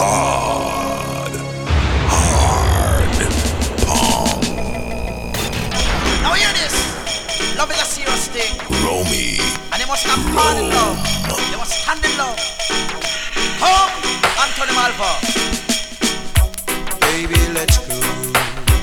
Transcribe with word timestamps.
hard, 0.00 1.32
hard 2.08 3.12
pong. 3.84 4.40
Now 6.22 6.32
hear 6.34 6.52
this. 6.56 6.74
Love 7.58 7.70
is 7.70 7.80
a 7.82 7.84
serious 7.84 8.28
thing. 8.28 8.52
Romy. 8.84 9.36
And 9.72 9.78
you 9.80 9.86
must 9.86 10.04
have 10.06 10.22
hard 10.36 10.56
in 10.62 10.70
love. 10.70 10.96
You 11.52 11.58
must 11.58 11.72
stand 11.82 12.04
in 12.04 12.12
love. 12.16 12.38
Home, 13.60 13.92
Anthony 14.40 14.72
Malvo. 14.78 15.10
Baby, 17.00 17.40
let's 17.52 17.76
go 17.86 18.00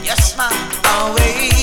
Yes, 0.04 0.38
man. 0.38 0.54
away 1.02 1.57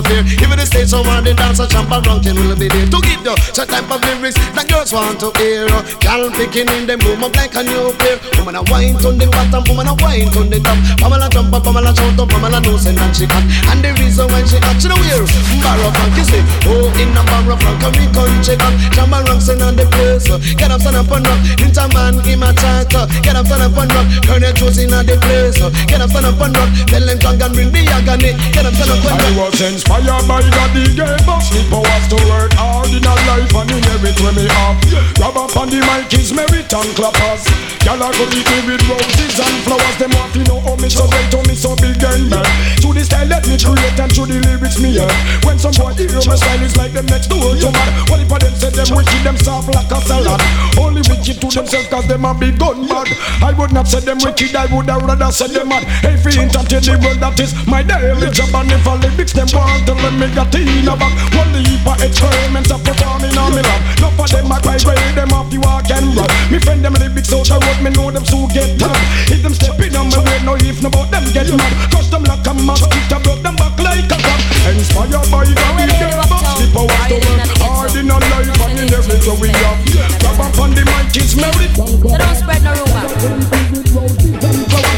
a 0.00 0.08
fair. 0.08 0.24
Even 0.26 0.58
the 0.58 0.66
stage 0.90 1.06
somewhere 1.06 1.22
the 1.22 1.34
dancer 1.34 1.66
jump 1.66 1.90
around 1.90 2.26
will 2.26 2.56
be 2.58 2.66
there 2.66 2.86
to 2.86 2.98
give 3.06 3.22
you 3.22 3.34
some 3.54 3.66
type 3.66 3.86
of 3.86 4.02
lyrics 4.02 4.34
that 4.54 4.66
girls 4.66 4.92
want 4.92 5.20
to 5.22 5.30
hear. 5.38 5.70
Girl 6.02 6.30
picking 6.34 6.68
in 6.74 6.86
them 6.86 6.98
boom 6.98 7.22
up 7.22 7.34
like 7.36 7.54
a 7.54 7.62
new 7.62 7.94
pair. 8.02 8.18
Woman 8.38 8.58
a 8.58 8.62
wine 8.66 8.98
on 8.98 9.14
the 9.18 9.26
bottom, 9.30 9.62
woman 9.70 9.86
a 9.86 9.94
wine 10.02 10.28
on 10.34 10.50
the 10.50 10.58
top. 10.58 10.78
Pamela 10.98 11.28
jump 11.30 11.54
up, 11.54 11.62
Pamela 11.62 11.94
shout 11.94 12.18
up, 12.18 12.28
Pamela 12.28 12.58
knows 12.60 12.86
and 12.86 12.98
she 13.14 13.26
hot. 13.30 13.44
And 13.70 13.80
the 13.84 13.94
reason 14.02 14.26
why 14.30 14.42
she 14.42 14.58
hot, 14.58 14.76
she 14.82 14.90
know 14.90 14.98
wear 14.98 15.22
Barrow 15.62 15.90
funk, 15.94 16.16
you 16.18 16.26
see. 16.26 16.42
Oh, 16.66 16.90
in 16.98 17.14
a 17.14 17.22
barrow 17.22 17.56
funk, 17.60 17.82
and 17.86 17.94
we 17.94 18.04
country 18.10 18.58
up. 18.58 18.74
Jump 18.90 19.14
around, 19.14 19.40
sing 19.40 19.62
on 19.62 19.76
the 19.78 19.86
place. 19.94 20.26
Get 20.58 20.70
up, 20.74 20.82
stand 20.82 20.98
up 20.98 21.10
and 21.12 21.26
rock. 21.26 21.40
Interman, 21.60 22.18
give 22.26 22.40
my 22.40 22.50
chat. 22.58 22.90
Get 23.22 23.36
up, 23.38 23.46
stand 23.46 23.62
up 23.62 23.76
and 23.78 23.90
rock. 23.94 24.06
Colonel 24.26 24.52
Josey 24.56 24.90
in 24.90 24.94
the 24.94 25.16
place. 25.22 25.60
Get 25.86 26.00
up, 26.00 26.10
stand 26.10 26.26
up 26.26 26.40
and 26.40 26.56
rock. 26.56 26.70
Tell 26.88 27.04
them 27.04 27.18
drunk 27.20 27.42
and 27.44 27.52
bring 27.54 27.70
the 27.70 27.82
agony. 27.92 28.34
Get 28.50 28.66
up, 28.66 28.74
stand 28.74 28.90
up 28.90 29.04
and 29.04 29.14
rock. 29.14 29.20
I 29.20 29.30
was 29.38 29.60
inspired 29.60 30.24
by 30.26 30.42
God, 30.50 30.70
he 30.80 30.96
gave 30.96 31.28
us 31.28 31.46
the 31.52 31.60
powers 31.68 32.04
to 32.08 32.18
work 32.32 32.52
hard 32.56 32.88
in 32.88 33.04
a 33.04 33.14
life 33.28 33.52
and 33.52 33.70
inherit 33.70 34.16
where 34.24 34.32
me 34.32 34.48
have. 34.48 34.80
Grab 35.16 35.36
up 35.36 35.52
on 35.56 35.68
the 35.68 35.80
mic 35.84 36.12
is 36.16 36.32
merit 36.32 36.72
and 36.72 36.90
clappers. 36.96 37.44
Y'all 37.84 38.00
are 38.00 38.12
me 38.12 38.40
with 38.64 38.84
roses 38.88 39.36
and 39.40 39.56
flowers. 39.64 39.96
Them 40.00 40.12
want 40.16 40.32
to 40.32 40.40
know 40.48 40.60
how 40.64 40.76
me 40.80 40.88
so 40.88 41.04
great, 41.08 41.32
how 41.32 41.44
me 41.44 41.54
so 41.54 41.76
big 41.76 42.00
and 42.00 42.32
bad. 42.32 42.48
To 42.80 42.92
the 42.92 43.04
style 43.04 43.28
let 43.28 43.44
me 43.44 43.60
create 43.60 43.98
and 44.00 44.12
to 44.16 44.24
the 44.24 44.40
lyrics 44.40 44.80
me 44.80 44.96
hear. 44.96 45.10
When 45.44 45.58
some 45.60 45.76
boy 45.76 45.92
hear 45.96 46.20
my 46.24 46.36
style 46.36 46.62
is 46.64 46.76
like 46.76 46.92
them 46.96 47.06
next 47.06 47.28
door 47.28 47.52
to 47.56 47.68
mad. 47.72 47.90
Only 48.08 48.24
for 48.24 48.38
them 48.40 48.54
say 48.56 48.72
them 48.72 48.88
wicked, 48.96 49.20
them 49.24 49.36
soft 49.36 49.68
like 49.74 49.90
a 49.92 50.00
salad. 50.08 50.40
Only 50.80 51.04
wicked 51.08 51.40
to 51.40 51.48
themselves 51.52 51.88
cause 51.88 52.06
them 52.08 52.24
a 52.24 52.32
big 52.32 52.56
gun 52.56 52.88
bad. 52.88 53.08
I 53.44 53.52
would 53.52 53.72
not 53.72 53.88
say 53.88 54.00
them 54.00 54.18
wicked, 54.24 54.56
I 54.56 54.66
would 54.72 54.88
have 54.88 55.04
rather 55.04 55.32
say 55.32 55.48
them 55.52 55.68
mad. 55.68 55.84
You 56.30 56.46
entertain 56.46 56.84
the 56.84 56.94
world, 57.02 57.18
that 57.20 57.40
is 57.40 57.52
my 57.66 57.82
daily 57.82 58.30
job. 58.30 58.54
And 58.54 58.70
if 58.70 58.86
I 58.86 58.94
lyrics 58.96 59.32
them 59.32 59.48
want 59.52 59.84
to 59.88 59.94
let 59.98 60.14
me 60.14 60.28
get 60.30 60.54
in 60.54 60.69
a 60.86 60.94
back. 60.96 61.14
One 61.34 61.52
leap 61.62 61.86
of 61.86 61.98
experiments 62.02 62.70
of 62.70 62.82
performing 62.84 63.36
on 63.36 63.54
me 63.54 63.62
lap. 63.62 63.80
Not 64.00 64.12
for 64.14 64.28
them, 64.28 64.52
I 64.52 64.58
vibrate 64.60 65.14
them 65.14 65.32
off 65.32 65.50
the 65.50 65.58
walk 65.58 65.90
and 65.90 66.14
rap. 66.16 66.30
Me 66.50 66.58
friend 66.58 66.84
them 66.84 66.94
lyrics 66.94 67.32
out 67.32 67.46
the 67.46 67.56
road, 67.58 67.78
me 67.82 67.90
know 67.90 68.10
them 68.10 68.24
so 68.24 68.46
get 68.54 68.78
top. 68.78 68.96
If 69.30 69.42
them 69.42 69.54
stepping 69.54 69.96
on 69.96 70.08
my 70.10 70.20
way, 70.22 70.38
no 70.44 70.54
if 70.56 70.82
no 70.82 70.88
about 70.88 71.10
them 71.10 71.24
get 71.32 71.50
mad. 71.50 71.72
Crush 71.90 72.08
them 72.08 72.24
like 72.24 72.46
a 72.46 72.52
mosquito, 72.54 73.18
blow 73.22 73.36
them 73.42 73.56
back 73.56 73.78
like 73.78 74.10
a 74.10 74.18
cop. 74.18 74.40
Inspired 74.70 75.26
by 75.30 75.44
the 75.44 75.54
big 75.76 75.90
game, 75.98 76.59
the 76.70 76.78
power 76.78 77.08
to 77.08 77.14
work 77.14 77.50
hard 77.58 77.94
in 77.96 78.10
a 78.10 78.18
life 78.18 78.60
and 78.62 78.78
in 78.78 78.94
everything 78.94 79.40
we 79.40 79.48
have. 79.48 79.78
Grab 80.20 80.40
up 80.40 80.58
on 80.58 80.70
the 80.74 80.84
mic, 80.84 81.16
it's 81.16 81.34
merit. 81.34 81.70
So 81.74 82.16
don't 82.16 82.36
spread 82.36 82.62
no 82.62 82.72
rumor. 82.74 83.06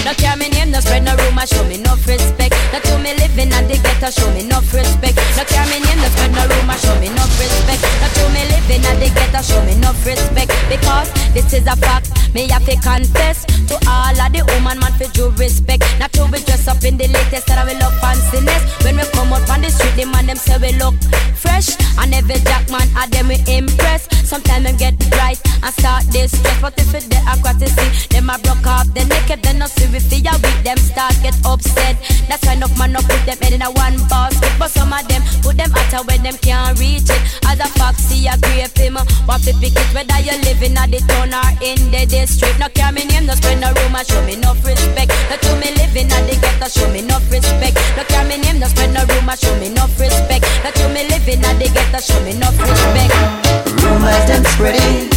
No 0.04 0.12
care 0.14 0.36
me 0.36 0.48
name, 0.48 0.70
no 0.70 0.80
spread 0.80 1.04
no 1.04 1.16
rumor, 1.16 1.46
show 1.46 1.64
me 1.64 1.78
no 1.78 1.96
respect. 2.06 2.54
No 2.72 2.78
to 2.80 2.98
me 2.98 3.14
living 3.16 3.52
at 3.52 3.68
the 3.68 3.76
ghetto, 3.80 4.10
show 4.10 4.28
me 4.32 4.44
no 4.44 4.60
respect. 4.72 5.16
No 5.36 5.44
care 5.44 5.66
me 5.66 5.80
name, 5.80 6.00
no 6.00 6.08
spread 6.12 6.32
no 6.32 6.44
rumor, 6.46 6.78
show 6.78 6.94
me 7.00 7.08
no 7.08 7.24
respect. 7.40 7.82
No 8.00 8.08
to 8.08 8.24
me 8.34 8.51
at 8.80 8.96
the 8.96 9.08
ghetto, 9.12 9.42
show 9.42 9.60
me 9.64 9.74
no 9.76 9.92
respect. 10.04 10.52
Because 10.68 11.08
this 11.34 11.52
is 11.52 11.66
a 11.66 11.76
fact, 11.76 12.08
me 12.34 12.48
have 12.48 12.64
to 12.64 12.76
confess 12.80 13.44
to 13.68 13.76
all 13.88 14.16
of 14.16 14.32
the 14.32 14.42
woman 14.54 14.78
man 14.80 14.92
for 14.96 15.10
due 15.12 15.30
respect. 15.36 15.84
Not 15.98 16.12
to 16.14 16.24
be 16.32 16.38
dressed 16.44 16.68
up 16.68 16.82
in 16.84 16.96
the 16.96 17.08
latest 17.08 17.46
that 17.46 17.58
I 17.58 17.64
will 17.64 17.78
look 17.78 17.94
fanciness. 18.00 18.62
When 18.84 18.96
we 18.96 19.04
come 19.12 19.32
up 19.32 19.48
on 19.50 19.62
the 19.62 19.70
street, 19.70 19.96
the 19.96 20.04
man 20.06 20.26
them 20.26 20.36
say 20.36 20.56
we 20.58 20.72
look 20.78 20.94
fresh, 21.36 21.76
and 21.98 22.14
every 22.14 22.40
jack 22.46 22.70
man 22.70 22.88
a 22.96 23.08
them 23.10 23.28
we 23.28 23.36
impress. 23.46 24.08
Sometimes 24.24 24.64
them 24.64 24.76
get 24.76 24.98
bright 25.10 25.40
and 25.62 25.74
start 25.74 26.04
this 26.08 26.32
stress, 26.32 26.60
but 26.60 26.74
if 26.78 26.94
it 26.94 27.12
they 27.62 27.68
see 27.68 28.08
them 28.08 28.30
a 28.30 28.38
broke 28.38 28.66
off 28.66 28.86
the 28.94 29.04
naked, 29.04 29.42
then 29.42 29.58
no 29.58 29.66
see 29.66 29.86
they 29.86 30.28
are 30.28 30.38
weak, 30.42 30.58
them 30.64 30.76
start 30.78 31.14
get 31.22 31.36
upset. 31.46 31.96
That's 32.28 32.44
why 32.44 32.54
enough 32.54 32.76
man 32.78 32.92
no 32.92 33.00
put 33.00 33.22
them 33.26 33.38
head 33.38 33.52
in 33.52 33.62
a 33.62 33.70
one 33.70 33.96
basket, 34.08 34.50
but 34.58 34.70
some 34.70 34.92
of 34.92 35.06
them 35.06 35.22
put 35.42 35.56
them 35.56 35.70
out 35.70 36.06
when 36.06 36.22
them 36.22 36.36
can't 36.38 36.78
reach 36.78 37.06
it. 37.06 37.22
As 37.46 37.60
a 37.60 37.68
foxy 37.78 38.26
a 38.26 38.36
grave 38.68 38.94
him, 38.94 38.94
what 39.26 39.42
pick 39.42 39.74
it 39.74 39.88
whether 39.94 40.20
you 40.22 40.36
living 40.46 40.76
at 40.76 40.90
the 40.90 41.00
town 41.10 41.34
or 41.34 41.50
in 41.62 41.78
the 41.90 42.06
district. 42.06 42.58
No 42.58 42.68
care 42.68 42.92
me 42.92 43.04
name, 43.06 43.26
no 43.26 43.34
no 43.58 43.72
rumor, 43.74 44.04
show 44.04 44.22
me 44.22 44.36
no 44.36 44.54
respect. 44.62 45.10
No 45.30 45.36
to 45.36 45.50
me 45.58 45.74
living 45.74 46.10
at 46.12 46.22
the 46.26 46.36
ghetto, 46.38 46.68
show 46.68 46.88
me 46.90 47.02
no 47.02 47.18
respect. 47.30 47.74
No 47.96 48.04
care 48.04 48.24
me 48.26 48.38
name, 48.38 48.60
no 48.60 48.68
spread 48.68 48.92
no 48.94 49.02
rumor, 49.06 49.36
show 49.36 49.54
me 49.58 49.68
no 49.70 49.86
respect. 49.98 50.46
No 50.62 50.70
to 50.70 50.84
me 50.94 51.08
living 51.08 51.42
at 51.42 51.58
the 51.58 51.66
ghetto, 51.74 51.98
show 51.98 52.20
me 52.22 52.38
no 52.38 52.48
respect. 52.62 53.14
Rumors 53.82 54.24
them 54.30 54.44
spreading, 54.54 55.11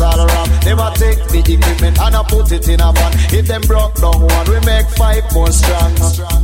all 0.00 0.20
want 0.74 0.96
take 0.96 1.18
the 1.28 1.40
equipment 1.40 1.98
and 1.98 2.14
I 2.14 2.22
put 2.22 2.52
it 2.52 2.68
in 2.68 2.80
a 2.80 2.92
van. 2.92 3.12
If 3.32 3.46
them 3.46 3.62
broke 3.62 3.94
down 3.94 4.20
one, 4.20 4.46
we 4.50 4.60
make 4.66 4.86
five 4.90 5.24
more 5.32 5.50
strong. 5.50 6.37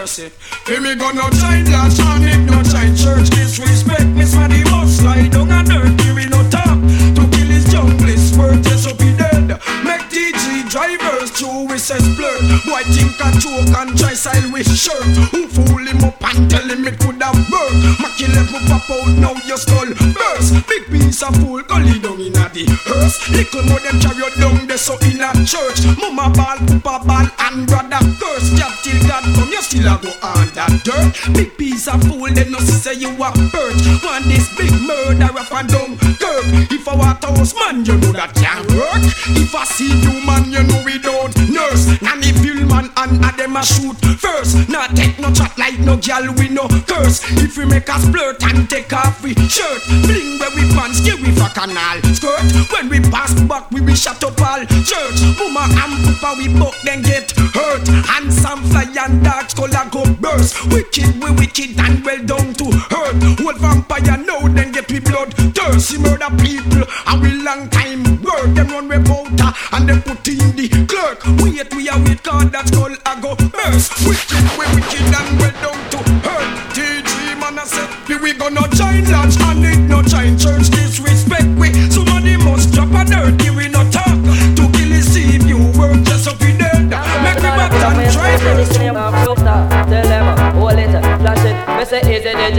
Percy. 0.00 0.30
Hear 0.64 0.80
me 0.80 0.94
gun 0.94 1.14
no 1.14 1.28
giant 1.28 1.68
lash 1.68 2.00
and 2.00 2.24
it 2.24 2.40
no 2.48 2.62
giant 2.62 2.96
church. 2.96 3.28
Disrespect 3.36 4.08
me, 4.16 4.24
so 4.24 4.40
the 4.48 4.64
must 4.72 4.96
slide 4.96 5.30
down 5.30 5.52
and 5.52 5.68
dirt. 5.68 5.92
Give 6.00 6.16
me 6.16 6.24
no 6.24 6.40
top 6.48 6.80
to 6.80 7.22
kill 7.28 7.50
his 7.52 7.68
junglist. 7.68 8.32
Word 8.40 8.64
yes 8.64 8.86
up 8.88 8.96
he 8.96 9.12
dead. 9.12 9.60
Make 9.84 10.08
DG 10.08 10.70
drivers 10.72 11.28
through 11.36 11.68
with 11.68 11.84
says 11.84 12.00
blur. 12.16 12.32
Boy 12.64 12.80
think 12.88 13.12
I 13.20 13.28
choke 13.44 13.76
and 13.76 13.92
try 13.92 14.14
style 14.16 14.48
with 14.48 14.72
shirt. 14.72 15.04
Who 15.36 15.44
fool 15.52 15.84
him 15.84 16.00
up 16.00 16.16
and 16.32 16.48
tell 16.48 16.64
him 16.64 16.80
it 16.88 16.96
could 16.96 17.20
have 17.20 17.36
worked. 17.52 18.00
Macky 18.00 18.24
left 18.32 18.56
me 18.56 18.60
pop 18.72 18.88
out 18.88 19.12
now 19.20 19.36
your 19.44 19.60
skull 19.60 19.92
burst. 20.16 20.64
Big 20.64 20.88
piece 20.88 21.20
of 21.22 21.36
fool 21.44 21.60
gully 21.60 22.00
down 22.00 22.24
in 22.24 22.39
the 22.64 22.74
hearse. 22.84 23.28
Little 23.30 23.62
more 23.64 23.80
them 23.80 24.00
carry 24.00 24.24
down 24.36 24.66
there 24.66 24.78
so 24.78 24.96
in 25.06 25.20
a 25.20 25.30
church. 25.44 25.84
Mama 25.98 26.32
ball, 26.34 26.58
papa 26.80 27.04
ball 27.06 27.26
and 27.38 27.66
brother 27.66 28.02
curse. 28.18 28.50
Job 28.58 28.72
till 28.82 29.00
God 29.06 29.24
come 29.34 29.48
you 29.48 29.62
still 29.62 29.88
a 29.88 29.96
go 30.00 30.10
on 30.22 30.48
that 30.54 30.72
dirt. 30.84 31.34
Big 31.34 31.56
piece 31.56 31.88
of 31.88 32.02
fool 32.04 32.28
them 32.28 32.50
no 32.52 32.58
say 32.60 32.94
you 32.94 33.10
a 33.10 33.30
perch. 33.52 33.84
Want 34.04 34.24
this 34.26 34.48
big 34.56 34.72
murder 34.82 35.30
and 35.32 35.68
down 35.68 35.96
curb. 35.98 36.09
If 36.70 36.88
I 36.88 36.96
want 36.96 37.24
house 37.24 37.54
man 37.54 37.84
you 37.84 37.96
know 37.98 38.12
that 38.12 38.34
can't 38.34 38.66
work. 38.72 39.04
If 39.36 39.54
I 39.54 39.64
see 39.64 39.92
you 39.92 40.24
man 40.24 40.50
you 40.50 40.62
know 40.64 40.82
we 40.84 40.98
don't 40.98 41.34
nurse. 41.50 42.00
Nanny 42.02 42.32
fill 42.40 42.66
man 42.66 42.90
and 42.96 43.24
a 43.24 43.30
them 43.36 43.56
a 43.56 43.62
shoot 43.62 43.98
first. 44.18 44.68
Not 44.68 44.96
take 44.96 45.18
no 45.18 45.32
chat 45.32 45.56
like 45.58 45.78
no 45.80 45.96
gal 45.96 46.32
we 46.34 46.48
no 46.48 46.68
curse. 46.86 47.22
If 47.38 47.56
we 47.56 47.64
make 47.64 47.88
us 47.88 48.08
flirt 48.08 48.42
and 48.44 48.68
take 48.68 48.92
off 48.92 49.22
we 49.22 49.34
shirt, 49.48 49.82
bling 50.06 50.38
where 50.38 50.52
we 50.56 50.64
pants, 50.74 51.00
give 51.00 51.20
we 51.20 51.32
fuck 51.32 51.54
for 51.54 51.60
canal 51.60 51.98
skirt. 52.14 52.46
When 52.72 52.88
we 52.88 53.00
pass 53.10 53.34
back 53.44 53.70
we 53.70 53.80
be 53.80 53.94
shut 53.94 54.22
up 54.24 54.40
all 54.40 54.64
church. 54.84 55.18
Mama 55.38 55.68
and 55.70 55.94
papa 56.20 56.34
we 56.38 56.48
both 56.48 56.76
then 56.82 57.02
get 57.02 57.30
hurt. 57.54 57.86
Handsome 58.06 58.62
fly 58.70 58.86
and 58.98 59.22
dark 59.24 59.48
a 59.58 59.82
go 59.90 60.04
burst. 60.20 60.56
Wicked 60.72 61.22
we 61.22 61.30
wicked 61.32 61.78
and 61.78 62.04
well 62.04 62.22
down 62.24 62.54
to 62.54 62.70
hurt. 62.90 63.16
Old 63.40 63.58
vampire 63.58 64.16
now 64.18 64.40
then 64.48 64.72
get 64.72 64.90
we 64.90 65.00
blood 65.00 65.32
thirsty 65.54 65.98
murder 65.98 66.30
people. 66.42 66.84
And 67.06 67.22
we 67.22 67.30
long 67.42 67.68
time 67.68 68.02
work 68.22 68.54
them 68.54 68.68
run 68.68 68.88
we 68.88 68.98
powder 69.04 69.50
and 69.72 69.88
they 69.88 69.98
put 70.00 70.26
in 70.28 70.56
the 70.56 70.68
clerk. 70.88 71.20
Wait 71.40 71.68
we 71.74 71.88
a 71.88 71.96
wait 72.04 72.22
card 72.22 72.52
that 72.52 72.68
skull 72.68 72.92
a 72.92 73.12
go 73.20 73.36
burst. 73.36 73.92
Wicked 74.08 74.46
we 74.58 74.64
wicked 74.74 75.08
and 75.12 75.30
we 75.40 75.48
down 75.60 75.80
to 75.92 75.98
hurt. 76.26 76.50
TG 76.74 77.12
man 77.40 77.58
I 77.58 77.64
said 77.64 77.90
we 78.22 78.32
gonna 78.34 78.64
join 78.74 79.04
lodge 79.10 79.36
and 79.40 79.64
it 79.64 79.80
no 79.88 80.02
join 80.02 80.38
church 80.38 80.68
this 80.68 81.00
we. 81.00 81.09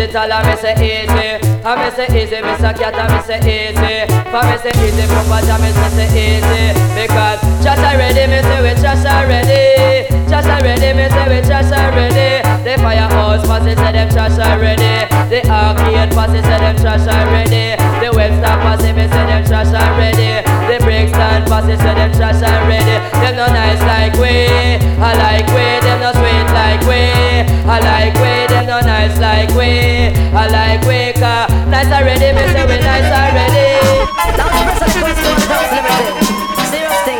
Digital, 0.01 0.31
and 0.31 0.47
me 0.47 0.55
say 0.57 0.73
easy. 0.73 1.29
And 1.61 1.77
me 1.81 1.89
say 1.93 2.07
easy, 2.09 2.41
me 2.41 2.53
say 2.57 2.73
cat, 2.73 2.97
and 2.97 3.13
me 3.13 3.21
say 3.21 3.39
easy. 3.45 3.97
For 4.31 4.41
me 4.41 4.55
say 4.57 4.73
easy, 4.81 5.05
papa, 5.13 5.37
and 5.45 5.61
me 5.61 5.69
say 5.93 6.09
easy. 6.17 6.63
Because 6.97 7.41
just 7.63 7.83
already, 7.83 8.25
me 8.31 8.41
say 8.41 8.61
we 8.65 8.81
just 8.81 9.05
already. 9.05 10.20
Just 10.31 10.47
already, 10.47 10.95
me 10.95 11.09
say 11.11 11.27
we 11.27 11.39
just 11.43 11.73
already. 11.75 12.39
The 12.63 12.79
firehouse 12.79 13.43
posse 13.45 13.75
say 13.75 13.91
them 13.91 14.07
trash 14.09 14.39
already. 14.39 15.03
The 15.27 15.43
arcade 15.43 16.11
posse 16.15 16.39
say 16.39 16.57
them 16.63 16.75
trash 16.79 17.03
already. 17.03 17.75
The 17.99 18.15
Webster 18.15 18.55
posse 18.63 18.95
me 18.95 19.11
say 19.11 19.25
them 19.27 19.43
trash 19.43 19.75
already. 19.75 20.39
The 20.71 20.79
Brixton 20.79 21.43
posse 21.51 21.75
say 21.75 21.93
them 21.99 22.11
trash 22.15 22.39
already. 22.39 22.95
Them 23.19 23.35
no 23.35 23.45
nice 23.51 23.83
like 23.83 24.15
we. 24.15 24.47
I 25.03 25.11
like 25.19 25.47
we. 25.51 25.67
Them 25.83 25.99
no 25.99 26.15
sweet 26.15 26.47
like 26.55 26.83
we. 26.87 27.03
I 27.67 27.77
like 27.83 28.15
we. 28.23 28.31
Them 28.47 28.65
no 28.71 28.79
nice 28.79 29.19
like 29.19 29.51
we. 29.51 30.15
I 30.31 30.47
like 30.47 30.81
we. 30.87 31.11
Cause 31.19 31.51
nice 31.67 31.91
already. 31.91 32.31
Me 32.31 32.43
say 32.55 32.63
we 32.71 32.79
nice 32.79 33.11
already. 33.11 33.67
Now 34.39 34.47
was 34.47 34.79
about 35.43 35.67
liberty. 35.75 36.23
Serious 36.71 37.03
thing 37.03 37.19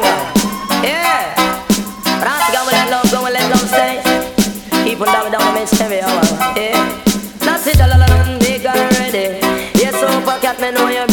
know 10.72 10.88
you're 10.88 11.11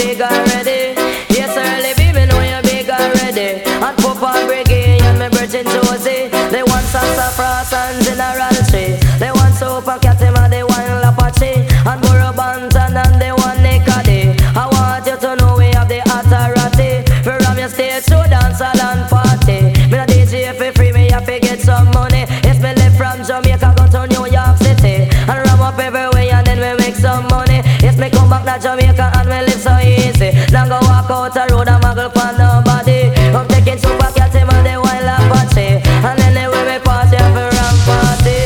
walk 31.09 31.37
out 31.37 31.49
the 31.49 31.55
road 31.55 31.69
and 31.69 31.83
muggle 31.83 32.11
for 32.13 32.31
nobody. 32.37 33.11
I'm 33.35 33.47
taking 33.49 33.79
super 33.79 34.13
cat 34.13 34.33
him 34.35 34.49
and 34.51 34.67
they 34.67 34.77
wild 34.77 35.05
Apache. 35.05 35.81
And 36.05 36.19
will 36.49 36.65
me 36.65 36.79
party 36.85 37.17
for 37.17 37.49
ram 37.49 37.77
party. 37.87 38.39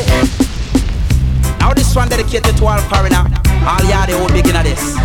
Now 1.59 1.73
this 1.73 1.95
one 1.95 2.09
dedicated 2.09 2.55
to 2.57 2.65
all 2.65 2.79
foreigner, 2.89 3.25
all 3.67 3.83
y'all 3.85 4.07
the 4.07 4.15
whole 4.17 4.31
beginner 4.31 4.63
this. 4.63 4.95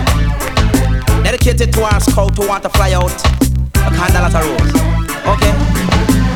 Dedicated 1.23 1.73
to 1.73 1.83
all 1.83 2.01
scout 2.01 2.37
who 2.37 2.47
want 2.47 2.63
to 2.63 2.71
fly 2.71 2.93
out 2.93 3.13
a 3.75 3.91
candle 3.95 4.25
at 4.25 4.35
a 4.35 4.41
rose. 4.47 4.75
Okay. 5.27 6.28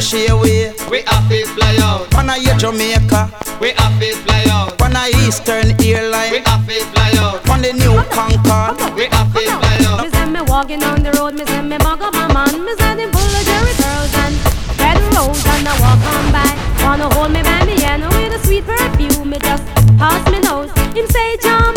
Wanna 0.00 0.08
British 0.08 0.30
Airway, 0.30 0.72
We 0.90 1.02
happy 1.02 1.42
fly 1.44 1.76
out, 1.82 2.14
wanna 2.14 2.38
your 2.38 2.56
Jamaica, 2.56 3.30
we 3.60 3.72
happy 3.76 4.12
fly 4.12 4.46
out, 4.48 4.80
wanna 4.80 5.04
Eastern 5.26 5.76
Airline? 5.78 6.32
we 6.32 6.38
Airline, 6.38 6.44
happy 6.46 6.80
fly 6.88 7.12
out, 7.18 7.46
wanna 7.46 7.68
the 7.68 7.72
new 7.74 8.00
Concorde. 8.08 8.80
we 8.96 9.04
happy 9.12 9.44
fly 9.44 9.76
out. 9.84 10.00
Me 10.02 10.08
say 10.08 10.24
me 10.24 10.40
walking 10.48 10.78
down 10.78 11.02
the 11.02 11.12
road, 11.20 11.34
me 11.34 11.44
say 11.44 11.60
me 11.60 11.76
bug 11.76 12.00
up 12.00 12.14
my 12.14 12.32
man. 12.32 12.64
Me 12.64 12.72
say 12.80 12.96
them 12.96 13.12
full 13.12 13.28
of 13.28 13.44
Jerry 13.44 13.74
curls 13.76 14.14
and 14.24 14.34
red 14.80 14.96
rose 15.12 15.44
and 15.44 15.68
I 15.68 15.76
walk 15.84 16.00
on 16.16 16.32
by. 16.32 16.48
Wanna 16.82 17.12
hold 17.12 17.32
me 17.32 17.42
by 17.42 17.62
me 17.66 17.78
hand 17.82 18.02
with 18.08 18.32
a 18.32 18.38
sweet 18.46 18.64
perfume. 18.64 19.28
Me 19.28 19.38
just 19.38 19.66
pass 20.00 20.24
me 20.32 20.40
nose. 20.40 20.72
Him 20.96 21.06
say 21.12 21.36
charming, 21.44 21.69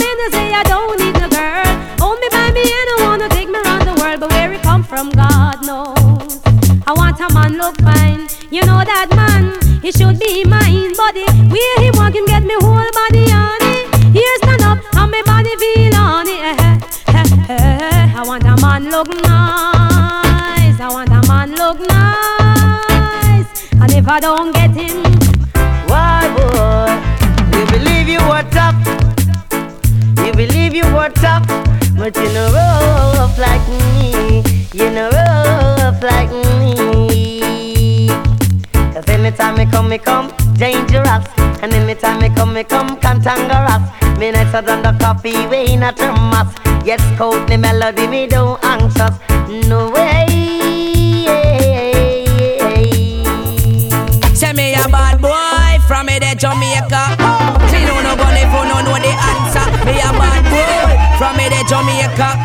you 8.54 8.62
know 8.68 8.84
that 8.86 9.10
man. 9.16 9.58
He 9.82 9.92
should 9.92 10.20
be 10.20 10.46
mine, 10.46 10.94
body. 10.94 11.26
Where 11.50 11.78
he 11.82 11.90
walk 11.98 12.14
him 12.14 12.26
get 12.26 12.44
me 12.44 12.54
whole 12.62 12.92
body 13.02 13.26
on 13.34 13.62
it. 13.74 13.86
Here 14.14 14.38
stand 14.38 14.62
up 14.62 14.78
and 14.94 15.10
my 15.10 15.22
body 15.26 15.56
feel 15.58 15.96
on 15.96 16.28
it. 16.28 16.42
Eh, 16.46 16.80
eh, 17.08 17.26
eh, 17.50 17.58
eh. 17.58 18.14
I 18.16 18.24
want 18.24 18.44
a 18.46 18.56
man 18.62 18.92
look 18.92 19.10
nice. 19.10 20.80
I 20.80 20.88
want 20.88 21.10
a 21.10 21.22
man 21.28 21.56
look 21.56 21.80
nice. 21.80 23.50
And 23.82 23.92
if 23.92 24.08
I 24.08 24.20
don't 24.20 24.54
get 24.54 24.70
him, 24.70 25.02
Why, 25.90 26.22
boy? 26.38 27.58
You 27.58 27.66
believe 27.74 28.08
you 28.08 28.22
were 28.30 28.46
tough. 28.54 28.78
You 30.24 30.32
believe 30.32 30.76
you 30.76 30.86
were 30.94 31.10
tough. 31.10 31.48
But 31.98 32.16
you 32.18 32.30
know 32.34 32.54
rough 32.54 33.36
like 33.40 33.66
me. 33.98 34.44
You 34.74 34.92
know 34.92 35.10
rough 35.10 36.04
like 36.04 36.30
me. 36.32 37.13
Anytime 39.34 39.58
me 39.58 39.66
come, 39.66 39.90
me 39.90 39.98
come 39.98 40.32
dangerous. 40.54 41.26
And 41.64 41.74
anytime 41.74 42.22
me 42.22 42.30
come, 42.30 42.54
me 42.54 42.64
come 42.64 43.00
cantankerous. 43.00 43.82
Me 44.20 44.30
nicer 44.30 44.62
than 44.62 44.84
the 44.84 44.96
coffee 45.04 45.48
way 45.48 45.74
in 45.74 45.82
a 45.82 45.92
thermos. 45.92 46.54
Yes, 46.86 47.02
coat 47.18 47.48
the 47.48 47.58
melody, 47.58 48.06
me 48.06 48.28
don't 48.28 48.64
anxious. 48.64 49.18
No 49.68 49.90
way. 49.90 50.28
Say 54.36 54.54
me 54.54 54.76
a 54.76 54.88
bad 54.88 55.20
boy 55.20 55.82
from 55.88 56.06
me 56.06 56.20
the 56.20 56.36
Jamaica. 56.38 57.18
Clean 57.70 57.90
on 57.90 58.04
no 58.04 58.16
gun 58.16 58.38
if 58.38 58.54
you 58.54 58.64
no 58.70 58.86
know 58.86 59.02
the 59.02 59.18
answer. 59.18 59.66
Me 59.84 59.98
a 59.98 60.14
bad 60.14 60.46
boy 60.46 61.18
from 61.18 61.38
me 61.38 61.50
the 61.50 61.66
Jamaica. 61.66 62.38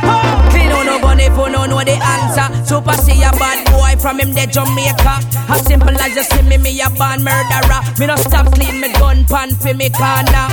Clean 0.49 0.73
on 0.73 0.87
no 0.87 0.99
gun 1.01 1.21
if 1.21 1.37
you 1.37 1.49
no 1.51 1.67
know 1.67 1.85
the 1.85 2.01
answer. 2.01 2.49
Super 2.65 2.95
see 2.95 3.23
a 3.23 3.31
bad 3.33 3.68
from 3.99 4.21
him, 4.21 4.33
the 4.33 4.47
Jamaica. 4.47 5.21
As 5.51 5.63
simple 5.67 5.91
as 5.91 6.15
you 6.15 6.23
see 6.23 6.43
me, 6.43 6.59
me 6.59 6.81
a 6.81 6.89
born 6.91 7.23
murderer. 7.23 7.81
Me 7.99 8.07
no 8.07 8.17
stop 8.17 8.47
clean 8.55 8.81
me 8.81 8.93
gun 8.95 9.25
pan 9.25 9.51
for 9.55 9.75
me 9.75 9.91
corner. 9.91 10.47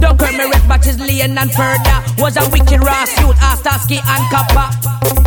Don't 0.00 0.18
call 0.18 0.32
me 0.32 0.44
red 0.50 0.64
batches 0.68 1.00
lean 1.00 1.36
and 1.36 1.52
further. 1.52 1.98
Was 2.18 2.36
a 2.36 2.44
wicked 2.50 2.80
raw 2.84 3.04
suit, 3.04 3.36
Astaski 3.36 3.98
and 3.98 4.24
copper. 4.30 4.68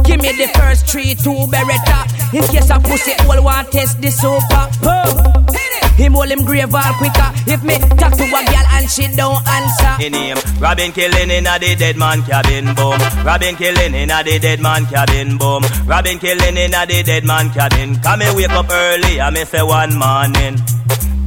Give 0.03 0.21
me 0.21 0.31
the 0.33 0.47
first 0.55 0.87
three, 0.87 1.15
two 1.15 1.47
beretta. 1.51 2.05
In 2.33 2.43
case 2.43 2.69
a 2.69 2.79
pussy 2.79 3.13
all 3.27 3.43
want 3.43 3.71
test 3.71 4.01
the 4.01 4.11
super. 4.11 4.69
Oh. 4.83 5.74
Him 5.95 6.13
hold 6.13 6.29
him 6.29 6.43
grave 6.43 6.73
all 6.75 6.93
quicker. 6.99 7.29
If 7.47 7.63
me 7.63 7.79
talk 7.95 8.13
to 8.17 8.23
a 8.23 8.41
girl 8.51 8.67
and 8.75 8.89
she 8.89 9.07
don't 9.15 9.39
answer. 9.47 10.03
In 10.03 10.13
him, 10.13 10.37
Robin 10.59 10.91
killing 10.91 11.31
in 11.31 11.47
a 11.47 11.57
the 11.57 11.75
dead 11.75 11.95
man 11.97 12.21
cabin 12.23 12.75
boom. 12.75 12.99
Robin 13.25 13.55
killing 13.55 13.93
in 13.95 14.11
a 14.11 14.23
the 14.23 14.39
dead 14.39 14.59
man 14.59 14.85
cabin 14.87 15.37
boom. 15.37 15.63
Robin 15.85 16.19
killing 16.19 16.57
in 16.57 16.73
a 16.73 16.85
the 16.85 17.01
dead 17.03 17.23
man 17.23 17.49
cabin. 17.51 17.95
Come 18.01 18.19
me 18.19 18.25
wake 18.35 18.49
up 18.49 18.69
early, 18.69 19.21
I 19.21 19.29
me 19.29 19.45
say 19.45 19.63
one 19.63 19.97
morning. 19.97 20.59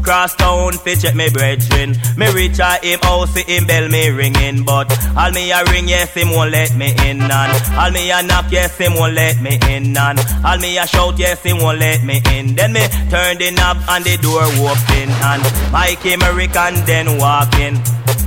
Cross 0.09 0.37
town, 0.37 0.73
fi 0.73 0.95
check 0.95 1.15
me 1.15 1.29
brethren. 1.29 1.93
Me 2.17 2.33
reach 2.33 2.59
a 2.61 2.81
him 2.81 2.99
house, 3.03 3.29
see 3.35 3.45
him 3.45 3.67
bell 3.67 3.87
me 3.91 4.09
ringing, 4.09 4.65
but 4.65 4.89
all 5.15 5.31
me 5.33 5.51
a 5.51 5.63
ring, 5.67 5.87
yes 5.87 6.15
him 6.15 6.31
won't 6.31 6.51
let 6.51 6.75
me 6.75 6.97
in, 7.05 7.21
and 7.21 7.77
all 7.77 7.91
me 7.91 8.11
a 8.11 8.23
knock, 8.23 8.47
yes 8.51 8.79
him 8.79 8.95
won't 8.95 9.13
let 9.13 9.39
me 9.43 9.59
in, 9.69 9.95
and 9.95 10.19
all 10.43 10.57
me 10.57 10.79
a 10.79 10.87
shout, 10.87 11.19
yes 11.19 11.43
him 11.43 11.59
won't 11.59 11.79
let 11.79 12.03
me 12.05 12.23
in. 12.33 12.55
Then 12.55 12.73
me 12.73 12.89
turn 13.11 13.37
the 13.37 13.51
knob 13.53 13.77
and 13.87 14.03
the 14.03 14.17
door 14.17 14.49
open, 14.65 15.11
and 15.29 15.45
Mike 15.71 16.07
American 16.07 16.73
then 16.87 17.19
walk 17.19 17.53
in. 17.61 17.77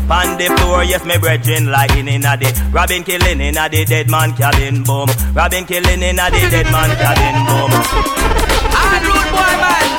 On 0.06 0.38
the 0.38 0.54
floor, 0.60 0.84
yes, 0.84 1.04
me 1.04 1.18
brethren 1.18 1.72
lying 1.72 2.08
in 2.08 2.26
a 2.26 2.38
the 2.38 2.70
Robin 2.72 3.02
killing 3.02 3.42
in 3.42 3.58
a 3.58 3.68
the 3.70 3.86
dead 3.86 4.08
man 4.08 4.34
cabin 4.34 4.84
boom. 4.84 5.10
Robin 5.34 5.66
killing 5.66 6.04
in 6.04 6.20
a 6.20 6.30
the 6.30 6.46
dead 6.46 6.70
man 6.70 6.94
cabin 7.02 7.38
boom. 7.50 7.72
Hard 8.76 9.04
road 9.08 9.30
boy 9.34 9.54
man, 9.58 9.90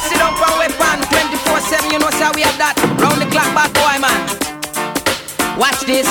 you 1.93 1.99
know 1.99 2.09
how 2.13 2.33
we 2.33 2.41
have 2.41 2.57
that 2.57 2.73
Round 2.97 3.21
the 3.21 3.29
clock 3.29 3.53
bad 3.53 3.69
boy 3.77 4.01
man. 4.01 5.61
Watch 5.61 5.85
this 5.85 6.09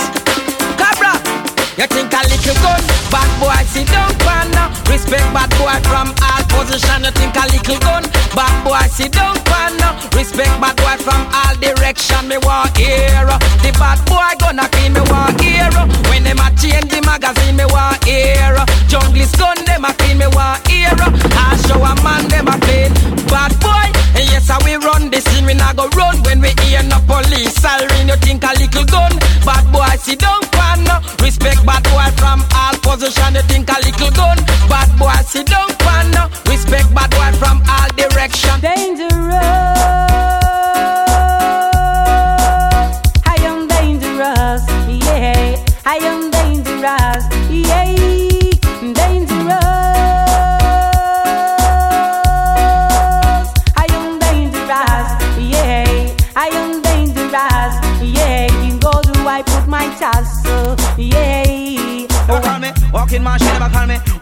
you 1.82 1.88
think 1.88 2.14
a 2.14 2.22
little 2.30 2.54
gun 2.62 2.82
Bad 3.10 3.30
boy 3.42 3.58
sit 3.66 3.88
down 3.90 4.14
pan 4.22 4.54
Respect 4.86 5.26
bad 5.34 5.50
boy 5.58 5.78
from 5.90 6.14
all 6.22 6.44
position. 6.54 7.02
You 7.02 7.12
think 7.18 7.34
a 7.34 7.44
little 7.50 7.80
gun 7.82 8.04
Bad 8.38 8.54
boy 8.64 8.86
sit 8.94 9.12
down 9.12 9.36
pan 9.50 9.74
Respect 10.14 10.54
bad 10.62 10.78
boy 10.78 10.98
from 11.02 11.26
all 11.34 11.56
direction. 11.58 12.28
Me 12.28 12.38
want 12.46 12.78
hear. 12.78 13.26
The 13.66 13.72
bad 13.82 13.98
boy 14.06 14.30
gonna 14.38 14.70
clean 14.70 14.94
me 14.94 15.02
want 15.10 15.42
hear. 15.42 15.72
When 16.10 16.24
them 16.24 16.38
a 16.38 16.54
change 16.54 16.90
the 16.94 17.02
magazine 17.02 17.58
me 17.58 17.66
want 17.66 18.04
hear. 18.06 18.54
Junglist 18.86 19.38
gun 19.42 19.58
them 19.66 19.86
a 19.86 19.94
clean 19.98 20.18
me 20.22 20.28
want 20.38 20.62
hear. 20.68 20.94
I 20.94 21.58
show 21.66 21.82
a 21.82 21.94
man 22.06 22.28
them 22.30 22.48
a 22.48 22.56
clean 22.62 22.94
Bad 23.26 23.58
boy. 23.58 23.88
And 24.14 24.28
yes 24.30 24.50
I 24.50 24.62
we 24.62 24.76
run 24.76 25.10
the 25.10 25.22
scene 25.22 25.46
We 25.46 25.54
not 25.56 25.76
go 25.76 25.90
run. 25.98 26.22
When 26.24 26.42
we 26.42 26.54
hear 26.62 26.84
no 26.84 27.02
police 27.10 27.56
siren 27.58 28.08
You 28.08 28.18
think 28.22 28.44
a 28.44 28.54
little 28.60 28.86
gun 28.86 29.14
Bad 29.46 29.66
boy 29.72 29.90
sit 29.98 30.20
down 30.20 30.42
pan 30.52 30.86
Respect 31.22 31.66
bad 31.72 31.84
boy 31.84 32.10
from 32.20 32.44
all 32.54 32.76
position 32.84 33.36
You 33.36 33.44
think 33.44 33.70
a 33.70 33.78
little 33.86 34.12
gun. 34.12 34.38
Bad 34.68 34.90
boy 35.00 35.16
sit 35.26 35.48
down 35.48 35.70
pan 35.84 36.12
Respect 36.48 36.94
bad 36.94 37.10
boy 37.12 37.32
from 37.40 37.64
all 37.68 37.90
direction. 37.96 38.60
Dangerous. 38.60 40.11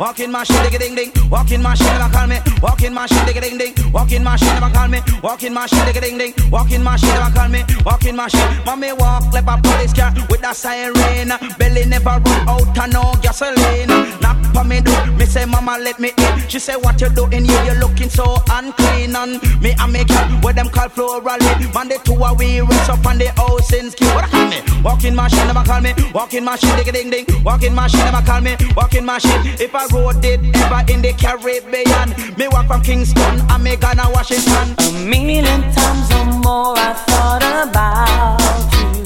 Walking 0.09 0.31
my 0.31 0.43
shit, 0.43 0.57
digga 0.65 0.79
ding 0.79 0.95
ding, 0.95 1.11
walking 1.29 1.61
my 1.61 1.75
shit, 1.75 1.85
never 1.85 2.11
call 2.11 2.25
me, 2.25 2.37
walking 2.63 2.91
my 2.91 3.05
shit, 3.05 3.27
digga 3.27 3.41
ding 3.41 3.59
ding, 3.59 3.73
walking 3.93 4.23
my 4.23 4.35
shit, 4.35 4.51
never 4.59 4.73
call 4.73 4.87
me, 4.87 4.99
walking 5.21 5.53
my 5.53 5.67
shit, 5.67 5.85
digga 5.85 6.01
ding 6.01 6.17
ding, 6.17 6.33
walking 6.49 6.81
my 6.81 6.95
shit, 6.95 7.13
never 7.13 7.31
call 7.31 7.47
me, 7.47 7.63
walking 7.85 8.15
my 8.15 8.27
shit. 8.27 8.65
Mommy 8.65 8.91
walk 8.93 9.31
like 9.31 9.45
a 9.45 9.61
police 9.61 9.93
car 9.93 10.11
with 10.31 10.43
a 10.43 10.51
siren, 10.55 11.29
belly 11.59 11.85
never 11.85 12.17
run 12.25 12.49
out 12.49 12.77
and 12.79 12.93
no 12.93 13.13
gasoline. 13.21 13.87
Knock 14.19 14.39
for 14.51 14.63
me 14.63 14.81
door, 14.81 15.05
me 15.13 15.25
say 15.25 15.45
mama 15.45 15.77
let 15.77 15.99
me 15.99 16.09
in. 16.17 16.49
She 16.49 16.57
say 16.57 16.75
what 16.75 16.99
you 16.99 17.09
doing 17.09 17.45
here, 17.45 17.63
you 17.65 17.79
looking 17.79 18.09
so 18.09 18.35
unclean. 18.49 19.15
And 19.15 19.37
me 19.61 19.75
and 19.77 19.93
me 19.93 20.03
girl, 20.05 20.25
what 20.41 20.55
them 20.55 20.69
call 20.69 20.89
floral 20.89 21.21
Man 21.21 21.87
the 21.87 21.99
two 22.03 22.13
a 22.15 22.33
we 22.33 22.61
race 22.61 22.89
up 22.89 23.05
on 23.05 23.19
the 23.19 23.29
house 23.37 23.71
in 23.73 23.91
ski. 23.91 24.05
What 24.05 24.31
me? 24.49 24.57
Walking 24.83 25.13
my 25.13 25.27
shit, 25.27 25.45
never 25.45 25.63
call 25.63 25.81
me, 25.81 25.93
walking 26.15 26.43
my 26.43 26.55
shit, 26.55 26.73
digga 26.79 26.93
ding 26.93 27.11
ding, 27.11 27.25
walking 27.43 27.75
my 27.75 27.85
shit, 27.87 27.99
never 27.99 28.25
call 28.25 28.41
me, 28.41 28.55
walking 28.75 29.05
my 29.05 29.19
shit. 29.19 29.61
If 29.61 29.75
I 29.75 29.85
it 30.23 30.39
ever 30.55 30.81
in 30.91 31.01
the 31.01 31.13
Caribbean, 31.13 32.09
me 32.37 32.47
walk 32.47 32.67
from 32.67 32.81
Kingston, 32.81 33.41
and 33.49 33.63
me 33.63 33.75
gonna 33.75 34.09
Washington. 34.11 34.75
A 34.79 34.91
million 35.05 35.61
times 35.73 36.11
or 36.11 36.25
more 36.43 36.75
I 36.77 36.93
thought 37.07 37.43
about 37.67 38.39
you. 38.75 39.03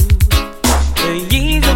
The 1.03 1.13
years 1.35 1.72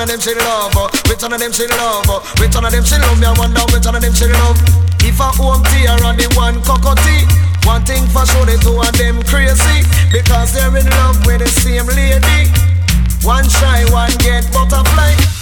one 0.00 0.08
of 0.08 0.16
them 0.16 0.20
she 0.20 0.34
love, 0.34 0.72
which 1.08 1.20
one 1.20 1.32
of 1.34 1.40
them 1.40 1.52
she 1.52 1.66
love, 1.68 2.08
which 2.40 2.54
one 2.54 2.64
of 2.64 2.72
them 2.72 2.84
she 2.84 2.96
love. 2.96 3.20
Me 3.20 3.26
I 3.26 3.36
wonder 3.36 3.60
which 3.68 3.84
one 3.84 3.96
of 3.96 4.00
them 4.00 4.14
she 4.14 4.24
love. 4.32 4.56
If 5.04 5.20
I 5.20 5.28
Home 5.36 5.60
T 5.68 5.84
or 5.92 6.00
the 6.16 6.24
one 6.40 6.56
cocoa 6.64 6.96
tea, 7.04 7.28
one 7.68 7.84
thing 7.84 8.08
for 8.08 8.24
sure 8.24 8.46
the 8.48 8.56
two 8.64 8.80
of 8.80 8.96
them 8.96 9.20
crazy 9.28 9.84
because 10.10 10.54
they're 10.56 10.72
in 10.72 10.88
love 10.88 11.20
with 11.26 11.44
the 11.44 11.48
same 11.48 11.84
lady. 11.92 12.48
One 13.20 13.44
shy, 13.44 13.84
one 13.92 14.16
get 14.24 14.48
butterfly. 14.56 15.39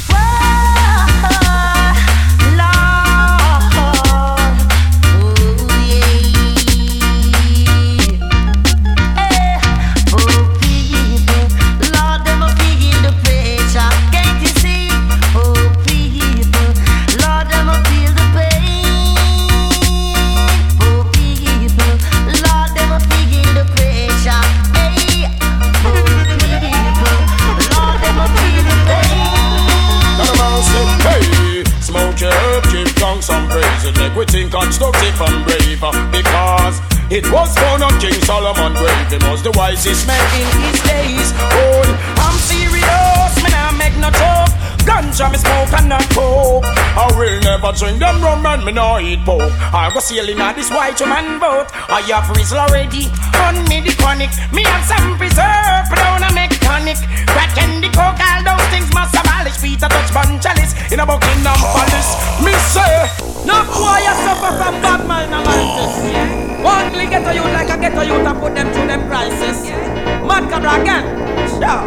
Constructive 34.50 35.20
and 35.20 35.44
brave. 35.44 35.82
Uh, 35.82 35.92
because 36.10 36.80
it 37.10 37.24
was 37.32 37.54
born 37.56 37.82
on 37.82 37.94
King 38.00 38.18
Solomon 38.24 38.74
grave. 38.74 39.08
He 39.08 39.18
was 39.28 39.42
the 39.42 39.52
wisest 39.52 40.06
man 40.06 40.20
in 40.36 40.48
his 40.68 40.78
days. 40.84 41.28
Oh, 41.36 41.84
I'm 42.20 42.36
serious, 42.36 43.32
man, 43.42 43.54
I 43.54 43.72
make 43.78 43.96
no 43.96 44.10
joke. 44.12 44.52
Ganja 44.88 45.30
me 45.30 45.38
smoke 45.38 45.72
and 45.76 45.88
not 45.88 46.08
coke. 46.10 46.64
I 46.64 47.12
will 47.16 47.40
never 47.40 47.72
drink 47.76 47.98
them 47.98 48.22
rum 48.22 48.44
and 48.46 48.64
me 48.64 48.72
no 48.72 48.98
eat 48.98 49.20
pork. 49.24 49.52
I 49.72 49.90
go 49.92 50.00
sailing 50.00 50.40
on 50.40 50.54
this 50.56 50.70
white 50.70 51.00
man 51.00 51.38
boat. 51.38 51.68
I 51.88 52.00
have 52.08 52.26
frizzle 52.26 52.58
already, 52.58 53.12
on 53.44 53.68
me 53.68 53.80
the 53.84 53.92
chronic. 54.00 54.32
Me 54.52 54.64
have 54.64 54.84
some 54.88 55.16
preserve, 55.18 55.88
mechanic. 56.68 56.98
Crack 57.28 57.54
candy, 57.56 57.88
coke, 57.88 58.20
all 58.20 58.42
those 58.44 58.66
things 58.68 58.92
must 58.92 59.14
abolish. 59.16 59.56
Peter 59.60 59.88
touch 59.88 60.12
bun 60.12 60.40
chalice 60.40 60.74
in 60.92 61.00
a 61.00 61.06
Buckingham 61.06 61.56
Palace. 61.56 62.10
Me 62.44 62.52
say, 62.72 63.08
No 63.48 63.64
boy 63.72 63.98
you 64.04 64.14
suffer 64.24 64.52
from 64.56 64.74
bad 64.84 65.06
mind 65.08 65.32
analysis. 65.32 65.92
Only 66.60 67.06
get 67.08 67.26
a 67.26 67.34
youth 67.34 67.52
like 67.52 67.70
a 67.70 67.76
get 67.80 67.96
a 67.96 68.04
youth 68.04 68.26
and 68.26 68.38
put 68.40 68.54
them 68.54 68.72
through 68.72 68.86
them 68.86 69.08
crisis. 69.08 69.64
Mad 70.26 70.50
Cobra 70.50 70.80
again. 70.80 71.04
Yeah. 71.60 71.80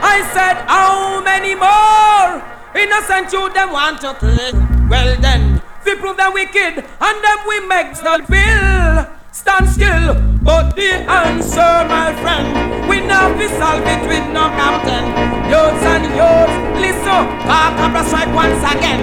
I 0.00 0.22
said, 0.32 0.56
how 0.68 1.22
many 1.22 1.54
more 1.54 2.42
innocent 2.74 3.32
youth 3.32 3.54
them 3.54 3.72
want 3.72 4.00
to 4.02 4.14
take? 4.20 4.54
Well 4.88 5.16
then, 5.20 5.62
we 5.84 5.94
prove 5.96 6.16
them 6.16 6.32
wicked 6.34 6.84
and 6.84 7.24
them 7.24 7.38
we 7.48 7.66
make 7.66 7.94
the 7.94 8.24
bill. 8.28 8.67
Stand 9.48 9.68
still, 9.70 10.14
but 10.44 10.76
the 10.76 11.08
answer, 11.08 11.72
my 11.88 12.12
friend, 12.20 12.86
we 12.86 13.00
now 13.00 13.32
be 13.32 13.48
solve 13.56 13.80
it 13.80 14.02
with 14.04 14.28
no 14.28 14.44
captain. 14.60 15.08
Youths 15.48 15.84
and 15.88 16.04
youths, 16.12 16.52
listen, 16.76 17.24
Cobra 17.80 18.04
strike 18.04 18.28
once 18.34 18.60
again. 18.60 19.00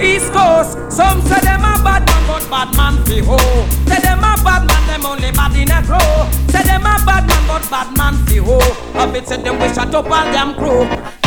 East 0.00 0.32
Coast, 0.32 0.90
some 0.90 1.22
say 1.22 1.38
them 1.38 1.60
a 1.60 1.78
bad 1.86 2.02
man, 2.04 2.26
but 2.26 2.50
bad 2.50 2.76
man 2.76 3.04
fi 3.06 3.20
ho. 3.20 3.38
Say 3.86 4.00
them 4.02 4.18
a 4.18 4.34
bad 4.42 4.66
man, 4.66 4.86
them 4.88 5.06
only 5.06 5.30
bad 5.30 5.54
in 5.54 5.70
a 5.70 5.80
crow. 5.86 6.28
Say 6.50 6.64
them 6.64 6.82
a 6.82 6.98
bad 7.06 7.24
man, 7.28 7.46
but 7.46 7.70
bad 7.70 7.96
man 7.96 8.14
fi 8.26 8.38
ho. 8.38 8.58
A 8.98 9.06
bit 9.06 9.28
say 9.28 9.40
them 9.40 9.60
we 9.60 9.68
shut 9.72 9.94
up 9.94 10.10
all 10.10 10.32
them 10.32 10.56
crew. 10.56 11.23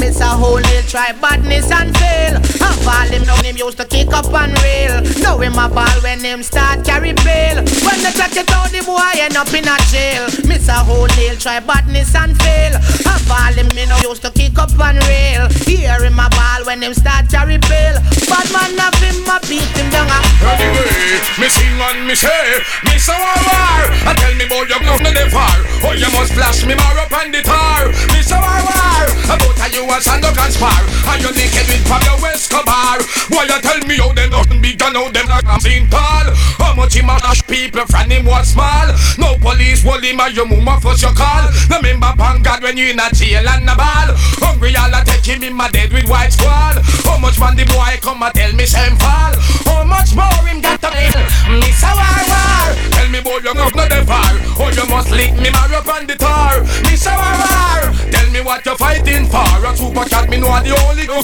Miss 0.00 0.20
a 0.20 0.26
whole 0.26 0.54
little 0.54 0.82
try 0.88 1.12
badness 1.12 1.70
and 1.70 1.96
fail. 1.96 2.36
I 2.60 2.72
fall 2.84 3.08
him 3.08 3.24
down, 3.24 3.44
him 3.44 3.56
used 3.56 3.78
to 3.78 3.84
kick 3.84 4.12
up 4.12 4.32
and 4.32 4.54
rail. 4.62 5.02
Now 5.22 5.38
him 5.38 5.58
a 5.58 5.68
ball 5.68 5.98
when 6.02 6.20
him 6.20 6.42
start 6.42 6.84
carry 6.84 7.12
bail. 7.24 7.56
When 7.84 7.98
they 8.02 8.12
check 8.12 8.36
it 8.36 8.50
out, 8.50 8.70
the 8.70 8.82
boy 8.84 9.00
end 9.20 9.36
up 9.36 9.52
in 9.52 9.68
a 9.68 9.76
jail. 9.92 10.28
Miss 10.48 10.68
a 10.68 10.80
whole 10.80 11.08
little 11.16 11.36
try 11.36 11.60
badness 11.60 12.14
and 12.14 12.36
fail. 12.40 12.76
I 13.06 13.18
fall 13.28 13.52
him, 13.52 13.68
now 13.74 14.00
used 14.00 14.22
to 14.22 14.30
kick 14.30 14.58
up 14.58 14.72
and 14.78 14.98
rail. 15.06 15.48
Hear 15.68 16.00
him 16.02 16.18
a 16.18 16.28
ball 16.30 16.64
when 16.64 16.82
him 16.82 16.94
start 16.94 17.28
carry 17.28 17.58
bail. 17.58 18.00
Bad 18.28 18.48
man 18.52 18.72
have 18.80 18.96
him 19.00 19.24
a 19.28 19.36
beat 19.48 19.68
him 19.76 19.88
down 19.90 20.08
a. 20.08 20.18
Anyway, 20.44 21.20
me 21.40 21.48
sing 21.48 21.80
and 21.80 22.06
me 22.08 22.14
say, 22.14 22.60
me 22.84 22.96
so 22.98 23.12
a 23.12 23.34
war. 23.44 23.82
I 24.08 24.12
tell 24.16 24.34
me 24.36 24.48
boy 24.48 24.64
you 24.64 24.80
come 24.80 25.00
to 25.04 25.12
the 25.12 25.28
far. 25.30 25.56
Oh 25.84 25.92
you 25.92 26.08
must 26.12 26.32
flash 26.32 26.64
me 26.64 26.74
more 26.74 26.98
up 27.00 27.12
on 27.12 27.32
the 27.32 27.40
tar. 27.42 27.88
Me 28.12 28.20
so 28.24 28.36
a 28.36 28.56
war. 28.64 29.06
About 29.24 29.60
a 29.60 29.66
you 29.72 29.83
a 29.88 29.98
up 29.98 30.38
and 30.38 30.52
spar. 30.52 30.80
And 31.12 31.22
you 31.22 31.32
naked 31.32 31.66
with 31.68 31.84
Pablo 31.84 32.16
Escobar. 32.28 32.98
Boy 33.28 33.44
you 33.48 33.58
tell 33.60 33.80
me 33.86 33.96
how 33.96 34.12
them 34.12 34.30
nothing 34.30 34.60
big 34.60 34.80
and 34.82 34.96
how 34.96 35.08
them 35.08 35.26
not 35.28 35.62
seen 35.62 35.88
tall. 35.88 36.26
How 36.60 36.74
much 36.74 36.94
him 36.94 37.10
a 37.10 37.18
dash 37.20 37.44
people 37.46 37.84
from 37.86 38.10
him 38.10 38.24
was 38.24 38.52
small. 38.52 38.88
No 39.18 39.36
police 39.38 39.82
hold 39.82 40.04
him 40.04 40.20
and 40.20 40.34
your 40.34 40.46
mama 40.46 40.80
first 40.80 41.02
you 41.02 41.12
call. 41.12 41.48
Remember 41.70 42.12
pan 42.16 42.42
God 42.42 42.62
when 42.62 42.76
you 42.76 42.92
in 42.92 43.00
a 43.00 43.08
jail 43.12 43.48
and 43.48 43.68
a 43.68 43.74
ball. 43.74 44.08
Hungry 44.40 44.76
all 44.76 44.92
a 44.92 45.04
take 45.04 45.24
him 45.24 45.42
in 45.42 45.54
my 45.54 45.68
dead 45.70 45.92
with 45.92 46.08
white 46.08 46.32
squall. 46.32 46.76
How 47.04 47.18
much 47.18 47.38
man 47.38 47.56
the 47.56 47.64
boy 47.64 47.98
come 48.00 48.22
and 48.22 48.34
tell 48.34 48.52
me 48.52 48.66
same 48.66 48.96
fall. 48.96 49.32
How 49.68 49.84
much 49.84 50.14
more 50.14 50.44
him 50.46 50.60
got 50.60 50.80
to 50.80 50.90
kill? 50.92 51.20
Me 51.60 51.70
so 51.72 51.88
war 51.88 52.20
war. 52.28 52.66
Tell 52.92 53.08
me 53.08 53.20
boy 53.20 53.40
you 53.40 53.54
not 53.54 53.72
the 53.72 54.00
far. 54.06 54.32
Oh 54.60 54.70
you 54.70 54.86
must 54.88 55.10
lick 55.10 55.32
me 55.40 55.50
marry 55.50 55.76
up 55.76 55.88
on 55.88 56.06
the 56.06 56.16
tar. 56.16 56.60
Me 56.88 56.96
so 56.96 57.12
war 57.12 57.34
war. 57.40 57.80
Tell 58.12 58.28
me 58.30 58.40
what 58.40 58.64
you 58.64 58.76
fighting 58.76 59.26
for. 59.26 59.63
A 59.66 59.74
super 59.76 60.04
cat 60.04 60.28
me 60.28 60.36
know 60.38 60.48
I 60.48 60.62
the 60.62 60.76
only 60.86 61.06
door. 61.06 61.22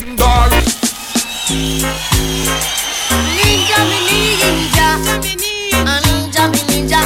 Ninja 3.37 3.79
me 3.90 3.98
ninja, 4.09 4.87
a 5.05 5.94
ninja 6.00 6.42
me 6.50 6.61
ninja, 6.70 7.00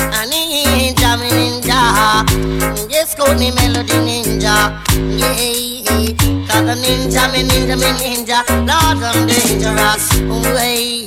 a 0.00 0.20
ninja 0.30 1.16
me 1.20 1.28
ninja. 1.30 1.78
Yes, 2.90 3.14
call 3.14 3.34
me 3.34 3.50
melody 3.52 3.98
ninja. 4.00 4.54
Yeah, 5.18 6.48
cause 6.48 6.68
a 6.68 6.74
ninja 6.80 7.22
me 7.32 7.42
ninja 7.44 7.76
me 7.76 7.90
ninja. 8.00 8.38
Lord, 8.66 9.02
I'm 9.04 9.26
dangerous. 9.26 10.04
Way, 10.54 11.04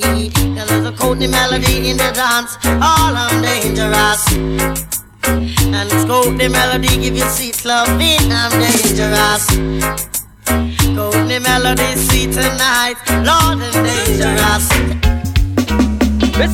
cause 0.54 0.70
I 0.70 0.92
code 0.96 1.18
the 1.18 1.26
melody 1.26 1.90
in 1.90 1.96
the 1.96 2.12
dance. 2.12 2.56
All 2.64 3.16
I'm 3.16 3.42
dangerous. 3.42 4.95
And 5.28 5.90
it's 5.92 6.04
code 6.04 6.38
the 6.38 6.48
melody, 6.48 6.88
give 6.88 7.16
you 7.16 7.28
sweet 7.28 7.64
loving. 7.64 8.30
I'm 8.30 8.50
dangerous. 8.60 9.46
Code 10.96 11.28
the 11.28 11.40
melody, 11.42 11.96
sweet 11.96 12.32
tonight. 12.32 12.96
Lord, 13.26 13.60
I'm 13.60 13.84
dangerous. 13.84 14.68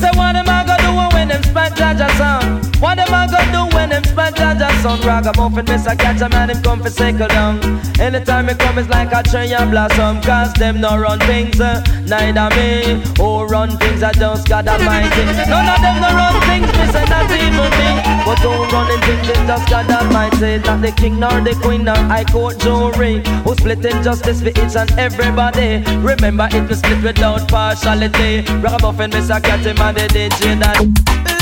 Say 0.01 0.09
what 0.17 0.35
am 0.35 0.49
I 0.49 0.65
gonna 0.65 0.81
do 0.81 1.15
when 1.15 1.27
them 1.27 1.43
spread 1.43 1.73
Jaja 1.73 2.09
song? 2.17 2.72
What 2.83 2.99
am 2.99 3.13
I 3.13 3.27
gonna 3.31 3.69
do 3.69 3.75
when 3.77 3.89
them 3.91 4.03
spread 4.03 4.35
Jaja 4.35 4.69
song? 4.81 4.99
Ragamuffin, 5.07 5.63
miss 5.63 5.87
a 5.87 5.95
catch 5.95 6.19
a 6.19 6.27
man, 6.27 6.49
him 6.49 6.61
come 6.61 6.81
for 6.81 6.89
cycle 6.89 7.29
down. 7.29 7.63
Anytime 7.97 8.47
me 8.47 8.55
come, 8.55 8.77
it's 8.77 8.89
like 8.89 9.13
a 9.13 9.23
tree 9.23 9.53
and 9.53 9.71
blossom. 9.71 10.21
Cause 10.21 10.51
them 10.55 10.81
no 10.81 10.97
run 10.97 11.17
things, 11.19 11.61
uh, 11.61 11.79
neither 12.05 12.49
me. 12.57 13.01
Who 13.17 13.45
run 13.45 13.77
things, 13.77 14.03
I 14.03 14.11
just 14.11 14.49
God 14.49 14.67
Almighty. 14.67 15.23
None 15.47 15.69
of 15.71 15.79
them 15.79 16.01
no 16.03 16.09
run 16.11 16.35
things, 16.43 16.67
me 16.75 16.85
say 16.91 17.05
not 17.07 17.31
even 17.31 17.71
me. 17.79 17.89
But 18.27 18.39
who 18.43 18.51
running 18.75 18.99
things, 19.07 19.29
it's 19.29 19.47
just 19.47 19.69
God 19.69 19.89
Almighty. 19.89 20.57
Not 20.67 20.81
the 20.81 20.91
king 20.91 21.17
nor 21.21 21.39
the 21.39 21.55
queen 21.63 21.85
nor 21.85 21.95
high 21.95 22.25
court 22.25 22.59
jury. 22.59 23.23
Who 23.45 23.55
splitting 23.55 24.03
justice 24.03 24.41
for 24.41 24.49
each 24.49 24.75
and 24.75 24.91
everybody. 24.99 25.85
Remember, 26.03 26.49
it 26.51 26.67
was 26.67 26.79
split 26.79 27.01
without 27.01 27.47
partiality. 27.47 28.41
Ragamuffin, 28.59 29.11
miss 29.11 29.29
a 29.29 29.39
catch 29.39 29.63
him 29.63 29.79
and 29.79 29.95
the 29.95 30.07
DJ 30.09 30.59
that. 30.59 31.32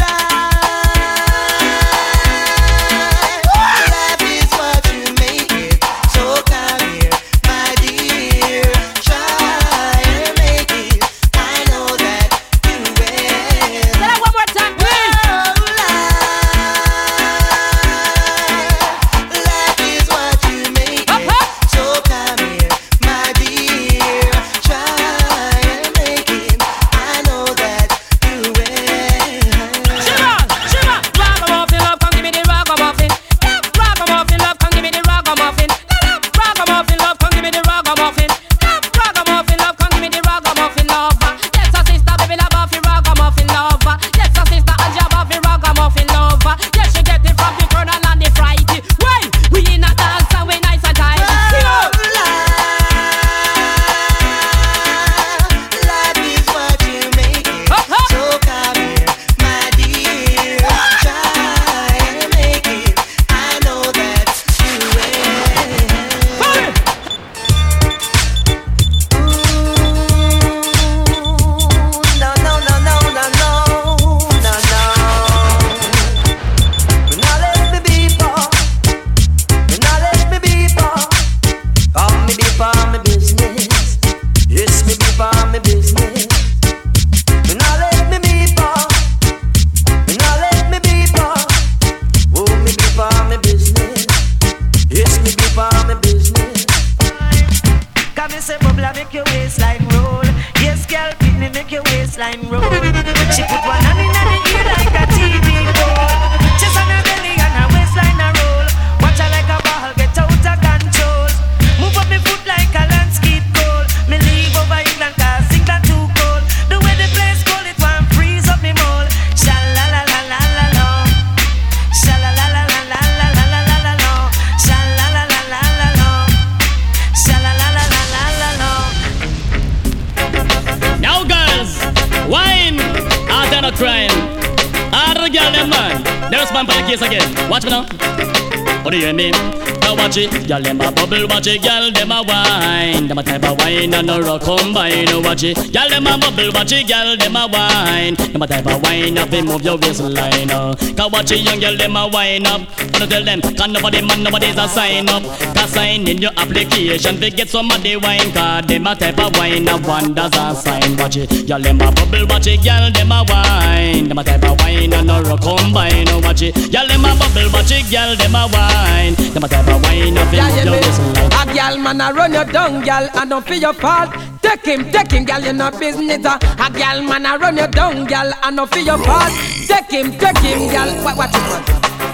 Combine. 145.31 145.37
Watch 145.37 145.43
it, 145.43 145.73
girl 145.73 145.89
them 145.89 146.07
a 146.07 146.17
bubble, 146.17 146.51
watch 146.53 146.71
it, 146.71 146.87
girl 146.87 147.15
them 147.17 147.35
a 147.35 147.47
wine. 147.47 148.15
Them 148.15 148.41
a 148.41 148.47
type 148.47 148.65
of 148.67 148.81
wine 148.83 149.17
up 149.17 149.31
and 149.31 149.47
move 149.47 149.61
your 149.61 149.77
waistline. 149.77 150.51
Uh. 150.51 150.75
Cause 150.75 151.11
watch 151.11 151.31
it, 151.31 151.39
young 151.39 151.59
girl 151.59 151.77
them 151.77 151.95
a 151.95 152.07
wine 152.07 152.45
up. 152.45 152.61
I 153.01 153.07
tell 153.07 153.23
them, 153.25 153.41
can 153.41 153.73
nobody 153.73 154.05
man 154.05 154.21
nobody's 154.21 154.57
a 154.57 154.67
sign 154.67 155.09
up. 155.09 155.23
Cause 155.57 155.71
sign 155.73 156.07
in 156.07 156.21
your 156.21 156.31
application 156.37 157.19
to 157.19 157.29
get 157.31 157.49
some 157.49 157.71
of 157.71 157.81
the 157.81 157.97
wine. 157.97 158.31
Cause 158.31 158.65
them 158.67 158.85
a 158.85 158.95
type 158.95 159.17
of 159.17 159.35
wine 159.37 159.67
a 159.67 159.75
wonders 159.77 160.29
a 160.37 160.53
sign. 160.55 160.95
Watch 160.97 161.17
it, 161.17 161.49
Y'all 161.49 161.59
them 161.59 161.81
a 161.81 161.91
bubble, 161.91 162.27
watch 162.29 162.45
it, 162.45 162.61
girl 162.63 162.91
them 162.91 163.11
a 163.11 163.25
wine. 163.27 164.07
Them 164.07 164.19
a 164.19 164.23
type 164.23 164.43
of 164.43 164.59
wine 164.59 164.93
and 164.93 165.09
a 165.09 165.21
rock 165.23 165.41
combine. 165.41 166.05
Watch 166.21 166.43
it, 166.43 166.55
Y'all 166.71 166.85
them 166.87 167.01
a 167.05 167.15
bubble, 167.17 167.49
watch 167.51 167.71
it, 167.71 167.89
girl 167.89 168.15
them 168.15 168.35
a 168.35 168.45
wine. 168.53 169.13
Them 169.33 169.43
a 169.43 169.47
type 169.49 169.67
of 169.67 169.81
wine 169.81 170.17
up 170.17 170.31
Yeah, 170.31 170.45
and 170.45 170.55
yeah, 170.57 170.63
your 170.63 170.73
waistline. 170.77 171.49
A 171.49 171.53
gal 171.55 171.77
man 171.79 172.01
a 172.01 172.13
run 172.13 172.33
you 172.33 172.45
down, 172.53 172.83
gal, 172.83 173.09
and 173.15 173.29
don't 173.31 173.45
feel 173.47 173.57
your 173.57 173.73
fault. 173.73 174.13
Take 174.43 174.65
him, 174.65 174.91
take 174.91 175.11
him, 175.11 175.25
gal, 175.25 175.41
you 175.41 175.53
no 175.53 175.71
business. 175.71 176.23
uh. 176.23 176.37
A 176.37 176.69
gal 176.69 177.01
man 177.01 177.25
a 177.25 177.37
run 177.39 177.57
you 177.57 177.67
down, 177.67 178.05
gal, 178.05 178.31
and 178.43 178.57
don't 178.57 178.71
feel 178.71 178.85
your 178.85 178.97
fault. 178.99 179.33
Take 179.65 179.89
him, 179.89 180.11
take 180.19 180.37
him, 180.37 180.69
gal. 180.69 180.89
What, 181.03 181.17
what 181.17 181.29
it 181.33 181.41
was? 181.49 182.10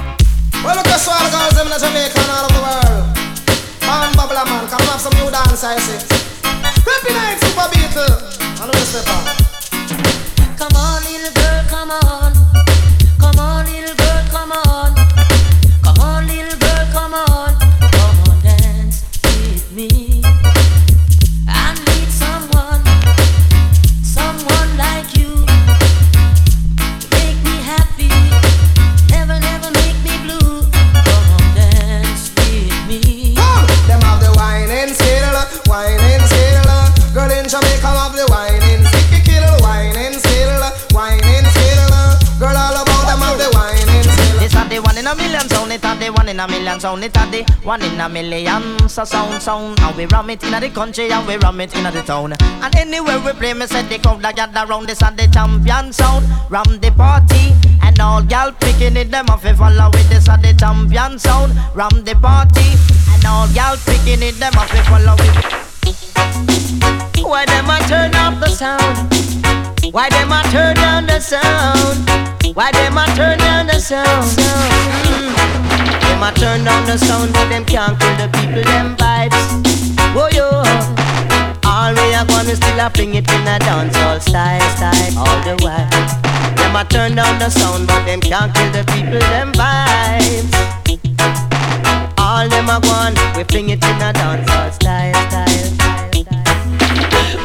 Well, 0.67 0.75
look 0.75 0.87
at 0.87 1.07
all 1.07 1.23
the 1.23 1.31
girls 1.31 1.55
in 1.63 1.79
Jamaica 1.79 2.19
and 2.19 2.29
all 2.29 2.43
over 2.43 2.53
the 2.53 2.59
world. 2.59 3.07
Man, 3.87 4.11
bubble 4.19 4.35
man, 4.35 4.67
come 4.67 4.83
have 4.91 4.99
some 4.99 5.15
new 5.15 5.31
dance, 5.31 5.63
I 5.63 5.79
say. 5.79 5.95
Peppy 6.83 7.13
night, 7.15 7.39
super 7.39 7.71
beetle. 7.71 8.19
I 8.59 8.67
know 8.67 8.75
this 8.75 8.91
paper. 8.91 9.15
Come 10.59 10.75
on, 10.75 11.03
little 11.07 11.31
girl, 11.31 11.63
come 11.69 11.91
on. 11.91 12.26
It 45.77 45.85
are 45.85 45.95
the 45.95 46.09
one 46.09 46.27
in 46.29 46.39
a 46.39 46.47
million 46.47 46.79
sound, 46.79 47.03
it 47.03 47.15
are 47.17 47.29
the 47.29 47.43
one 47.63 47.81
in 47.81 47.99
a 47.99 48.09
million 48.09 48.89
so 48.89 49.03
sound 49.03 49.41
sound. 49.41 49.79
And 49.79 49.95
we 49.95 50.05
ram 50.07 50.29
it 50.29 50.43
in 50.43 50.51
the 50.59 50.69
country 50.69 51.11
and 51.11 51.27
we 51.27 51.37
ram 51.37 51.61
it 51.61 51.75
in 51.75 51.83
the 51.83 52.01
town. 52.01 52.33
And 52.41 52.75
anywhere 52.75 53.19
we 53.19 53.33
play, 53.33 53.53
me 53.53 53.67
said 53.67 53.87
the 53.89 53.99
crowd 53.99 54.21
that 54.23 54.35
gather 54.35 54.65
round. 54.65 54.87
This 54.87 55.03
are 55.03 55.11
the 55.11 55.27
champion 55.27 55.93
sound, 55.93 56.25
ram 56.49 56.79
the 56.81 56.91
party. 56.91 57.53
And 57.83 57.99
all 57.99 58.23
gal 58.23 58.51
picking 58.53 58.97
it, 58.97 59.11
them 59.11 59.29
off 59.29 59.43
follow 59.43 59.89
with 59.91 60.09
this 60.09 60.27
are 60.27 60.37
the 60.37 60.53
champion 60.53 61.19
sound, 61.19 61.53
ram 61.75 62.03
the 62.03 62.15
party. 62.15 62.73
And 63.13 63.25
all 63.25 63.47
gal 63.53 63.77
picking 63.85 64.23
it, 64.23 64.39
them 64.39 64.53
off 64.57 64.71
follow 64.87 65.15
with. 65.17 65.67
Why 67.23 67.45
them 67.45 67.69
a 67.69 67.77
turn 67.87 68.15
up 68.15 68.39
the 68.39 68.49
sound? 68.49 69.93
Why 69.93 70.09
them 70.09 70.31
a 70.31 70.41
turn 70.49 70.75
down 70.75 71.05
the 71.05 71.19
sound? 71.19 72.55
Why 72.55 72.71
them 72.71 72.97
a 72.97 73.05
turn 73.15 73.37
down 73.37 73.67
the 73.67 73.79
sound? 73.79 74.25
Mm. 75.05 75.66
Them 76.17 76.33
a 76.33 76.33
turn 76.33 76.63
down 76.63 76.83
the 76.87 76.97
sound, 76.97 77.31
but 77.31 77.47
them 77.47 77.63
can't 77.63 77.93
kill 77.99 78.17
the 78.17 78.27
people 78.33 78.63
them 78.63 78.97
vibes. 78.97 79.37
Whoa 80.17 80.25
yo, 80.33 80.49
all 81.63 81.93
we 81.93 82.15
are 82.15 82.25
gonna 82.25 82.55
still 82.55 82.79
a 82.79 82.89
bring 82.89 83.13
it 83.13 83.29
in 83.29 83.47
a 83.47 83.59
dancehall 83.59 84.19
style, 84.19 84.67
style 84.75 85.13
all 85.15 85.37
the 85.45 85.55
while. 85.61 85.87
Them 86.57 86.75
a 86.75 86.83
turn 86.85 87.13
down 87.13 87.37
the 87.37 87.51
sound, 87.51 87.85
but 87.85 88.03
them 88.05 88.19
can't 88.19 88.51
kill 88.51 88.71
the 88.71 88.83
people 88.91 89.19
them 89.29 89.53
vibes. 89.53 90.49
All 92.17 92.49
them 92.49 92.67
a 92.67 92.81
gone, 92.81 93.13
we 93.37 93.43
bring 93.43 93.69
it 93.69 93.85
in 93.85 94.01
a 94.01 94.11
dancehall 94.11 94.73
style, 94.73 95.13
style. 95.29 95.69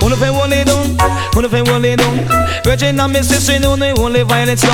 Wanna 0.01 0.17
play 0.17 0.31
one 0.31 0.49
lay 0.49 0.65
down, 0.65 0.97
wanna 1.35 1.51
play 1.51 1.61
one 1.61 1.83
lay 1.83 1.97
down. 1.97 2.17
Virgin 2.73 2.99
and 3.01 3.13
Miss 3.13 3.29
Sister 3.29 3.59
they 3.59 3.93
only 3.93 4.23
violence. 4.23 4.65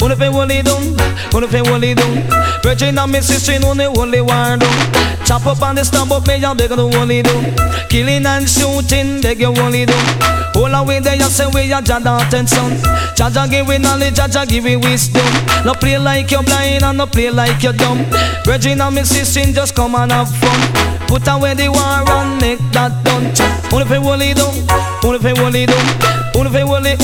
Wanna 0.00 0.16
play 0.16 0.30
one 0.30 0.48
lay 0.48 0.62
down, 0.62 0.96
wanna 1.30 1.46
play 1.46 1.60
one 1.60 1.82
down. 1.82 2.22
Virgin 2.62 2.98
and 2.98 3.12
Miss 3.12 3.26
Sister 3.26 3.58
they 3.58 3.86
only 3.86 4.22
war 4.22 4.56
down. 4.56 5.26
Chop 5.26 5.44
up 5.44 5.60
on 5.60 5.74
the 5.74 5.84
stump 5.84 6.10
up, 6.10 6.26
me 6.26 6.42
and 6.42 6.56
beg 6.56 6.72
on 6.72 6.78
the 6.78 6.86
one 6.86 7.06
lay 7.06 7.20
down. 7.20 7.44
Killing 7.90 8.24
and 8.24 8.48
shooting, 8.48 9.20
beg 9.20 9.40
you 9.40 9.52
one 9.52 9.72
lay 9.72 9.84
down. 9.84 10.56
All 10.56 10.72
away 10.72 11.00
there, 11.00 11.16
you 11.16 11.24
say 11.24 11.46
we 11.52 11.70
are 11.70 11.82
Jada 11.82 12.32
and 12.32 12.48
son. 12.48 12.78
Jaja 13.14 13.50
give 13.50 13.68
we 13.68 13.76
knowledge, 13.76 14.14
Jaja 14.14 14.48
give 14.48 14.64
we 14.64 14.76
wisdom. 14.76 15.26
No 15.66 15.74
play 15.74 15.98
like 15.98 16.30
you're 16.30 16.42
blind 16.42 16.82
and 16.82 16.96
no 16.96 17.04
play 17.04 17.28
like 17.28 17.62
you're 17.62 17.74
dumb. 17.74 18.06
Virgin 18.46 18.80
and 18.80 18.94
Miss 18.94 19.10
Sister 19.10 19.52
just 19.52 19.74
come 19.74 19.94
and 19.96 20.12
have 20.12 20.34
fun. 20.34 20.60
Put 21.08 21.28
away 21.28 21.52
the 21.52 21.68
war 21.68 22.08
and 22.08 22.40
make 22.40 22.60
that 22.72 23.04
done. 23.04 23.24
Wanna 23.70 23.84
play 23.84 23.98
one 23.98 24.18
lay 24.18 24.32
down, 24.32 24.54
wanna 25.02 25.18
play 25.18 25.34
one 25.34 25.52
lay 25.52 25.66
down. 25.66 26.23
Play 26.34 26.64
one 26.64 26.82
lay, 26.82 26.96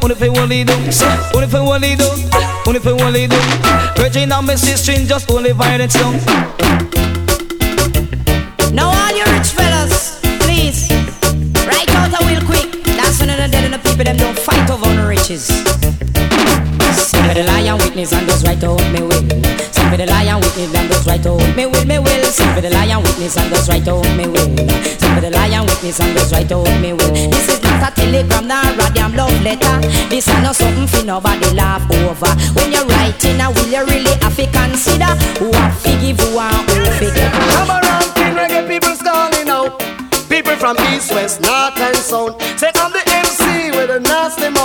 wanna 0.00 0.14
play 0.14 0.28
one 0.28 0.48
lay 0.48 0.64
down. 0.64 0.80
Wanna 1.34 1.46
play 1.48 1.60
one 1.60 1.80
lay 1.80 1.96
down, 1.96 2.18
wanna 2.64 2.80
play 2.80 2.92
one 2.92 3.12
lay 3.12 3.26
down. 3.26 3.94
Virgin 3.96 4.32
and 4.32 4.46
Miss 4.46 4.62
Sister 4.62 4.94
just 5.06 5.30
only 5.30 5.52
violence. 5.52 5.94
Now 8.72 8.90
all 8.90 9.16
you 9.16 9.24
rich 9.26 9.48
fellas, 9.48 10.20
please, 10.40 10.90
write 11.66 11.90
out 11.94 12.14
a 12.20 12.24
will 12.24 12.44
quick. 12.46 12.82
That's 12.84 13.18
the 13.18 13.26
dead 13.26 13.54
and 13.54 13.74
the 13.74 13.78
people 13.78 14.04
them 14.04 14.16
don't 14.16 14.38
fight 14.38 14.70
over 14.70 14.88
the 14.94 15.06
riches. 15.06 15.50
Sing 17.00 17.24
for 17.24 17.34
the 17.34 17.44
lion 17.44 17.78
witness 17.78 18.12
and 18.12 18.28
those 18.28 18.44
right 18.44 18.62
out 18.62 18.80
me 18.92 19.00
will. 19.02 19.24
Sing 19.72 19.88
for 19.90 19.96
the 19.96 20.06
lion 20.06 20.40
witness 20.40 20.74
and 20.74 20.90
those 20.90 21.06
right 21.06 21.26
out 21.26 21.56
me 21.56 21.66
will, 21.66 21.84
me 21.84 21.98
will. 21.98 22.24
Sing 22.30 22.52
for 22.54 22.60
the 22.60 22.70
lion 22.70 23.02
witness 23.02 23.36
and 23.36 23.52
those 23.52 23.68
right 23.68 23.88
out 23.88 24.04
me 24.16 24.26
will. 24.26 24.48
Sing 25.00 25.14
for 25.14 25.20
the 25.20 25.30
lion 25.30 25.66
witness 25.66 26.00
and 26.00 26.16
those 26.16 26.32
right 26.32 26.52
out 26.52 26.80
me 26.80 26.92
will. 26.92 27.12
This 27.30 27.48
is 27.48 27.62
not 27.62 27.92
a 27.92 27.94
telegram, 27.94 28.46
nor 28.46 28.86
a 28.86 28.86
damn 28.92 29.14
love 29.14 29.34
letter. 29.42 29.76
This 30.08 30.28
is 30.28 30.40
not 30.42 30.56
something 30.56 30.86
for 30.86 31.04
nobody 31.04 31.50
laugh 31.54 31.84
over. 31.90 32.32
When 32.54 32.72
you're 32.72 32.86
writing 32.86 33.40
a 33.40 33.50
will, 33.50 33.68
you 33.68 33.84
really 33.86 34.14
have 34.20 34.36
to 34.36 34.46
consider 34.50 35.12
who 35.40 35.50
have 35.56 35.82
to 35.82 35.92
give 36.00 36.20
who 36.20 36.38
and 36.38 36.70
who 36.70 36.84
forget. 36.98 37.32
Come 37.54 37.70
around, 37.70 38.08
King 38.14 38.34
Reggae 38.36 38.68
people's 38.68 39.02
calling 39.02 39.48
out. 39.48 39.80
People 40.28 40.54
from 40.54 40.76
east, 40.94 41.10
west, 41.12 41.40
north 41.40 41.76
and 41.78 41.96
south. 41.96 42.38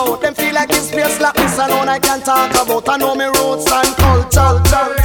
Them 0.05 0.33
feel 0.35 0.53
like 0.53 0.69
it's 0.69 0.91
place 0.91 1.19
like 1.19 1.33
this 1.35 1.57
alone 1.57 1.89
I 1.89 1.99
can't 1.99 2.23
talk 2.23 2.51
about. 2.51 2.87
I 2.89 2.97
know 2.97 3.15
me 3.15 3.25
roots 3.25 3.71
and 3.71 3.95
culture. 3.97 5.04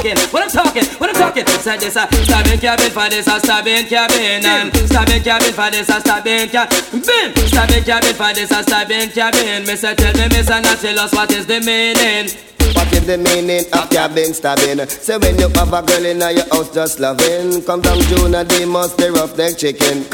Talking. 0.00 0.18
What 0.32 0.42
I'm 0.42 0.50
talking, 0.50 0.84
what 0.98 1.10
I'm 1.10 1.16
talking. 1.16 1.46
Said 1.60 1.80
this, 1.80 1.96
uh, 1.96 2.08
stabbing 2.24 2.58
cabin 2.58 2.90
for 2.90 3.08
this, 3.08 3.28
uh, 3.28 3.38
stabbing 3.38 3.86
cabin, 3.86 4.44
and 4.44 4.74
stabbing 4.88 5.22
cabin 5.22 5.52
for 5.52 5.70
this, 5.70 5.90
uh, 5.90 6.00
stabbing 6.00 6.48
cabin. 6.48 6.78
Stabbing 7.46 7.84
cabin 7.84 8.14
for 8.14 8.32
this, 8.32 8.52
uh, 8.52 8.62
stabbing 8.62 9.10
cabin. 9.10 9.64
Mister, 9.66 9.94
tell 9.94 10.14
me, 10.14 10.28
Mister, 10.28 10.60
not 10.60 10.78
tell 10.78 10.98
us 10.98 11.12
what 11.12 11.32
is 11.32 11.46
the 11.46 11.60
meaning. 11.60 12.30
What 12.72 12.92
is 12.92 13.04
the 13.06 13.18
meaning 13.18 13.64
of 13.72 13.90
cabin 13.90 14.32
stabbing? 14.32 14.86
Say 14.88 15.18
when 15.18 15.38
you 15.38 15.48
have 15.56 15.72
a 15.72 15.82
girl 15.82 16.06
in 16.06 16.20
your 16.20 16.48
house 16.54 16.72
just 16.72 17.00
loving 17.00 17.62
Come 17.62 17.80
down 17.80 17.98
June 18.02 18.34
and 18.34 18.48
they 18.48 18.64
must 18.64 18.96
be 18.96 19.08
rough 19.08 19.36
neck 19.36 19.56
chicken 19.58 20.06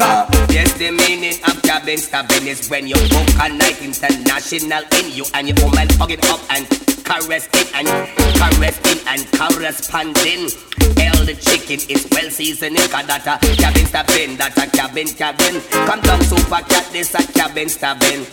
Yes, 0.49 0.73
the 0.73 0.89
meaning 0.89 1.37
of 1.45 1.61
cabin 1.61 1.97
stabbing 1.97 2.47
is 2.47 2.67
when 2.67 2.87
you 2.87 2.95
book 2.95 3.29
a 3.41 3.49
night 3.49 3.79
international 3.81 4.83
in 4.99 5.11
you 5.13 5.25
and 5.35 5.49
your 5.49 5.57
woman 5.63 5.87
hug 5.99 6.09
it 6.09 6.25
up 6.31 6.39
and 6.49 6.65
caress 7.07 7.47
it 7.53 7.71
and 7.73 7.87
caress 8.35 8.77
it 8.83 8.99
and 9.07 9.23
corresponding. 9.31 10.51
Hell, 10.99 11.23
the 11.23 11.35
chicken 11.39 11.79
is 11.87 12.07
well 12.11 12.29
seasoned. 12.29 12.75
That 12.77 13.23
a 13.23 13.39
cabin 13.55 13.85
stabbing, 13.87 14.35
that 14.37 14.57
a 14.59 14.67
cabin 14.67 15.07
cabin. 15.07 15.61
Come 15.87 16.01
down 16.01 16.21
super 16.21 16.61
cat, 16.67 16.85
this 16.91 17.15
a 17.15 17.23
cabin 17.31 17.69
stabbing. 17.69 18.27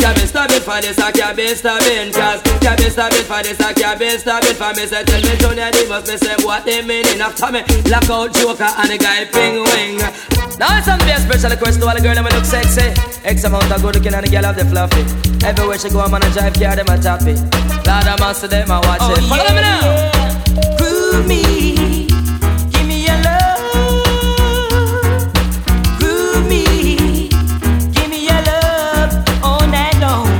Cabin 0.00 0.26
stabbing 0.26 0.64
for 0.64 0.80
this, 0.80 0.98
a 0.98 1.12
cabin 1.12 1.54
stabbing. 1.54 2.12
Cause 2.12 2.40
cabin 2.64 2.90
stabbing 2.90 3.28
for 3.28 3.42
this, 3.44 3.60
a 3.60 3.74
cabin 3.74 4.18
stabbing. 4.18 4.56
For 4.56 4.72
me, 4.72 4.86
say, 4.86 5.04
tell 5.04 5.20
me, 5.20 5.36
Junior 5.36 5.70
Divas, 5.70 6.08
me 6.08 6.16
say, 6.16 6.36
what 6.44 6.64
the 6.64 6.82
meaning 6.82 7.20
after 7.20 7.52
me? 7.52 7.60
Lock 7.90 8.08
out 8.08 8.32
Joker 8.32 8.64
and 8.64 8.90
the 8.90 8.98
guy 8.98 9.24
Ping 9.28 9.60
Wing. 9.60 10.43
Now 10.58 10.78
it's 10.78 10.86
some 10.86 10.98
be 11.00 11.10
a 11.10 11.18
special 11.18 11.50
request 11.50 11.80
to 11.80 11.86
all 11.88 11.94
the 11.94 12.00
girls 12.00 12.16
that 12.16 12.32
look 12.32 12.44
sexy. 12.44 12.94
X 13.24 13.42
amount 13.44 13.70
of 13.72 13.82
good 13.82 13.96
looking 13.96 14.14
and 14.14 14.24
the 14.24 14.30
girl 14.30 14.44
have 14.44 14.56
the 14.56 14.64
fluffy. 14.64 15.02
Everywhere 15.44 15.78
she 15.78 15.90
go, 15.90 16.00
I'm 16.00 16.14
on 16.14 16.22
a 16.22 16.30
drive 16.30 16.54
car, 16.54 16.76
them 16.76 16.86
a 16.86 16.96
tappy. 16.96 17.34
Lord, 17.82 18.06
I'm 18.06 18.22
a 18.22 18.32
them, 18.46 18.70
I 18.70 18.78
watch 18.86 19.18
it. 19.18 19.24
Follow 19.26 19.50
me 19.50 19.60
now. 19.66 20.12
Groove 20.78 21.26
me, 21.26 22.06
your 23.02 23.18
love. 23.26 24.06
Groove 25.98 26.46
me, 26.46 27.28
me 28.06 28.18
your 28.22 28.42
love 28.46 29.10
all 29.42 29.66
night 29.66 29.98
long. 29.98 30.30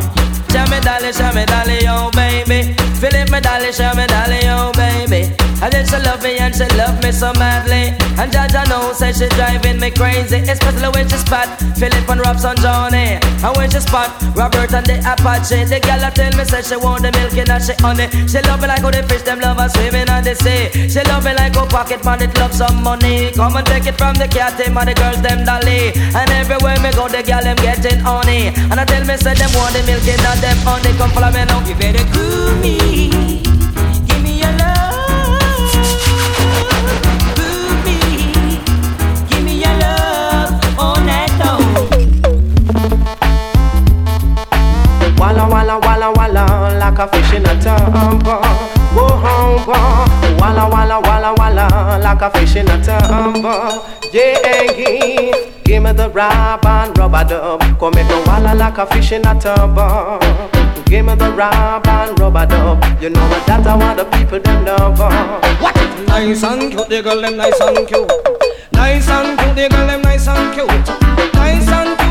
Show 0.55 0.63
me 0.71 0.79
dolly, 0.79 1.11
show 1.11 1.33
me 1.35 1.45
dolly, 1.45 1.91
oh 1.91 2.11
baby. 2.15 2.75
Philip 3.03 3.31
me 3.35 3.41
dolly, 3.41 3.73
show 3.73 3.93
me 3.99 4.07
dolly, 4.07 4.47
oh 4.47 4.71
baby. 4.79 5.35
And 5.59 5.73
then 5.73 5.85
she 5.87 5.99
love 5.99 6.23
me 6.23 6.39
and 6.39 6.55
she 6.55 6.67
love 6.79 7.03
me 7.03 7.11
so 7.11 7.33
madly. 7.35 7.99
And 8.17 8.31
Jaja 8.31 8.69
knows 8.69 8.99
say 8.99 9.13
she 9.13 9.29
driving 9.35 9.81
me 9.81 9.91
crazy, 9.91 10.39
especially 10.47 10.89
when 10.95 11.09
she 11.09 11.17
spot 11.17 11.49
Philip 11.79 12.09
and 12.09 12.21
Robson 12.21 12.57
Johnny. 12.63 13.19
And 13.43 13.57
when 13.57 13.71
she 13.71 13.81
spot 13.81 14.11
Robert 14.35 14.73
and 14.73 14.87
the 14.87 14.99
Apache, 15.03 15.67
the 15.67 15.79
a 15.83 16.11
tell 16.11 16.33
me 16.39 16.45
say 16.45 16.63
she 16.63 16.77
want 16.77 17.03
the 17.03 17.11
milk 17.13 17.35
and 17.35 17.63
she 17.63 17.75
honey. 17.83 18.07
She 18.31 18.41
love 18.47 18.61
me 18.63 18.69
like 18.69 18.83
how 18.83 18.91
the 18.91 19.03
fish 19.05 19.23
them 19.23 19.41
love 19.41 19.59
her 19.59 19.69
swimming 19.69 20.09
on 20.09 20.23
the 20.23 20.35
sea. 20.35 20.89
She 20.89 21.03
love 21.11 21.25
me 21.25 21.35
like 21.35 21.55
how 21.55 21.67
pocket 21.67 22.05
man 22.05 22.23
it 22.23 22.37
love 22.39 22.55
some 22.55 22.83
money. 22.83 23.33
Come 23.33 23.57
and 23.57 23.67
take 23.67 23.87
it 23.87 23.99
from 23.99 24.15
the 24.15 24.29
cat 24.29 24.59
team 24.59 24.77
and 24.77 24.89
the 24.89 24.95
girls 24.95 25.21
them 25.21 25.45
dolly. 25.45 25.93
And 26.15 26.31
everywhere 26.31 26.79
me 26.81 26.91
go 26.93 27.09
the 27.09 27.23
girl 27.23 27.43
them 27.43 27.57
getting 27.57 27.99
honey. 27.99 28.55
And 28.71 28.79
I 28.79 28.85
tell 28.85 29.05
me 29.05 29.17
say 29.17 29.35
them 29.35 29.51
want 29.59 29.75
the 29.75 29.83
milk 29.91 30.07
and 30.07 30.41
them 30.41 30.59
honey. 30.63 30.93
Come 30.97 31.11
follow 31.11 31.31
me 31.35 31.45
now. 31.45 31.61
You 31.67 31.75
better 31.75 32.05
groove 32.13 32.61
me, 32.63 33.43
Walla 45.35 45.49
walla 45.49 45.81
walla 45.81 46.13
walla 46.13 46.79
like 46.79 46.99
a 47.01 47.09
fish 47.09 47.33
in 47.35 47.45
a 47.45 47.61
tub. 47.61 48.23
Whoa. 48.95 49.67
Walla 50.39 50.69
walla 50.71 51.01
walla 51.01 51.35
walla 51.37 51.99
like 52.01 52.23
a 52.23 52.31
fish 52.31 52.55
in 52.55 52.69
a 52.69 52.81
tub. 52.81 53.45
Yeah, 54.13 54.73
give, 55.65 55.83
me 55.83 55.93
the 55.93 56.09
rub 56.11 56.65
and 56.65 56.97
rubber 56.97 57.25
dub. 57.25 57.61
Come 57.81 57.95
make 57.97 58.07
me 58.07 58.15
walla 58.27 58.55
like 58.55 58.79
a 58.79 58.87
fish 58.87 59.11
in 59.11 59.27
a 59.27 59.35
tub. 59.41 59.75
Give 60.87 61.05
me 61.05 61.17
the 61.17 61.33
rub 61.33 61.85
and 61.89 62.21
rubber 62.21 62.47
dub. 62.47 63.03
You 63.03 63.11
know 63.11 63.29
what 63.29 63.45
that 63.49 63.67
I 63.67 63.75
want 63.77 63.99
the 63.99 64.05
people 64.05 64.39
them 64.39 64.65
love. 64.65 65.01
What? 65.61 65.75
Nice 66.07 66.45
and 66.45 66.71
cute, 66.71 66.89
the 66.89 67.03
girl 67.03 67.21
them 67.21 67.37
nice 67.37 67.61
and 67.61 67.89
cute. 67.89 68.09
Nice 68.73 69.09
and 69.09 69.37
cute, 69.37 69.57
the 69.57 69.69
girl 69.69 69.87
them 69.89 70.03
nice 70.03 70.29
and 70.29 70.55
cute. 70.55 70.69
Nice 71.35 71.69
and 71.69 71.99
cute, 71.99 72.04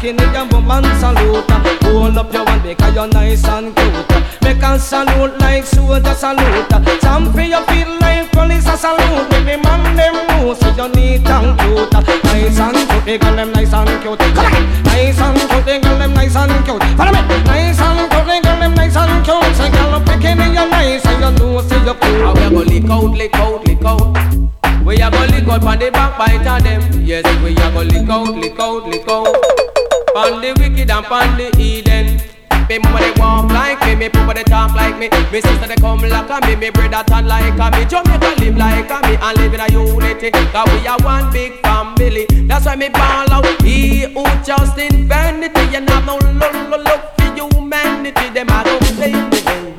jump, 0.00 0.12
girl, 0.12 0.16
picking 0.16 0.16
it 0.16 0.36
and 0.36 0.52
woman 0.52 0.84
salute. 0.98 1.50
Hold 1.82 2.18
up 2.18 2.32
your 2.32 2.44
one 2.44 2.62
because 2.62 2.94
you're 2.94 3.08
nice 3.08 3.44
and 3.44 3.74
cute. 3.74 4.42
Make 4.42 4.62
a 4.62 4.78
salute 4.78 5.38
like 5.40 5.64
soldier 5.64 6.14
salute. 6.14 7.00
Some 7.00 7.32
for 7.32 7.40
you 7.40 7.62
feel 7.66 7.98
like 8.00 8.30
police 8.32 8.66
a 8.66 8.76
salute. 8.76 9.32
Every 9.32 9.56
man 9.56 9.96
them 9.96 10.14
know 10.28 10.54
so 10.54 10.68
you 10.70 10.88
neat 10.94 11.28
and 11.28 11.58
cute. 11.60 11.92
Nice 12.24 12.58
and 12.58 12.76
cute, 12.76 13.04
the 13.04 13.18
girl 13.18 13.36
them 13.36 13.52
nice 13.52 13.72
and 13.72 14.02
cute. 14.02 14.18
Come 14.18 14.54
on. 14.54 14.82
Nice 14.84 15.20
and 15.20 15.38
cute, 15.38 15.64
the 15.64 15.80
girl 15.80 15.98
them 15.98 16.14
nice 16.14 16.36
and 16.36 16.64
cute. 16.64 16.82
Follow 16.96 17.12
me. 17.12 17.44
Nice 17.44 17.80
and 17.80 18.10
cute, 18.10 18.26
the 18.26 18.40
girl 18.42 18.58
them 18.60 18.74
nice 18.74 18.96
and 18.96 19.24
cute. 19.24 19.56
Say 19.56 19.70
girl 19.70 20.00
picking 20.04 20.40
it, 20.40 20.54
you're 20.54 20.68
nice 20.68 21.04
and 21.06 21.20
you 21.20 21.30
know 21.38 21.60
say 21.62 21.84
you're 21.84 21.94
cool. 21.94 22.38
And 22.38 22.56
we 22.56 22.56
go 22.56 22.62
lick 22.64 22.90
out, 22.90 23.12
lick 23.16 23.34
out, 23.34 23.66
lick 23.66 23.84
out. 23.84 24.84
We 24.84 24.96
a 24.96 25.10
go 25.10 25.20
lick 25.26 25.48
out 25.48 25.60
pon 25.60 25.78
the 25.78 25.90
backbite 25.90 26.46
of 26.46 26.62
them. 26.64 27.04
Yes, 27.04 27.24
we 27.42 27.52
a 27.52 27.70
go 27.72 27.82
lick 27.82 28.08
out, 28.08 28.34
lick 28.34 28.58
out, 28.58 28.86
lick 28.88 29.08
out. 29.08 29.69
Pon 30.14 30.40
the 30.40 30.54
wicked 30.58 30.90
and 30.90 31.06
pon 31.06 31.36
the 31.36 31.54
Eden. 31.58 32.20
Me 32.68 32.78
mama 32.78 33.00
they 33.00 33.12
walk 33.18 33.50
like 33.50 33.80
me, 33.82 33.94
me 33.96 34.08
papa 34.08 34.34
they 34.34 34.44
talk 34.44 34.74
like 34.74 34.98
me. 34.98 35.08
Me 35.32 35.40
sister 35.40 35.66
they 35.66 35.76
come 35.76 36.00
like 36.00 36.30
a 36.30 36.46
me, 36.46 36.56
me 36.56 36.70
brother 36.70 37.02
talk 37.06 37.24
like 37.24 37.58
a 37.58 37.70
me. 37.76 37.84
Jamaica 37.84 38.34
live 38.38 38.56
like 38.56 38.90
a 38.90 38.98
me 39.06 39.16
and 39.16 39.38
live 39.38 39.54
in 39.54 39.60
a 39.60 39.66
unity. 39.70 40.30
Cause 40.30 40.68
we 40.72 40.86
are 40.86 40.98
one 41.02 41.32
big 41.32 41.60
family. 41.62 42.26
That's 42.46 42.66
why 42.66 42.76
me 42.76 42.88
ball 42.88 43.32
out. 43.32 43.62
He 43.62 44.02
who 44.12 44.24
just 44.44 44.78
in 44.78 45.08
vanity 45.08 45.76
and 45.76 45.88
have 45.90 46.06
no 46.06 46.16
love, 46.16 46.54
love, 46.70 46.82
love 46.82 47.02
for 47.16 47.34
humanity. 47.34 48.30
Them 48.30 48.48
a 48.50 48.64
go 48.64 48.78
fade 48.98 49.14
away. 49.14 49.74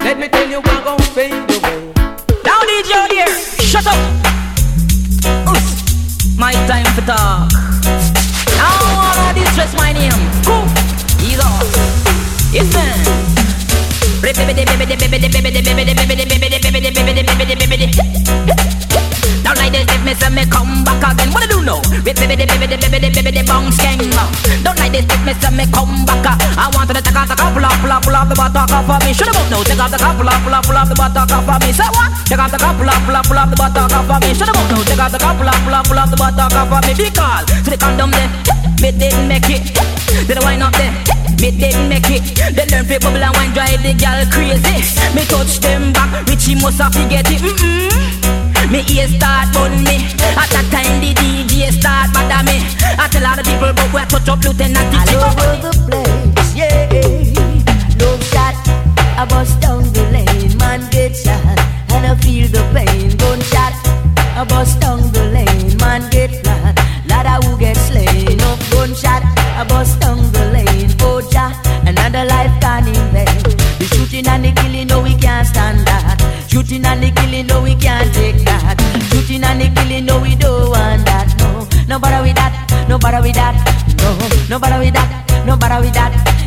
Let 0.00 0.18
me 0.18 0.28
tell 0.28 0.48
you, 0.48 0.60
I 0.64 0.82
gon' 0.84 0.98
fade 1.14 1.32
away. 1.32 1.92
Now 2.44 2.60
DJ 2.62 3.10
here, 3.10 3.34
shut 3.62 3.86
up. 3.86 3.98
Oof. 5.48 6.38
My 6.38 6.52
time 6.66 6.86
for 6.94 7.02
talk. 7.02 7.50
Now 8.56 8.95
stress 9.56 9.74
my 9.78 9.90
name. 9.90 10.12
Cool. 10.44 10.66
Ease 11.26 11.40
off. 11.40 11.64
Yes, 12.52 12.70
man. 12.74 13.35
Now 19.46 19.54
like 19.54 19.70
this, 19.70 19.86
if 19.86 20.02
me 20.02 20.12
say 20.18 20.30
me 20.30 20.42
come 20.50 20.82
back 20.82 20.98
again, 21.06 21.30
what 21.30 21.42
I 21.42 21.46
do 21.46 21.62
now? 21.62 21.78
Baby, 22.02 22.26
baby, 22.26 22.46
baby, 22.50 22.66
baby, 22.66 22.88
baby, 22.90 22.98
baby, 22.98 23.22
baby, 23.22 23.42
bounce 23.46 23.78
gang. 23.78 24.02
Don't 24.66 24.74
like 24.78 24.90
this, 24.90 25.06
if 25.06 25.22
me 25.22 25.32
say 25.38 25.54
me 25.54 25.64
come 25.70 26.02
back. 26.02 26.26
I 26.58 26.66
want 26.74 26.90
to 26.90 26.98
take 26.98 27.14
off 27.14 27.30
the 27.30 27.38
off, 27.38 27.54
pull 27.54 27.62
off, 27.62 28.02
pull 28.02 28.16
off 28.16 28.26
the 28.26 28.34
buttock 28.34 28.70
off 28.74 28.90
of 28.90 28.98
me. 29.06 29.14
Should 29.14 29.30
have 29.30 29.50
now, 29.50 29.62
take 29.62 29.78
off 29.78 29.90
the 29.94 30.02
off, 30.02 30.18
pull 30.18 30.26
off, 30.26 30.66
pull 30.66 30.74
off 30.74 30.88
the 30.90 30.94
buttock 30.98 31.30
off 31.30 31.46
of 31.46 31.62
me. 31.62 31.70
Say 31.70 31.86
what? 31.94 32.10
Take 32.26 32.42
off 32.42 32.50
the 32.50 32.58
off, 32.58 32.74
pull 32.74 32.90
off, 32.90 33.06
pull 33.06 33.38
off 33.38 33.50
the 33.50 33.56
buttock 33.56 33.92
off 33.94 34.10
of 34.10 34.18
me. 34.18 34.34
Should 34.34 34.50
have 34.50 34.58
now, 34.66 34.82
take 34.82 34.98
off 34.98 35.12
the 35.12 35.18
off, 35.22 35.38
pull 35.38 35.46
pull 35.62 36.00
the 36.10 36.16
me. 36.82 36.92
Because 36.96 37.46
to 37.46 37.70
the 37.70 37.78
condom 37.78 38.10
there, 38.10 38.30
me 38.82 38.90
didn't 38.90 39.28
make 39.28 39.46
it. 39.46 39.62
Did 40.26 40.38
I 40.38 40.42
wind 40.42 40.62
up 40.62 40.72
there? 40.74 40.90
Me 41.40 41.50
didn't 41.52 41.88
make 41.88 42.08
it. 42.08 42.24
They 42.56 42.64
learn 42.72 42.84
fi 42.86 42.98
bubble 42.98 43.22
and 43.22 43.36
wine 43.36 43.52
the 43.82 43.92
gal 44.06 44.26
crazy. 44.30 44.78
Me 45.14 45.22
touch 45.26 45.58
them 45.58 45.92
back, 45.92 46.26
Richie 46.28 46.54
must 46.54 46.78
have 46.78 46.92
to 46.92 47.02
get 47.08 47.26
it. 47.30 47.42
Mm-mm. 47.42 48.70
Me 48.70 48.80
ear 48.94 49.08
start 49.08 49.52
bun 49.54 49.72
me. 49.86 49.96
At 50.40 50.50
that 50.54 50.66
time 50.74 50.96
the 51.02 51.10
DJ 51.18 51.72
start 51.72 52.12
bother 52.14 52.42
me. 52.46 52.56
I 53.02 53.06
tell 53.10 53.26
all 53.26 53.36
the 53.36 53.42
people 53.42 53.72
but 53.78 53.88
we 53.94 54.02
touch 54.10 54.28
up 54.28 54.40
lieutenant. 54.44 54.94
All 54.94 55.10
over 55.26 55.50
the 55.64 55.72
place, 55.86 56.50
yeah. 56.54 56.86
Love 58.00 58.22
shot, 58.30 58.56
I 59.20 59.24
bust 59.28 59.60
down 59.60 59.82
the 59.92 60.04
lane, 60.14 60.56
man 60.58 60.80
get 60.90 61.14
shot, 61.16 61.58
and 61.94 62.06
I 62.06 62.14
feel 62.22 62.48
the 62.48 62.62
pain. 62.74 63.10
Gunshot, 63.16 63.74
I 64.38 64.44
bust 64.48 64.80
down 64.80 65.00
the 65.12 65.24
lane, 65.34 65.76
man 65.78 66.02
get 66.10 66.30
flat. 66.42 66.74
Ladder 67.08 67.38
who 67.46 67.58
get 67.58 67.76
slain, 67.76 68.40
up 68.40 68.60
gunshot, 68.70 69.22
I 69.60 69.64
bust 69.68 70.00
Shooting 76.66 76.84
and 76.84 77.00
the 77.00 77.12
killing, 77.12 77.46
no 77.46 77.62
we 77.62 77.76
can't 77.76 78.12
take 78.12 78.42
that. 78.44 78.74
Shooting 79.12 79.44
and 79.44 79.60
the 79.60 79.70
killing, 79.70 80.04
no 80.04 80.20
we 80.20 80.34
don't 80.34 80.68
want 80.68 81.06
that. 81.06 81.30
No, 81.38 81.62
no 81.86 82.00
bother 82.00 82.26
with 82.26 82.34
that, 82.34 82.86
no 82.88 82.98
bother 82.98 83.22
with 83.22 83.36
that. 83.36 83.54
No, 84.02 84.18
no 84.50 84.58
bother 84.58 84.80
with 84.82 84.92
that, 84.94 85.46
no 85.46 85.56
bother 85.56 85.80
with 85.80 85.94
that. 85.94 86.45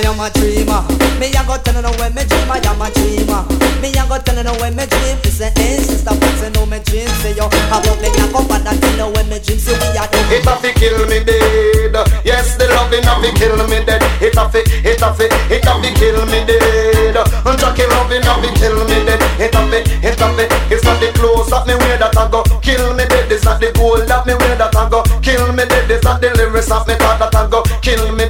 I 0.00 0.08
am 0.08 0.16
a 0.16 0.32
dreamer. 0.32 0.80
Me 1.20 1.28
a 1.28 1.44
go 1.44 1.60
tell 1.60 1.76
you 1.76 1.92
when 2.00 2.14
me 2.16 2.24
dream. 2.24 2.48
I 2.48 2.56
am 2.64 2.80
a 2.80 2.88
dreamer. 2.88 3.44
Me 3.84 3.92
a 3.92 4.02
go 4.08 4.16
tell 4.16 4.40
you 4.40 4.54
when 4.56 4.72
me 4.72 4.88
dream. 4.88 5.20
Me 5.20 5.28
say, 5.28 5.52
hey 5.60 5.76
sister, 5.76 6.16
what's 6.16 6.40
you 6.40 6.48
know 6.56 6.64
me 6.64 6.80
dream? 6.88 7.04
Say 7.20 7.36
yo, 7.36 7.44
I 7.52 7.76
want 7.84 8.00
me 8.00 8.08
a 8.08 8.24
come 8.32 8.48
and 8.48 8.64
I 8.64 8.72
tell 8.80 9.12
when 9.12 9.28
me 9.28 9.36
dream. 9.44 9.60
Say 9.60 9.76
we 9.76 10.00
are 10.00 10.08
It 10.32 10.48
a 10.48 10.56
fi 10.56 10.72
kill 10.72 11.04
me 11.04 11.20
dead. 11.20 11.92
Yes, 12.24 12.56
the 12.56 12.64
loving 12.72 13.04
a 13.04 13.12
fi 13.20 13.28
kill 13.36 13.60
me 13.68 13.84
dead. 13.84 14.00
It 14.24 14.40
a 14.40 14.48
fi, 14.48 14.64
it 14.64 15.04
a 15.04 15.08
fi, 15.12 15.28
it 15.52 15.68
a 15.68 15.72
fi 15.84 15.90
kill 15.92 16.24
me 16.32 16.40
dead. 16.48 17.20
And 17.20 17.58
Jackie 17.60 17.84
loving 17.92 18.24
a 18.24 18.32
fi 18.40 18.48
kill 18.56 18.80
me 18.88 19.04
dead. 19.04 19.20
It 19.36 19.52
a 19.52 19.60
fi, 19.68 19.84
it 19.84 20.16
a 20.16 20.26
fi. 20.32 20.44
It's 20.72 20.80
not 20.80 20.96
the 20.96 21.12
clothes 21.12 21.52
that 21.52 21.68
me 21.68 21.76
wear 21.76 22.00
that 22.00 22.16
I 22.16 22.24
go 22.32 22.40
kill 22.64 22.96
me 22.96 23.04
dead. 23.04 23.28
It's 23.28 23.44
not 23.44 23.60
the 23.60 23.68
gold 23.76 24.08
that 24.08 24.24
me 24.24 24.32
wear 24.32 24.56
that 24.56 24.72
I 24.72 24.88
go 24.88 25.04
kill 25.20 25.52
me 25.52 25.68
dead. 25.68 25.92
It's 25.92 26.04
not 26.08 26.24
the 26.24 26.32
lyrics 26.40 26.72
that 26.72 26.88
me 26.88 26.96
talk 26.96 27.20
that 27.20 27.36
I 27.36 27.44
go 27.52 27.60
kill 27.84 28.00
me 28.16 28.24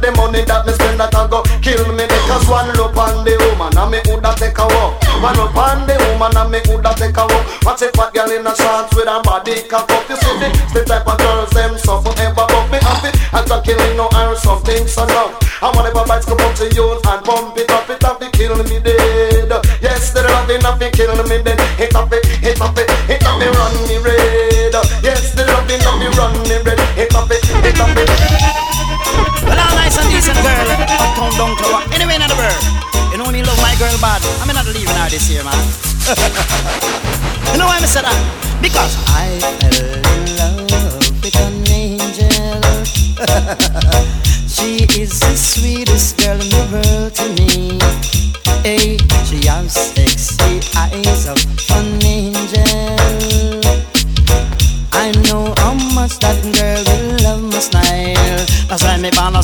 The 0.00 0.08
money 0.16 0.40
that 0.48 0.64
me 0.64 0.72
spend 0.72 0.98
that 0.98 1.12
I 1.12 1.28
go 1.28 1.44
kill 1.60 1.84
me 1.92 2.08
dead. 2.08 2.24
Cause 2.24 2.48
one 2.48 2.72
look 2.72 2.96
on 2.96 3.24
the 3.24 3.36
woman 3.36 3.76
and 3.76 3.90
me 3.92 4.00
woulda 4.08 4.32
take 4.36 4.56
a 4.56 4.64
walk. 4.64 4.96
One 5.20 5.36
look 5.36 5.52
on 5.52 5.84
the 5.84 5.94
woman 6.08 6.32
and 6.32 6.48
me 6.48 6.60
woulda 6.64 6.96
take 6.96 7.16
a 7.20 7.24
walk. 7.28 7.44
Watch 7.68 7.84
a 7.84 7.92
fat 7.92 8.08
girl 8.16 8.32
in 8.32 8.48
a 8.48 8.52
shorts 8.56 8.96
with 8.96 9.04
her 9.04 9.20
body 9.20 9.60
cock 9.68 9.92
up. 9.92 10.08
You 10.08 10.16
see 10.16 10.34
the, 10.40 10.48
the 10.72 10.80
type 10.88 11.04
of 11.04 11.20
girls 11.20 11.52
them 11.52 11.76
so 11.76 12.00
forever 12.00 12.48
but 12.48 12.66
me 12.72 12.80
happy. 12.80 13.12
And 13.36 13.44
to 13.44 13.60
killing 13.60 13.96
no 14.00 14.08
iron 14.16 14.36
something 14.40 14.88
so. 14.88 15.04
And 15.04 15.76
whatever 15.76 16.08
bites 16.08 16.24
come 16.24 16.40
up 16.40 16.56
to 16.56 16.66
you 16.72 16.96
and 16.96 17.20
pump 17.20 17.56
it 17.60 17.68
up, 17.68 17.84
it 17.92 18.00
up, 18.00 18.22
it 18.24 18.32
kill 18.32 18.56
me 18.56 18.80
dead. 18.80 19.52
Yes, 19.84 20.16
the 20.16 20.24
loving 20.24 20.64
of 20.64 20.80
it 20.80 20.96
kill 20.96 21.12
me 21.28 21.44
dead. 21.44 21.60
Hit 21.76 21.94
up 21.94 22.08
it, 22.12 22.24
hit 22.40 22.60
up 22.60 22.72
it, 22.80 22.88
hit 23.04 23.20
up 23.28 23.36
me 23.36 23.46
run 23.52 23.74
me 23.84 24.00
red. 24.00 24.72
Yes, 25.04 25.36
the 25.36 25.44
loving 25.44 25.84
of 25.84 26.00
me 26.00 26.08
run 26.16 26.32
me 26.48 26.56
red. 26.64 26.80
Bad. 34.00 34.22
I'm 34.40 34.48
not 34.54 34.66
leaving 34.66 34.96
her 34.96 35.08
this 35.08 35.30
year, 35.30 35.44
man. 35.44 35.54
you 37.52 37.58
know 37.58 37.66
why 37.66 37.76
I 37.76 37.86
said 37.86 38.04
that? 38.04 38.16
Because 38.62 38.96
I 39.12 39.38
fell 39.60 39.76
in 40.16 40.36
love 40.40 41.04
with 41.22 41.36
an 41.36 41.68
angel. 41.68 42.72
she 44.48 44.88
is 45.00 45.20
the 45.20 45.36
sweetest 45.36 46.16
girl 46.18 46.40
in 46.40 46.48
the 46.48 46.64
world 46.72 47.14
to 47.14 47.28
me. 47.36 47.78
Hey, 48.64 48.96
she 49.24 49.46
has 49.46 49.72
sexy 49.72 50.60
eyes 50.76 51.26
of 51.28 51.38
an 51.76 52.02
angel. 52.02 52.39
Me 59.10 59.16
wanna 59.18 59.42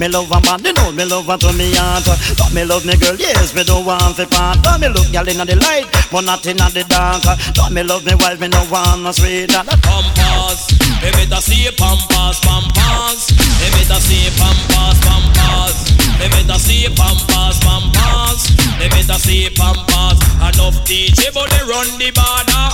Me 0.00 0.08
love 0.08 0.30
one 0.30 0.42
band, 0.42 0.64
you 0.64 0.72
know 0.72 0.92
me 0.92 1.04
love 1.04 1.26
one 1.28 1.38
to 1.38 1.52
me 1.52 1.74
heart 1.74 2.04
But 2.38 2.52
me 2.52 2.64
love 2.64 2.84
me 2.84 2.96
girl, 2.96 3.16
yes, 3.16 3.54
me 3.54 3.64
don't 3.64 3.84
want 3.84 4.16
to 4.16 4.26
part. 4.26 4.62
But 4.62 4.80
me 4.80 4.88
look 4.88 5.10
girl 5.12 5.28
inna 5.28 5.44
the 5.44 5.56
light, 5.56 5.86
but 6.10 6.24
not 6.24 6.44
inna 6.46 6.68
the 6.70 6.84
dark. 6.88 7.22
But 7.24 7.70
me 7.72 7.82
love 7.82 8.04
me 8.04 8.14
wife, 8.16 8.40
me 8.40 8.48
no 8.48 8.64
want 8.70 9.02
no 9.02 9.12
sweet. 9.12 9.52
Pampas, 9.52 10.72
me 11.02 11.10
better 11.12 11.40
see 11.40 11.68
pampas, 11.76 12.40
pampas. 12.40 13.30
Me 13.60 13.68
better 13.76 14.00
see 14.00 14.28
pampas, 14.38 14.96
pampas. 15.04 15.76
Me 16.18 16.26
better 16.28 16.58
see 16.58 16.88
pampas, 16.94 17.56
pampas. 17.60 18.40
Me 18.78 18.88
better 18.88 19.18
see 19.20 19.50
pampas. 19.54 20.18
Enough 20.40 20.78
DJ 20.88 21.32
but 21.34 21.50
they 21.50 21.62
run 21.68 21.88
the 21.98 22.10
border. 22.14 22.66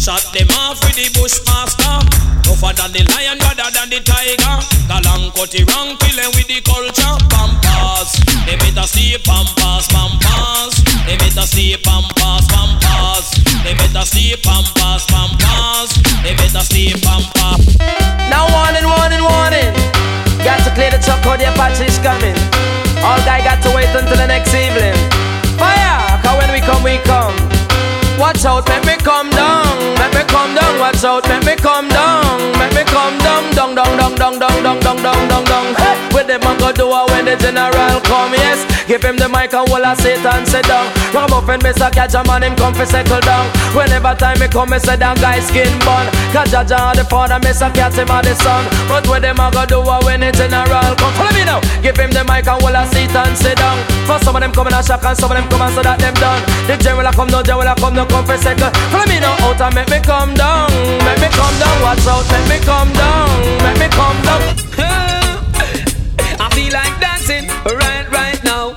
Shot 0.00 0.24
them 0.32 0.48
off 0.64 0.80
with 0.84 0.96
the 0.96 1.08
bushmaster. 1.16 1.98
Tougher 2.44 2.72
than 2.76 2.92
the 2.92 3.02
lion, 3.12 3.38
better 3.38 3.70
than 3.72 3.88
the 3.90 4.00
tiger 4.04 4.73
Galang 4.88 5.32
cut 5.34 5.54
it 5.54 5.64
wrong, 5.72 5.96
kill 5.96 6.16
them 6.16 6.30
with 6.36 6.48
the 6.48 6.60
culture 6.60 7.16
Pampas, 7.32 8.20
they 8.44 8.56
better 8.56 8.86
see 8.86 9.16
pampas, 9.24 9.88
pampas 9.88 10.72
They 11.06 11.16
better 11.16 11.46
see 11.46 11.76
pampas, 11.80 12.44
pampas 12.52 13.32
They 13.64 13.74
better 13.74 14.04
see 14.04 14.36
pampas, 14.36 15.06
pampas 15.08 15.88
They 16.22 16.36
better 16.36 16.64
see 16.64 16.92
pampas 17.00 17.78
Now 18.28 18.50
warning, 18.50 18.84
warning, 18.84 19.22
warning. 19.22 19.72
Got 20.44 20.60
to 20.68 20.70
clear 20.74 20.90
the 20.90 21.00
truck 21.00 21.24
out 21.24 21.38
the 21.38 21.48
Apache 21.48 21.88
is 21.88 21.98
coming. 22.04 22.36
All 23.00 23.16
guy 23.24 23.40
got 23.40 23.62
to 23.64 23.70
wait 23.72 23.88
until 23.94 24.16
the 24.16 24.26
next 24.26 24.52
evening. 24.52 24.92
Fire! 25.56 26.20
Cause 26.20 26.36
when 26.36 26.52
we 26.52 26.60
come, 26.60 26.82
we 26.82 26.98
come. 27.06 27.32
Watch 28.18 28.44
out, 28.44 28.68
make 28.68 28.84
me 28.84 28.96
come 29.00 29.30
down, 29.30 29.64
make 29.96 30.12
me 30.12 30.22
come 30.28 30.54
down. 30.54 30.78
Watch 30.78 31.04
out, 31.04 31.26
make 31.28 31.44
me 31.46 31.56
come 31.56 31.88
down, 31.88 31.93
down, 34.48 34.62
down, 34.62 34.80
down, 34.80 34.96
down, 35.02 35.28
down, 35.28 35.44
down. 35.44 35.74
Hey. 35.74 35.96
What 36.12 36.26
them 36.26 36.42
a 36.42 36.52
go 36.58 36.72
do 36.72 36.90
uh, 36.90 37.06
when 37.08 37.24
the 37.24 37.36
general 37.36 38.00
come? 38.04 38.32
Yes, 38.34 38.60
give 38.86 39.02
him 39.02 39.16
the 39.16 39.28
mic 39.28 39.52
and 39.54 39.68
hold 39.68 39.84
a 39.84 39.94
Satan 39.96 40.44
sit 40.46 40.66
down. 40.66 40.86
Rob 41.12 41.32
up 41.32 41.48
and 41.48 41.62
Mr. 41.62 41.90
Catch 41.92 42.14
a 42.14 42.24
man, 42.24 42.42
him 42.42 42.56
come 42.56 42.74
for 42.74 42.86
settle 42.86 43.20
down. 43.20 43.46
Whenever 43.74 44.14
time 44.14 44.38
me 44.40 44.48
come, 44.48 44.70
me 44.70 44.78
say 44.78 44.96
that 44.96 45.16
guy 45.20 45.40
skin 45.40 45.70
bun. 45.84 46.06
Cause 46.32 46.50
Jaja 46.52 46.94
the 46.94 47.04
father, 47.04 47.38
Mr. 47.40 47.72
Catch 47.72 47.96
him 47.96 48.08
the 48.08 48.34
son. 48.34 48.64
But 48.88 49.06
where 49.08 49.20
them 49.20 49.40
a 49.40 49.50
go 49.50 49.64
do 49.64 49.80
it 49.80 50.04
when 50.04 50.20
the 50.20 50.30
general 50.32 50.94
come? 50.96 51.14
Follow 51.16 51.32
me 51.32 51.44
now. 51.44 51.60
Give 51.80 51.96
him 51.96 52.10
the 52.10 52.24
mic 52.24 52.46
and 52.46 52.60
hold 52.60 52.76
a 52.76 52.84
seat 52.92 53.14
and 53.14 53.36
sit 53.36 53.56
down. 53.56 53.78
For 54.04 54.18
some 54.20 54.36
of 54.36 54.42
them 54.42 54.52
come 54.52 54.68
in 54.68 54.74
a 54.74 54.82
shock 54.82 55.04
and 55.04 55.16
some 55.16 55.30
of 55.30 55.36
them 55.36 55.48
come 55.48 55.62
and 55.62 55.72
so 55.74 55.82
that 55.82 55.98
them 55.98 56.14
done. 56.20 56.42
The 56.66 56.76
general 56.76 57.06
a 57.06 57.12
come, 57.12 57.28
no 57.28 57.42
general 57.42 57.68
a 57.68 57.74
come, 57.74 57.94
no 57.94 58.04
come 58.04 58.26
for 58.26 58.36
second. 58.36 58.74
Follow 58.92 59.06
me 59.06 59.20
now 59.20 59.36
out 59.44 59.60
and 59.60 59.74
make 59.74 59.88
me 59.90 60.00
come 60.00 60.34
down, 60.34 60.68
make 61.04 61.20
me 61.20 61.28
come 61.32 61.56
down. 61.58 61.76
Watch 61.82 62.06
out, 62.06 62.24
make 62.32 62.46
me 62.48 62.58
come 62.64 62.92
down, 62.92 63.28
make 63.62 63.78
me 63.78 63.88
come 63.94 64.18
down. 64.26 64.42
I 66.40 66.48
feel 66.52 66.72
like 66.72 67.00
dancing 67.00 67.48
right 67.64 68.10
right 68.10 68.42
now. 68.44 68.73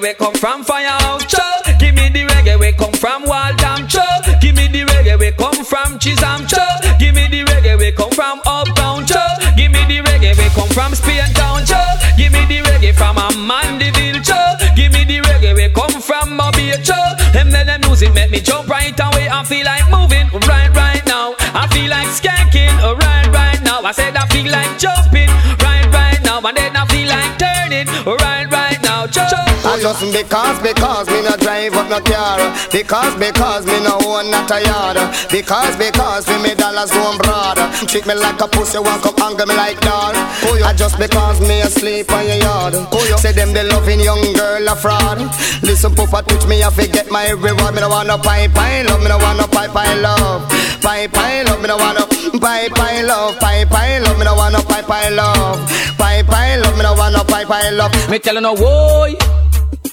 We 0.00 0.14
come 0.14 0.34
from 0.34 0.64
firehouse. 0.64 1.24
Joe, 1.26 1.40
give 1.78 1.94
me 1.94 2.08
the 2.08 2.24
reggae 2.26 2.58
we 2.58 2.72
come 2.72 2.92
from 2.92 3.24
Waldam. 3.24 3.86
Joe, 3.86 4.02
give 4.40 4.56
me 4.56 4.68
the 4.68 4.84
reggae 4.84 5.18
we 5.18 5.30
come 5.32 5.64
from 5.64 5.98
Chisholm. 5.98 6.46
Joe, 6.46 6.58
give 6.98 7.14
me 7.14 7.28
the 7.28 7.44
reggae 7.44 7.78
we 7.78 7.92
come 7.92 8.10
from 8.10 8.40
Uptown. 8.44 9.06
Joe, 9.06 9.26
give 9.56 9.70
me 9.72 9.84
the 9.86 10.02
reggae 10.02 10.36
we 10.36 10.48
come 10.50 10.68
from 10.68 10.94
Spain 10.94 11.32
Town. 11.34 11.64
Joe, 11.64 11.80
give 12.16 12.32
me 12.32 12.44
the 12.46 12.60
reggae 12.68 12.94
from 12.94 13.16
Amandeville. 13.16 14.22
Joe, 14.22 14.56
give 14.74 14.92
me 14.92 15.04
the 15.04 15.20
reggae 15.28 15.54
we 15.54 15.68
come 15.70 16.00
from 16.00 16.36
Mobile. 16.36 16.76
Joe, 16.82 17.14
them 17.32 17.50
let 17.50 17.66
them 17.66 17.80
music 17.82 18.12
make 18.12 18.30
me 18.30 18.40
jump 18.40 18.68
right 18.68 18.98
away. 18.98 19.28
I 19.28 19.44
feel 19.44 19.64
like 19.64 19.88
moving 19.90 20.28
right 20.48 20.72
right 20.74 21.04
now. 21.06 21.34
I 21.54 21.68
feel 21.68 21.88
like 21.88 22.08
skanking 22.08 22.74
right 23.00 23.28
right 23.32 23.62
now. 23.62 23.80
I 23.82 23.92
said 23.92 24.16
I 24.16 24.26
feel 24.26 24.50
like 24.50 24.78
jumping 24.78 25.30
right 25.64 25.86
right 25.92 26.20
now, 26.22 26.40
and 26.40 26.56
then 26.56 26.76
I 26.76 26.84
feel 26.86 27.08
like 27.08 27.38
turning 27.38 27.86
right 28.04 28.50
right 28.50 28.82
now. 28.82 29.06
Joe. 29.06 29.55
And 29.86 29.94
just 29.94 30.12
because, 30.12 30.58
because 30.66 31.06
me 31.06 31.22
no 31.22 31.36
drive 31.38 31.74
up 31.78 31.86
no 31.86 32.00
car. 32.02 32.42
Because, 32.72 33.14
because 33.22 33.66
me 33.66 33.78
no 33.86 33.94
own 34.02 34.30
not 34.34 34.50
a 34.50 34.58
yard 34.58 34.98
Because, 35.30 35.76
because 35.76 36.26
me 36.26 36.42
me 36.42 36.54
dollars 36.56 36.90
home 36.90 37.18
broad. 37.18 37.54
Treat 37.86 38.04
me 38.04 38.14
like 38.14 38.40
a 38.40 38.48
pussy, 38.48 38.78
want 38.78 39.02
come 39.02 39.14
anger 39.22 39.46
me 39.46 39.54
like 39.54 39.78
doll 39.80 40.10
And 40.10 40.76
just 40.76 40.98
because 40.98 41.40
me 41.40 41.60
asleep 41.60 42.10
on 42.10 42.26
your 42.26 42.34
yard. 42.42 42.74
Say 43.20 43.30
them 43.30 43.52
they 43.52 43.62
loving 43.62 44.00
young 44.00 44.20
girl 44.34 44.66
a 44.66 44.74
fraud. 44.74 45.18
Listen 45.62 45.92
poopa 45.94 46.26
teach 46.26 46.46
me 46.48 46.64
I 46.64 46.70
forget 46.70 47.08
my 47.10 47.30
reward. 47.30 47.74
Me 47.74 47.80
no 47.80 47.88
want 47.88 48.08
no 48.08 48.18
pipe 48.18 48.52
pie 48.54 48.82
love, 48.82 49.00
me 49.02 49.08
no 49.08 49.18
want 49.18 49.38
no 49.38 49.46
pipe 49.46 49.70
pie 49.70 49.94
love. 49.94 50.42
Pipe 50.82 51.12
pie 51.12 51.42
love, 51.44 51.60
me 51.62 51.68
no 51.68 51.76
want 51.76 51.98
no 51.98 52.40
pipe 52.40 52.74
pie 52.74 53.02
love. 53.02 53.38
Pipe 53.38 53.70
pie 53.70 53.98
love, 54.00 54.18
me 54.18 54.24
no 54.24 54.34
want 54.34 54.52
no 54.52 54.60
pipe 54.66 54.86
pie 54.86 55.10
love. 55.10 55.62
Pipe 55.96 56.26
pie 56.26 56.56
love, 56.56 56.76
me 56.76 56.82
no 56.82 56.94
want 56.94 57.14
no 57.14 57.22
pipe 57.22 57.46
pie 57.46 57.70
love. 57.70 57.92
Me 58.10 58.18
tell 58.18 58.34
you 58.34 58.40
no 58.40 58.54
boy, 58.56 59.14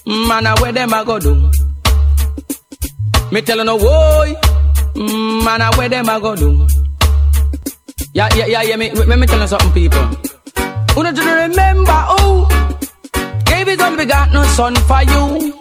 man, 0.05 0.45
a 0.45 0.55
where 0.61 0.71
them 0.71 0.93
a 0.93 1.03
go 1.05 1.19
do? 1.19 1.51
Me 3.31 3.41
tell 3.41 3.57
you 3.57 3.63
no 3.63 3.77
boy, 3.77 4.33
man, 5.43 5.61
a 5.61 5.71
where 5.75 5.89
them 5.89 6.09
a 6.09 6.19
go 6.19 6.35
do? 6.35 6.67
Yeah, 8.13 8.29
yeah, 8.35 8.45
yeah, 8.45 8.61
yeah. 8.61 8.75
Me, 8.75 8.91
me, 8.91 9.15
me 9.15 9.25
tell 9.25 9.39
you 9.39 9.47
something, 9.47 9.71
people. 9.73 10.03
Who 10.93 11.01
don't 11.03 11.17
you 11.17 11.25
remember 11.25 11.91
who 11.91 12.47
gave 13.45 13.67
his 13.67 13.81
only 13.81 14.05
begotten 14.05 14.45
son 14.49 14.75
for 14.75 15.01
you? 15.01 15.53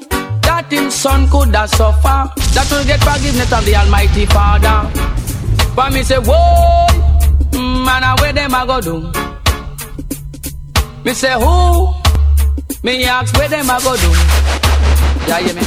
That 0.43 0.67
him 0.71 0.91
son 0.91 1.31
could 1.31 1.55
have 1.55 1.71
suffer. 1.71 2.31
That 2.53 2.69
will 2.71 2.85
get 2.85 3.01
forgiveness 3.03 3.51
of 3.53 3.65
the 3.65 3.75
Almighty 3.77 4.27
Father. 4.27 4.91
But 5.75 5.93
me 5.95 6.03
say, 6.03 6.19
whoa, 6.19 6.87
man, 7.85 8.03
a 8.03 8.21
where 8.21 8.35
them 8.35 8.53
a 8.53 8.67
go 8.67 8.81
do? 8.83 9.11
Me 11.05 11.15
say, 11.15 11.33
who? 11.33 12.02
Me 12.85 13.05
ask 13.05 13.37
where 13.39 13.49
them 13.49 13.71
a 13.71 13.79
go 13.81 13.95
do? 13.97 14.11
Yeah, 15.29 15.39
yeah, 15.39 15.53
me. 15.55 15.63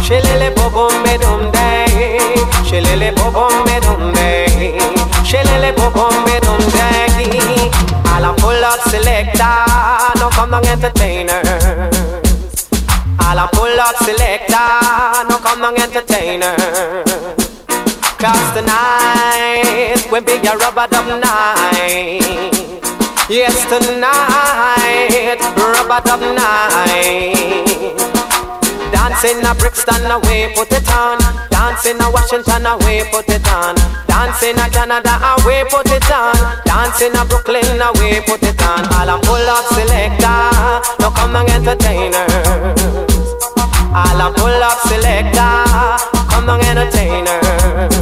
Shilele 0.00 0.48
bobom 0.54 1.04
be 1.04 1.18
dum 1.18 1.52
day, 1.52 1.86
shilele 2.64 3.12
bobom 3.14 3.64
be 3.66 3.76
dum 3.84 4.12
day, 4.14 4.78
shilele 5.28 5.72
bobom 5.76 6.24
be 6.24 6.40
dum 6.40 6.60
day. 6.72 7.70
All 8.08 8.24
a 8.24 8.34
full 8.40 8.64
of 8.64 8.80
selector, 8.88 9.56
no 10.18 10.30
come 10.30 10.50
down 10.52 10.66
entertainers. 10.66 11.44
All 13.20 13.38
I 13.38 13.48
pull 13.52 13.78
up 13.78 13.96
selector, 14.04 15.28
no 15.28 15.36
come 15.38 15.64
on 15.64 15.76
entertainer. 15.80 16.56
Cause 18.16 18.52
tonight, 18.56 20.08
we 20.10 20.20
big 20.20 20.46
a 20.46 20.56
rubber 20.56 20.86
dub 20.90 21.20
night. 21.20 22.93
Yes, 23.26 23.64
tonight, 23.72 25.40
rubber 25.56 26.00
dub 26.04 26.20
night. 26.20 27.32
Dancing 28.92 29.40
a 29.46 29.54
Brixton 29.54 30.10
away, 30.10 30.52
put 30.54 30.70
it 30.70 30.86
on. 30.92 31.18
Dancing 31.48 31.98
a 32.02 32.10
Washington 32.10 32.66
away, 32.66 33.02
put 33.10 33.26
it 33.30 33.48
on. 33.48 33.76
Dancing 34.06 34.58
a 34.60 34.68
Canada 34.68 35.18
away, 35.40 35.64
put 35.70 35.88
it 35.88 36.04
on. 36.12 36.36
Dancing 36.66 37.16
a 37.16 37.24
Brooklyn 37.24 37.80
away, 37.80 38.20
put 38.26 38.42
it 38.42 38.60
on. 38.60 38.84
All 38.92 39.08
I'm 39.08 39.22
full 39.22 39.40
of 39.40 39.64
selector, 39.72 40.50
no 41.00 41.08
come 41.10 41.36
and 41.36 41.48
entertainers. 41.48 42.28
All 43.88 44.20
I'm 44.20 44.34
full 44.34 44.52
of 44.52 44.78
selector, 44.84 45.64
come 46.28 46.50
and 46.50 46.62
entertainers. 46.62 47.94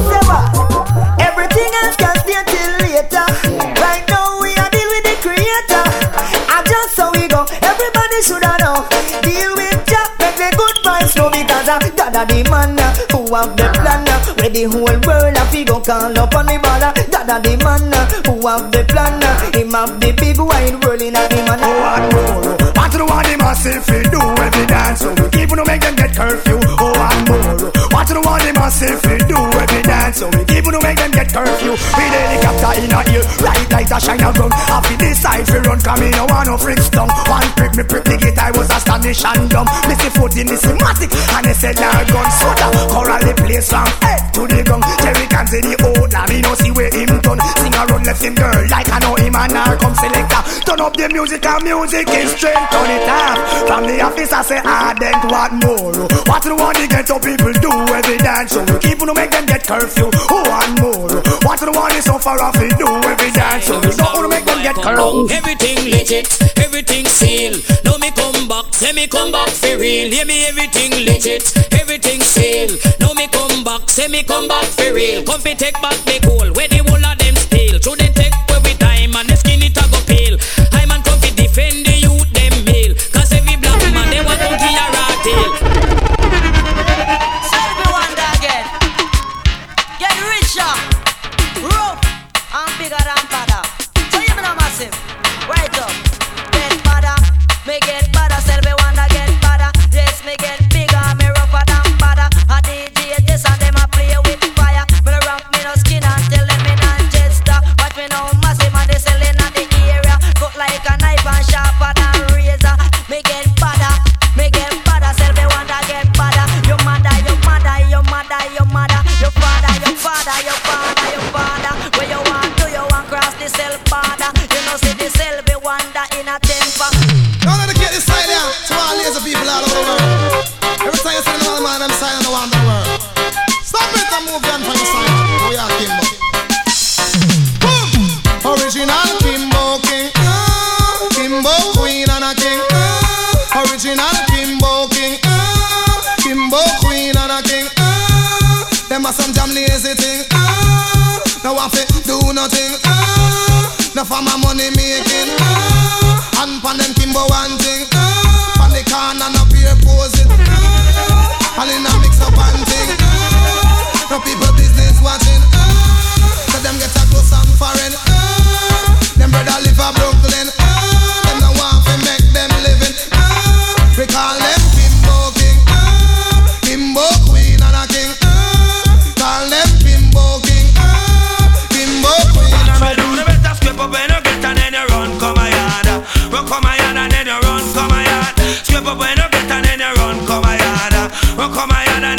Uh, 11.67 11.79
God 11.95 12.27
the 12.29 12.43
man 12.49 12.79
uh, 12.79 12.93
who 13.11 13.33
have 13.35 13.55
the 13.57 13.67
plan. 13.73 14.07
uh, 14.07 14.33
Where 14.37 14.49
the 14.49 14.63
whole 14.65 14.99
world 15.07 15.37
a 15.37 15.43
figure 15.51 15.79
call 15.81 16.17
up 16.17 16.35
on 16.35 16.45
the 16.47 16.57
baller. 16.59 16.91
Are 17.23 17.39
the 17.39 17.55
man 17.63 17.93
uh, 17.93 18.05
who 18.27 18.47
have 18.47 18.71
the 18.71 18.83
plan. 18.85 19.21
Him 19.53 19.71
have 19.71 19.99
the 19.99 20.11
big 20.13 20.37
wide 20.37 20.83
world 20.83 21.01
in 21.01 21.15
a 21.15 21.21
him 21.33 21.47
and 21.49 21.61
What 21.61 22.03
more? 22.13 22.71
What 22.75 22.91
do 22.91 23.05
want 23.05 23.27
the 23.27 23.37
massive 23.37 23.83
fi 23.85 24.03
do 24.03 24.19
every 24.21 24.65
dance? 24.67 24.99
So 25.01 25.11
even 25.39 25.57
to 25.57 25.65
make 25.65 25.81
them 25.81 25.95
get 25.95 26.15
curfew. 26.15 26.59
Oh, 26.77 26.91
what 26.93 27.17
more? 27.29 27.72
What 28.13 28.21
do 28.21 28.29
want 28.29 28.45
the 28.45 28.53
massive 28.53 29.01
fi 29.01 29.17
do 29.25 29.33
every 29.33 29.81
dance? 29.81 30.21
So 30.21 30.29
even 30.53 30.69
to 30.69 30.79
make 30.85 31.01
them 31.01 31.09
get 31.09 31.33
curfew. 31.33 31.73
We 31.73 32.05
the 32.13 32.19
helicopter 32.21 32.85
in 32.85 32.93
a 32.93 33.01
ear, 33.09 33.25
right 33.41 33.65
like 33.73 33.89
a 33.89 33.97
shine 33.97 34.21
a 34.21 34.29
gun. 34.29 34.53
Happy 34.69 34.93
this 35.01 35.17
side 35.17 35.49
fi 35.49 35.57
run, 35.65 35.81
come 35.81 36.05
in, 36.05 36.13
no 36.13 36.29
one 36.29 36.45
no 36.45 36.53
freaks 36.53 36.93
down. 36.93 37.09
One 37.09 37.49
prick 37.57 37.73
me 37.73 37.81
prick 37.81 38.05
the 38.05 38.21
gate, 38.21 38.37
I 38.37 38.53
was 38.53 38.69
astonished 38.69 39.25
and 39.25 39.49
dumb. 39.49 39.65
Missy 39.89 40.13
foot 40.13 40.37
in 40.37 40.45
the 40.45 40.53
matic, 40.77 41.09
and 41.09 41.41
they 41.41 41.57
said 41.57 41.73
nah 41.81 42.05
gun 42.05 42.29
soda. 42.37 42.69
Coral 42.93 43.17
the 43.17 43.33
place 43.33 43.73
from 43.73 43.89
head 44.05 44.21
to 44.37 44.45
the 44.45 44.61
ground. 44.61 44.85
Jerry 45.01 45.25
can 45.25 45.49
see 45.49 45.65
the 45.65 45.73
old 45.81 46.13
lamb, 46.13 46.29
me 46.29 46.45
no 46.45 46.53
see 46.53 46.69
where 46.69 46.93
him 46.93 47.17
done. 47.17 47.41
Sing 47.65 47.73
a 47.73 47.81
run 47.89 48.05
left 48.05 48.21
him 48.21 48.37
girl, 48.37 48.61
like 48.69 48.93
I 48.93 49.01
know 49.01 49.17
him 49.17 49.33
and 49.33 49.57
her 49.57 49.73
come 49.81 49.97
selector. 49.97 50.32
Turn 50.73 50.81
up 50.81 50.97
the 50.97 51.07
music 51.09 51.45
and 51.45 51.63
music 51.63 52.09
is 52.17 52.33
straight, 52.33 52.57
turn 52.73 52.89
it 52.89 53.05
off. 53.05 53.37
From 53.69 53.85
the 53.85 54.01
office 54.01 54.33
I 54.33 54.41
say 54.41 54.57
ah, 54.65 54.89
ardent, 54.89 55.21
want 55.29 55.61
more? 55.61 55.93
What 56.25 56.41
do 56.41 56.57
want 56.57 56.81
the 56.81 56.89
ghetto 56.89 57.21
people 57.21 57.53
do 57.61 57.69
every 57.93 58.17
dance? 58.17 58.57
So 58.57 58.65
keep 58.81 58.97
on 58.97 59.13
make 59.13 59.29
them 59.29 59.45
get 59.45 59.61
curfew. 59.69 60.09
Who 60.09 60.37
want 60.49 60.73
more? 60.81 61.21
What 61.45 61.61
do 61.61 61.69
want 61.69 61.93
the 61.93 62.01
suffer 62.01 62.41
off 62.41 62.57
they 62.57 62.73
do 62.73 62.89
every 62.89 63.29
dance? 63.37 63.69
So 63.69 63.77
don't 63.85 64.01
want 64.17 64.25
to 64.25 64.29
make 64.33 64.49
them 64.49 64.65
get 64.65 64.73
curfew. 64.73 65.29
Everything 65.29 65.77
legit, 65.93 66.25
everything 66.57 67.05
seal. 67.05 67.53
No 67.85 68.01
me 68.01 68.09
come 68.09 68.49
back, 68.49 68.73
say 68.73 68.97
me 68.97 69.05
come 69.05 69.29
back 69.29 69.53
for 69.53 69.77
real. 69.77 70.09
Hear 70.09 70.25
me, 70.25 70.49
everything 70.49 70.89
legit, 71.05 71.53
everything 71.77 72.17
seal. 72.25 72.73
No 72.97 73.13
me 73.13 73.29
come 73.29 73.61
back, 73.61 73.85
say 73.93 74.09
me 74.09 74.25
come 74.25 74.49
back 74.49 74.65
for 74.73 74.89
real. 74.89 75.21
Come 75.21 75.37
fi 75.37 75.53
take 75.53 75.77
back 75.85 76.01
the 76.09 76.17
goal, 76.25 76.49
where 76.57 76.65
the 76.65 76.81
whole 76.81 76.97
of 76.97 77.22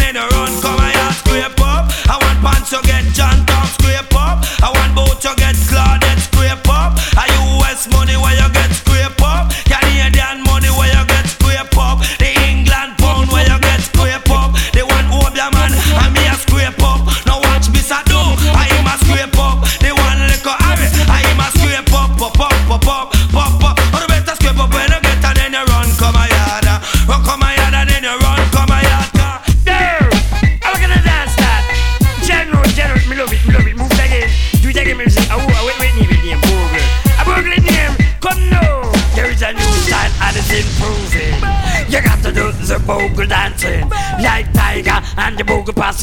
a 0.05 0.09
and 0.09 0.17
then 0.17 0.29
run 0.29 0.61
come 0.61 0.81
a 0.81 0.93
yard. 0.93 1.24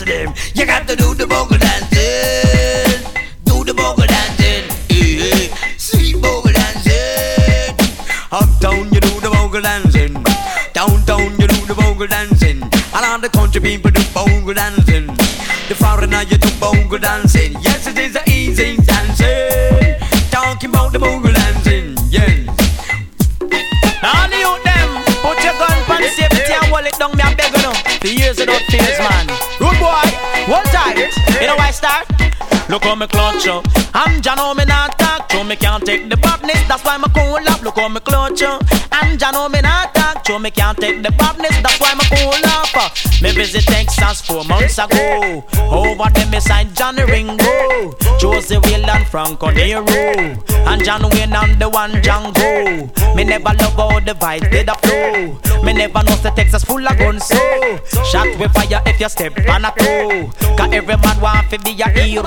The 0.02 0.08
Bogle 0.08 0.26
passing 0.26 0.28
him. 0.28 0.34
You 0.56 0.66
got 0.66 0.88
to 0.88 0.96
do 0.96 1.14
the 1.14 1.28
Bogle 1.28 1.58
dancing. 1.58 3.06
Do 3.44 3.64
the 3.64 3.74
Bogle 3.74 4.08
dancing. 4.08 4.66
Eh. 4.90 5.54
See 5.78 6.14
Bogle 6.14 6.52
dancing. 6.52 7.76
Uptown 8.32 8.92
you 8.94 9.00
do 9.00 9.20
the 9.20 9.30
Bogle 9.30 9.62
dancing. 9.62 10.14
Downtown 10.74 11.40
you 11.40 11.48
do 11.48 11.66
the 11.66 11.76
Bogle 11.76 12.08
dancing. 12.08 12.62
And 12.64 13.06
all 13.06 13.20
the 13.20 13.30
country 13.30 13.62
people 13.62 13.92
do 13.92 14.02
Bogle 14.14 14.54
dancing. 14.54 15.08
The 15.68 15.76
foreigner 15.76 16.24
you 16.24 16.38
do 16.38 16.50
Bogle 16.60 16.98
dancing. 16.98 17.31
Look 32.72 32.86
how 32.86 32.96
me 32.96 33.06
clutch 33.06 33.48
up. 33.48 33.68
I'm 33.94 34.22
Jano, 34.22 34.56
me 34.56 34.64
not 34.64 34.98
talk 34.98 35.28
to 35.28 35.44
me 35.44 35.58
can't 35.58 35.86
take 35.86 36.08
the 36.08 36.16
badness. 36.16 36.66
That's 36.70 36.82
why 36.86 36.98
me 36.98 37.04
cool 37.14 37.36
up. 37.52 37.62
Look 37.64 37.76
how 37.76 37.90
me 37.90 38.00
clutch 38.00 38.44
up. 38.44 38.64
I'm 38.94 39.18
Jano, 39.18 39.52
me 39.52 39.60
not 39.60 39.94
talk 39.94 40.24
to 40.24 40.40
me 40.40 40.52
can't 40.52 40.78
take 40.78 41.04
the 41.04 41.12
badness. 41.12 41.52
That's 41.62 41.78
why 41.82 41.94
me 41.96 42.06
cool 42.08 42.32
up. 42.32 42.91
Me 43.22 43.32
visit 43.32 43.64
Texas 43.66 44.22
four 44.22 44.44
months 44.46 44.80
ago. 44.80 45.44
Oh, 45.56 45.92
Over 45.92 46.10
there 46.14 46.26
me 46.28 46.40
signed 46.40 46.76
Johnny 46.76 47.04
Ringo, 47.04 47.94
Josey 48.20 48.58
Wales 48.58 48.90
and 48.90 49.08
Franco 49.08 49.52
Nero, 49.52 49.86
and 49.86 50.84
John 50.84 51.04
Wayne 51.12 51.34
and 51.34 51.62
the 51.62 51.70
one 51.70 51.92
Django. 52.02 53.16
Me 53.16 53.24
never 53.24 53.54
love 53.54 53.74
how 53.74 54.00
the 54.00 54.14
vibes 54.14 54.50
did 54.50 54.70
a 54.70 54.76
flow. 54.76 55.62
Me 55.64 55.74
never 55.74 56.02
know 56.04 56.16
the 56.16 56.32
Texas 56.36 56.64
full 56.64 56.86
of 56.88 56.98
guns 56.98 57.26
so. 57.26 57.38
Shot 58.10 58.28
with 58.40 58.52
fire 58.54 58.82
if 58.88 59.00
you 59.00 59.10
step 59.10 59.38
on 59.48 59.66
a 59.66 59.72
toe. 59.78 60.32
Cause 60.58 60.74
every 60.74 60.98
man 60.98 61.22
want 61.22 61.50
to 61.52 61.60
be 61.60 61.80
a 61.80 61.90
hero. 61.90 62.24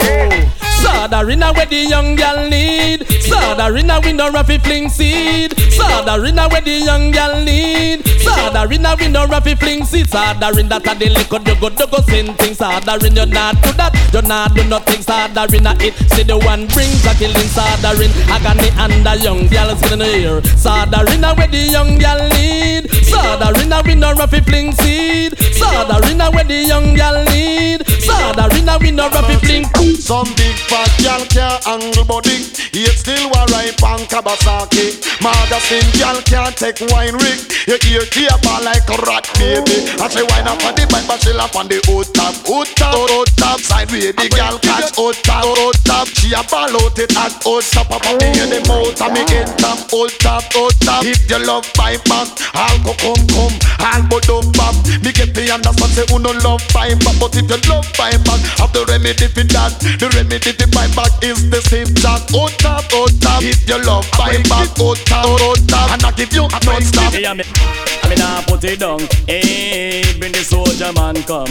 Sodarina 0.85 1.55
where 1.57 1.67
the 1.67 1.87
young 1.89 2.15
gal 2.15 2.49
need. 2.49 3.01
Sodarina 3.01 4.05
we 4.05 4.13
no 4.13 4.31
raffy 4.31 4.59
fling 4.59 4.89
seed. 4.89 5.51
Sodarina 5.51 6.49
where 6.53 6.61
the 6.61 6.71
young 6.71 7.11
gal 7.11 7.43
need. 7.43 8.05
Sodarina 8.05 8.97
we 9.01 9.09
no 9.09 9.27
raffy 9.27 9.59
fling 9.59 9.85
seed. 9.85 10.07
Sodarin 10.07 10.69
that 10.85 10.97
a 10.97 10.99
the 10.99 11.09
liquor 11.11 11.41
you 11.49 11.57
go 11.61 11.69
do 11.69 11.87
go 11.87 12.01
send 12.05 12.37
things. 12.39 12.59
Sodarin 12.59 13.17
you 13.17 13.27
not 13.27 13.57
do 13.63 13.73
that. 13.75 13.93
You 14.13 14.23
not 14.23 14.55
do 14.55 14.65
nothing. 14.65 15.01
Sodarina 15.01 15.73
it. 15.81 15.95
See 16.13 16.23
the 16.23 16.39
one 16.39 16.67
brings 16.69 17.05
a 17.05 17.13
killing. 17.17 17.49
Sodarin 17.51 18.13
agony 18.29 18.71
and 18.77 19.05
the 19.05 19.17
young 19.23 19.49
in 19.49 19.99
the 19.99 20.09
ear. 20.17 20.41
Sodarina 20.61 21.37
where 21.37 21.49
the 21.49 21.59
young 21.59 21.99
gal 21.99 22.21
need. 22.37 22.85
Sodarina 23.09 23.85
we 23.85 23.95
no 23.95 24.13
raffy 24.15 24.41
fling 24.45 24.73
seed. 24.73 25.33
Sodarina 25.57 26.33
where 26.33 26.45
the 26.45 26.65
young 26.65 26.95
gal 26.95 27.25
need. 27.33 27.81
Sodarina 28.05 28.81
we 28.81 28.91
no 28.91 29.09
raffy 29.09 29.37
fling. 29.41 29.65
Some 30.05 30.29
big 30.37 30.53
fat 30.69 30.93
gal 31.01 31.25
can't 31.33 31.65
angle 31.67 32.05
body 32.05 32.45
Yet 32.77 33.01
still 33.01 33.31
wa 33.33 33.49
ripe 33.57 33.81
on 33.81 34.05
Kawasaki 34.05 35.01
Magazine 35.25 35.89
gal 35.97 36.21
can't 36.29 36.53
take 36.53 36.77
wine 36.93 37.17
rig 37.17 37.41
You 37.65 37.81
ear 37.89 38.05
clear 38.13 38.29
like 38.61 38.85
a 38.93 39.01
rat 39.09 39.25
baby 39.41 39.89
I 39.97 40.09
say 40.13 40.21
wine 40.29 40.45
up 40.45 40.61
the 40.75 40.85
but 41.07 41.21
she 41.23 41.33
laugh 41.33 41.55
on 41.57 41.69
the 41.69 41.81
hood 41.87 42.09
top 42.15 42.35
Hood 42.47 42.69
top, 42.77 42.95
hood 42.95 43.29
top. 43.37 43.61
Side 43.61 43.91
way 43.91 44.13
the 44.13 44.29
gal 44.35 44.59
catch 44.59 44.95
hood 44.97 45.17
top, 45.23 45.45
hood 45.47 45.77
top. 45.85 46.09
She 46.09 46.33
a 46.35 46.43
ball 46.47 46.75
out 46.75 46.99
it 46.99 47.15
at 47.17 47.35
hood 47.43 47.65
top. 47.71 47.91
Up 47.91 48.05
on 48.07 48.19
me 48.19 48.29
in 48.35 48.51
the 48.51 48.61
mouth 48.69 49.01
and 49.01 49.13
me 49.15 49.23
in 49.31 49.49
top 49.59 49.79
Hood 49.91 50.13
top, 50.21 50.45
hood 50.53 50.75
top. 50.83 51.05
If 51.05 51.29
you 51.31 51.41
love 51.45 51.67
bike 51.77 52.03
back 52.05 52.29
I'll 52.55 52.79
go 52.83 52.93
come 52.99 53.25
come. 53.31 53.57
I'll 53.79 54.03
go 54.09 54.19
dumb 54.21 54.49
bop 54.57 54.75
Me 55.05 55.13
get 55.13 55.35
the 55.37 55.51
understand 55.53 55.93
say 55.93 56.07
who 56.09 56.19
no 56.19 56.33
love 56.43 56.65
bike 56.73 56.99
back. 57.05 57.17
But 57.21 57.37
if 57.37 57.47
you 57.47 57.61
love 57.71 57.87
bike 57.95 58.21
back 58.25 58.41
Have 58.59 58.73
the 58.73 58.85
remedy 58.89 59.29
for 59.29 59.45
that. 59.55 59.77
The 60.01 60.09
remedy 60.17 60.53
to 60.53 60.67
buy 60.73 60.89
back 60.97 61.13
is 61.23 61.51
the 61.51 61.61
same 61.63 61.91
jack 62.01 62.25
Oh 62.33 62.49
top, 62.59 62.85
oh 62.93 63.07
top. 63.21 63.43
If 63.43 63.69
you 63.69 63.79
love 63.85 64.09
buy 64.17 64.41
back, 64.49 64.73
oh 64.81 64.95
top, 65.07 65.27
oh 65.27 65.55
top. 65.69 65.91
And 65.93 66.05
I 66.05 66.11
give 66.13 66.33
you 66.33 66.45
a 66.47 66.59
non-stop. 66.65 67.13
Me 67.13 67.25
a 67.25 67.35
me, 67.35 67.45
I 67.45 68.09
me 68.09 68.17
nah 68.17 68.43
put 68.43 68.65
it 68.65 68.81
down. 68.81 69.01
Hey, 69.27 70.03
bring 70.19 70.33
the 70.33 70.43
soldier 70.65 70.93
man 70.95 71.17
come. 71.25 71.51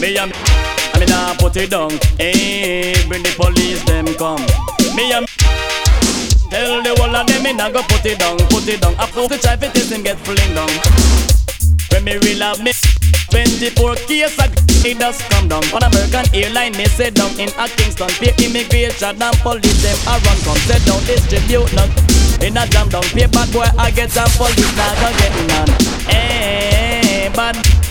Me 0.00 0.16
a 0.16 0.26
me, 0.26 0.32
I 0.92 0.98
me 1.00 1.06
nah 1.06 1.34
put 1.38 1.56
it 1.56 1.70
down. 1.70 1.90
Hey, 2.18 2.94
bring 3.08 3.22
the 3.22 3.32
police 3.36 3.82
them 3.84 4.06
come. 4.16 4.42
Me 4.94 5.12
a 5.12 5.20
me, 5.20 5.26
tell 6.50 6.82
the 6.82 6.94
whole 6.98 7.14
of 7.14 7.26
them 7.26 7.42
me 7.42 7.52
nah 7.52 7.70
go 7.70 7.82
put 7.82 8.04
it 8.04 8.18
down, 8.18 8.38
put 8.48 8.68
it 8.68 8.80
down. 8.80 8.94
After 8.96 9.26
the 9.28 9.38
try 9.38 9.56
fit 9.56 9.76
him 9.76 10.02
get 10.02 10.18
fling 10.20 10.54
down. 10.54 10.70
When 11.90 12.04
me 12.04 12.18
real 12.18 12.40
have 12.40 12.62
me 12.62 12.72
24 13.30 13.94
case 14.06 14.38
of 14.38 14.50
it 14.82 14.98
just 14.98 15.28
come 15.28 15.48
down 15.48 15.62
On 15.74 15.82
American 15.82 16.24
airline 16.32 16.72
me 16.72 16.86
sit 16.86 17.14
down 17.14 17.30
in 17.38 17.48
a 17.58 17.68
Kingston 17.68 18.08
Pay 18.22 18.32
immigration 18.46 19.20
and 19.20 19.36
police 19.42 19.82
them 19.82 19.98
run 20.06 20.38
come 20.46 20.56
Sit 20.70 20.86
down 20.86 21.02
distribute 21.04 21.72
none 21.74 21.90
In 22.40 22.56
a 22.56 22.66
jam 22.66 22.88
down 22.88 23.02
Pay 23.10 23.26
bad 23.26 23.52
boy 23.52 23.66
I 23.76 23.90
get 23.90 24.10
some 24.10 24.30
police 24.38 24.76
now 24.76 24.94
go 25.02 25.10
get 25.18 25.34
none 25.50 25.68
Hey 26.06 27.30
bad 27.34 27.89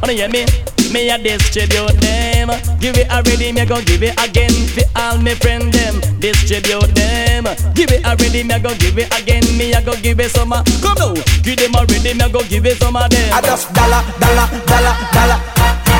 Wanna 0.00 0.12
hear 0.12 0.28
me? 0.28 0.46
Me 0.92 1.10
a 1.10 1.18
distribute 1.18 1.92
them 2.00 2.48
Give 2.80 2.96
it 2.96 3.10
already, 3.10 3.52
me 3.52 3.66
go 3.66 3.82
give 3.82 4.02
it 4.02 4.16
again 4.16 4.50
For 4.72 4.84
all 4.96 5.18
me 5.18 5.34
friend 5.34 5.72
them 5.72 6.00
Distribute 6.18 6.94
them 6.94 7.44
Give 7.74 7.90
it 7.92 8.04
already, 8.06 8.42
me 8.42 8.58
go 8.58 8.72
give 8.78 8.96
it 8.96 9.12
again 9.20 9.44
Me 9.58 9.72
a 9.72 9.82
go 9.82 9.92
give 10.00 10.20
it 10.20 10.30
some 10.30 10.50
Come 10.50 10.96
now 10.96 11.12
Give 11.42 11.58
them 11.58 11.74
already, 11.74 12.14
me 12.14 12.26
go 12.32 12.40
give 12.48 12.64
it 12.64 12.78
some 12.78 12.96
of 12.96 13.10
them 13.10 13.32
I 13.34 13.42
just 13.42 13.72
dollar, 13.74 14.00
dollar, 14.18 14.48
dollar, 14.64 14.96
dollar. 15.12 15.58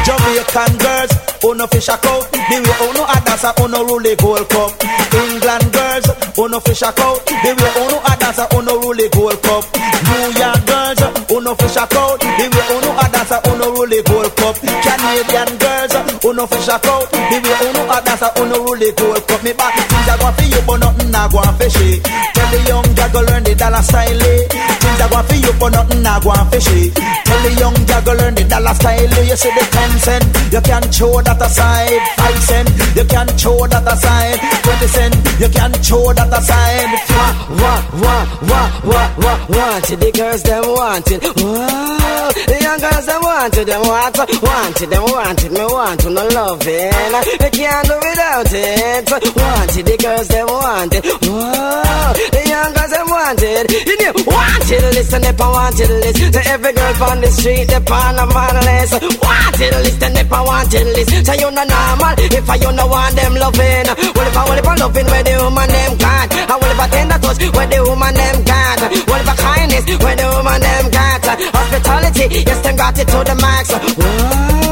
Jamaican 0.08 0.78
girls, 0.78 1.12
uno 1.44 1.66
fish 1.66 1.88
a 1.88 1.96
coat. 1.98 2.30
The 2.32 2.56
way 2.64 2.88
uno 2.88 3.04
a 3.04 3.20
dance, 3.20 3.44
uno 3.60 3.84
rule 3.84 4.00
the 4.00 4.16
Gold 4.16 4.48
Cup. 4.48 4.72
England 5.12 5.68
girls, 5.72 6.06
uno 6.38 6.60
fish 6.60 6.80
a 6.80 6.92
coat. 6.92 7.20
The 7.26 7.52
way 7.52 7.72
uno 7.76 8.00
a 8.00 8.16
dance, 8.16 8.40
uno 8.56 8.80
rule 8.80 8.96
the 8.96 9.08
Gold 9.12 9.36
Cup. 9.42 9.68
New 10.08 10.32
York 10.32 10.64
girls, 10.64 11.00
uno 11.48 11.56
fish 11.56 11.76
a 11.76 11.86
coat. 11.86 12.20
The 12.20 12.44
way 12.52 12.76
uno 12.76 12.92
a 12.92 13.08
dance, 13.08 13.40
uno 13.48 13.72
rule 13.72 13.88
the 13.88 14.02
Gold 14.04 14.36
Cup. 14.36 14.56
Canadian 14.84 15.50
girls, 15.56 15.94
uno 16.24 16.46
fish 16.46 16.68
a 16.68 16.78
coat. 16.78 17.08
The 17.10 17.36
way 17.40 17.68
uno 17.68 17.82
a 17.88 17.98
dance, 18.04 18.28
uno 18.36 18.56
rule 18.64 18.76
the 18.76 18.92
Gold 18.92 19.26
Cup. 19.26 19.42
Me 19.42 19.52
back 19.52 19.74
things 19.88 20.08
a 20.08 20.14
go 20.20 20.28
for 20.32 20.44
you, 20.44 20.60
but 20.66 20.76
nothing 20.76 21.14
a 21.14 21.22
go 21.32 21.40
for 21.40 21.70
she. 21.70 22.00
Tell 22.04 22.48
the 22.52 22.58
young 22.68 22.88
girl 22.92 23.08
go 23.12 23.20
learn 23.24 23.42
the 23.44 23.54
dollar 23.54 23.82
style. 23.82 24.22
Eh? 24.28 24.77
A 25.00 25.06
go 25.08 25.20
for 25.22 25.34
you, 25.34 25.52
but 25.58 25.70
nothing 25.72 26.06
a 26.06 26.14
go 26.20 26.32
for 26.50 26.60
she. 26.60 26.90
Tell 27.28 27.40
the 27.44 27.52
young 27.60 27.78
girl 27.86 28.16
learn 28.16 28.34
the 28.34 28.44
dollar 28.44 28.74
style. 28.74 29.24
You 29.24 29.36
see 29.36 29.52
the 29.52 29.64
ten 29.70 29.92
cent, 29.98 30.24
you 30.52 30.60
can 30.60 30.84
show 30.92 31.20
that 31.22 31.40
aside. 31.40 32.00
Five 32.16 32.40
cent, 32.42 32.68
you 32.96 33.04
can 33.04 33.28
show 33.36 33.66
that 33.66 33.86
aside. 33.86 34.38
Twenty 34.64 34.88
cent, 34.88 35.14
you 35.40 35.48
can 35.48 35.72
show 35.82 36.12
that 36.12 36.32
aside. 36.32 36.90
Wah, 37.08 37.80
wah, 38.02 38.22
wah, 38.48 38.66
wah, 38.88 39.08
wah, 39.22 39.38
wanted. 39.48 40.00
The 40.00 40.10
girls 40.12 40.42
them 40.42 40.64
wanted. 40.66 41.20
Whoa, 41.22 42.32
the 42.48 42.56
young 42.60 42.80
girls 42.80 43.06
them 43.06 43.20
wanted. 43.22 43.66
Them 43.68 43.82
want, 43.84 44.16
it, 44.16 44.18
want 44.18 44.42
wanted. 44.42 44.88
Them 44.90 45.04
wanted. 45.04 45.52
Me 45.52 45.64
want 45.64 46.00
to 46.00 46.10
no 46.10 46.24
loving. 46.28 47.12
They 47.38 47.50
can't 47.52 47.86
do 47.88 47.96
without 48.00 48.52
it. 48.52 49.10
Want 49.10 49.24
Wanted. 49.36 49.84
The 49.86 49.96
girls 50.00 50.28
them 50.28 50.46
wanted. 50.48 51.04
Whoa, 51.04 52.12
the 52.32 52.42
young 52.48 52.72
girls 52.72 52.90
them 52.90 53.06
wanted. 53.08 53.66
You 53.84 53.96
know, 54.00 54.12
wanted. 54.24 54.87
Listen, 54.88 55.22
they 55.22 55.32
wanted 55.32 55.90
list. 55.90 56.32
To 56.32 56.40
every 56.48 56.72
girl 56.72 57.02
on 57.10 57.20
the 57.20 57.28
street, 57.28 57.68
they 57.68 57.76
on 57.76 58.18
a 58.18 58.24
man 58.26 58.56
list. 58.64 58.94
Wanted 59.20 59.74
list, 59.84 60.02
and 60.02 60.16
they 60.16 60.24
wanted 60.24 60.86
list. 60.96 61.26
So 61.26 61.32
you 61.34 61.50
no 61.50 61.64
normal 61.64 62.14
if 62.18 62.48
I 62.48 62.54
you 62.56 62.72
no 62.72 62.86
want 62.86 63.14
them 63.16 63.34
loving. 63.34 63.88
Well, 64.16 64.28
if 64.28 64.36
I 64.36 64.42
well 64.48 64.58
if 64.58 64.66
I 64.66 64.74
loving 64.76 65.06
where 65.06 65.24
the 65.24 65.34
woman 65.42 65.68
them 65.68 65.92
can't. 65.98 66.30
I 66.48 66.54
will 66.56 66.72
if 66.72 66.80
I 66.80 66.86
tender 66.88 67.18
touch 67.18 67.42
where 67.56 67.68
the 67.68 67.78
woman 67.84 68.14
them 68.14 68.36
can't. 68.44 68.80
Well, 69.08 69.20
if 69.20 69.28
I 69.28 69.34
kindness 69.36 69.84
where 70.02 70.16
the 70.16 70.26
woman 70.36 70.60
them 70.60 70.84
can't. 70.90 71.24
Hospitality, 71.52 72.24
yes, 72.46 72.60
them 72.62 72.76
got 72.76 72.98
it 72.98 73.08
to 73.08 73.18
the 73.24 73.34
max. 73.36 73.64
Whoa, 73.72 74.67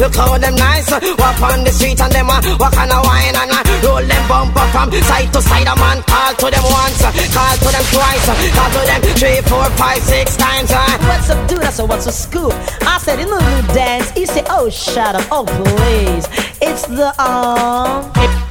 look 0.00 0.14
how 0.14 0.38
them 0.38 0.54
nice. 0.56 0.90
Walk 0.90 1.40
on 1.42 1.64
the 1.64 1.72
street 1.72 2.00
and 2.00 2.12
them 2.12 2.30
uh, 2.30 2.40
walk 2.58 2.76
on 2.76 2.90
a 2.90 2.98
wine 3.02 3.36
and 3.36 3.50
uh, 3.50 3.62
roll 3.84 4.04
them 4.04 4.24
bumper 4.28 4.66
from 4.72 4.90
side 4.92 5.32
to 5.32 5.40
side. 5.42 5.66
A 5.66 5.74
man 5.76 6.02
call 6.02 6.34
to 6.34 6.46
them 6.50 6.64
once, 6.64 7.02
uh, 7.04 7.12
call 7.34 7.54
to 7.60 7.68
them 7.70 7.86
twice, 7.92 8.26
uh, 8.28 8.36
call 8.56 8.70
to 8.74 8.80
them 8.86 9.00
three, 9.16 9.40
four, 9.48 9.66
five, 9.76 10.02
six 10.02 10.36
times. 10.36 10.70
Uh. 10.72 10.98
What's 11.08 11.30
up, 11.30 11.48
dude? 11.48 11.62
I 11.62 11.70
said, 11.70 11.88
what's 11.88 12.06
a 12.06 12.12
scoop? 12.12 12.52
I 12.82 12.98
said, 12.98 13.20
in 13.20 13.28
the 13.28 13.38
new 13.38 13.74
dance. 13.74 14.10
He 14.10 14.26
said, 14.26 14.46
oh, 14.48 14.68
shut 14.70 15.14
up. 15.14 15.26
Oh, 15.30 15.44
please. 15.44 16.26
It's 16.60 16.86
the, 16.86 17.08
um... 17.20 18.10
If. 18.16 18.49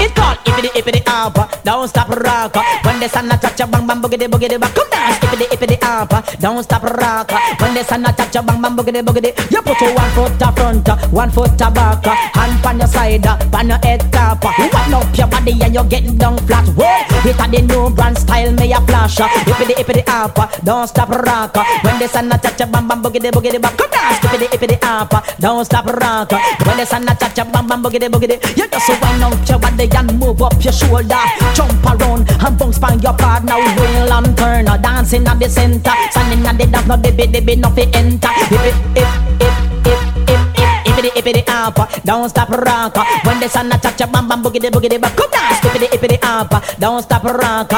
It's 0.00 0.12
called 0.14 0.38
Ippity 0.46 0.70
Ippity 0.78 1.02
Ampa. 1.04 1.44
Don't 1.64 1.88
stop 1.88 2.08
rock. 2.08 2.54
When 2.84 3.00
the 3.00 3.08
sun 3.08 3.30
a 3.30 3.36
touch 3.36 3.60
a 3.60 3.66
bang 3.66 3.86
bang 3.86 4.00
boogity 4.00 4.26
boogity 4.30 4.58
back. 4.60 4.74
Come 4.74 4.88
dance 4.90 5.18
Ippity 5.18 5.46
Ippity 5.50 5.76
Ampa. 5.82 6.22
Don't 6.40 6.62
stop 6.62 6.82
rock. 6.84 7.30
When 7.60 7.74
the 7.74 7.82
sun 7.82 8.06
a 8.06 8.12
touch 8.12 8.36
a 8.36 8.42
bang 8.42 8.62
bang 8.62 8.76
boogity 8.76 9.02
boogity. 9.02 9.30
You 9.50 9.60
put 9.62 9.80
your 9.80 9.94
one 9.94 10.10
foot 10.14 10.40
a 10.40 10.52
front, 10.52 10.88
one 11.12 11.30
foot 11.30 11.60
a 11.60 11.70
back. 11.70 12.04
Hand 12.06 12.64
on 12.66 12.78
your 12.78 12.88
side, 12.88 13.26
on 13.26 13.68
your 13.68 13.78
head 13.82 14.00
top. 14.12 14.44
Wind 14.44 14.94
up 14.94 15.16
your 15.16 15.26
body 15.26 15.52
and 15.62 15.74
you're 15.74 15.84
getting 15.84 16.16
down 16.16 16.38
flat. 16.46 16.66
Whoa, 16.78 17.28
it 17.28 17.34
a 17.34 17.46
the 17.50 17.60
new 17.66 17.90
brand 17.90 18.18
style, 18.18 18.52
me 18.52 18.72
a 18.72 18.80
flash. 18.86 19.18
Ippity 19.18 19.74
Ippity 19.82 20.04
Ampa. 20.06 20.46
Don't 20.64 20.86
stop 20.86 21.10
rock. 21.10 21.56
When 21.82 21.98
the 21.98 22.06
sun 22.08 22.30
a 22.30 22.38
touch 22.38 22.60
a 22.60 22.66
bang 22.66 22.86
bang 22.86 23.02
boogity 23.02 23.30
boogity 23.30 23.60
back. 23.60 23.76
Come 23.76 23.90
dance 23.90 24.18
Ippity 24.22 24.46
Ippity 24.54 24.78
Ampa. 24.78 25.22
Don't 25.40 25.64
stop 25.64 25.86
rock. 25.86 26.32
When 26.66 26.76
the 26.76 26.86
sun 26.86 27.08
a 27.08 27.14
touch 27.14 27.38
a 27.38 27.44
bang 27.44 27.66
bang 27.66 27.82
boogity 27.82 28.08
boogity. 28.08 28.38
You 28.56 28.68
just 28.68 28.88
wind 28.88 29.22
up 29.22 29.48
your 29.48 29.58
body 29.58 29.87
and 29.94 30.18
move 30.18 30.42
up 30.42 30.62
your 30.62 30.72
shoulder. 30.72 31.22
Jump 31.54 31.84
around 31.84 32.30
and 32.30 32.58
bounce 32.58 32.82
on 32.82 33.00
your 33.00 33.14
partner. 33.14 33.56
Wheel 33.56 34.12
and 34.12 34.36
turn, 34.36 34.64
dancing 34.82 35.26
at 35.26 35.38
the 35.38 35.48
center. 35.48 35.92
Standing 36.10 36.46
at 36.46 36.58
the 36.58 36.66
dance, 36.66 36.86
no 36.86 36.96
dibby 36.96 37.26
dibby, 37.32 37.56
no 37.58 37.70
fi 37.70 37.82
enter. 37.94 38.28
If 38.36 38.52
it, 38.52 38.74
if, 38.96 39.10
if, 39.40 39.54
if, 39.86 40.00
if, 40.28 40.42
if, 40.58 40.78
ippity 40.88 41.10
ippity 41.18 41.42
ampa, 41.44 42.02
don't 42.04 42.28
stop 42.28 42.48
rock. 42.50 42.96
When 43.24 43.40
the 43.40 43.48
sun 43.48 43.70
touch 43.70 44.00
a 44.00 44.06
bam 44.06 44.28
bam 44.28 44.42
boogity 44.42 44.70
boogity 44.70 45.00
back, 45.00 45.16
come 45.16 45.30
dance, 45.30 45.60
ippity 45.60 45.88
ippity 45.90 46.18
ampa, 46.20 46.78
don't 46.78 47.02
stop 47.02 47.24
rock. 47.24 47.72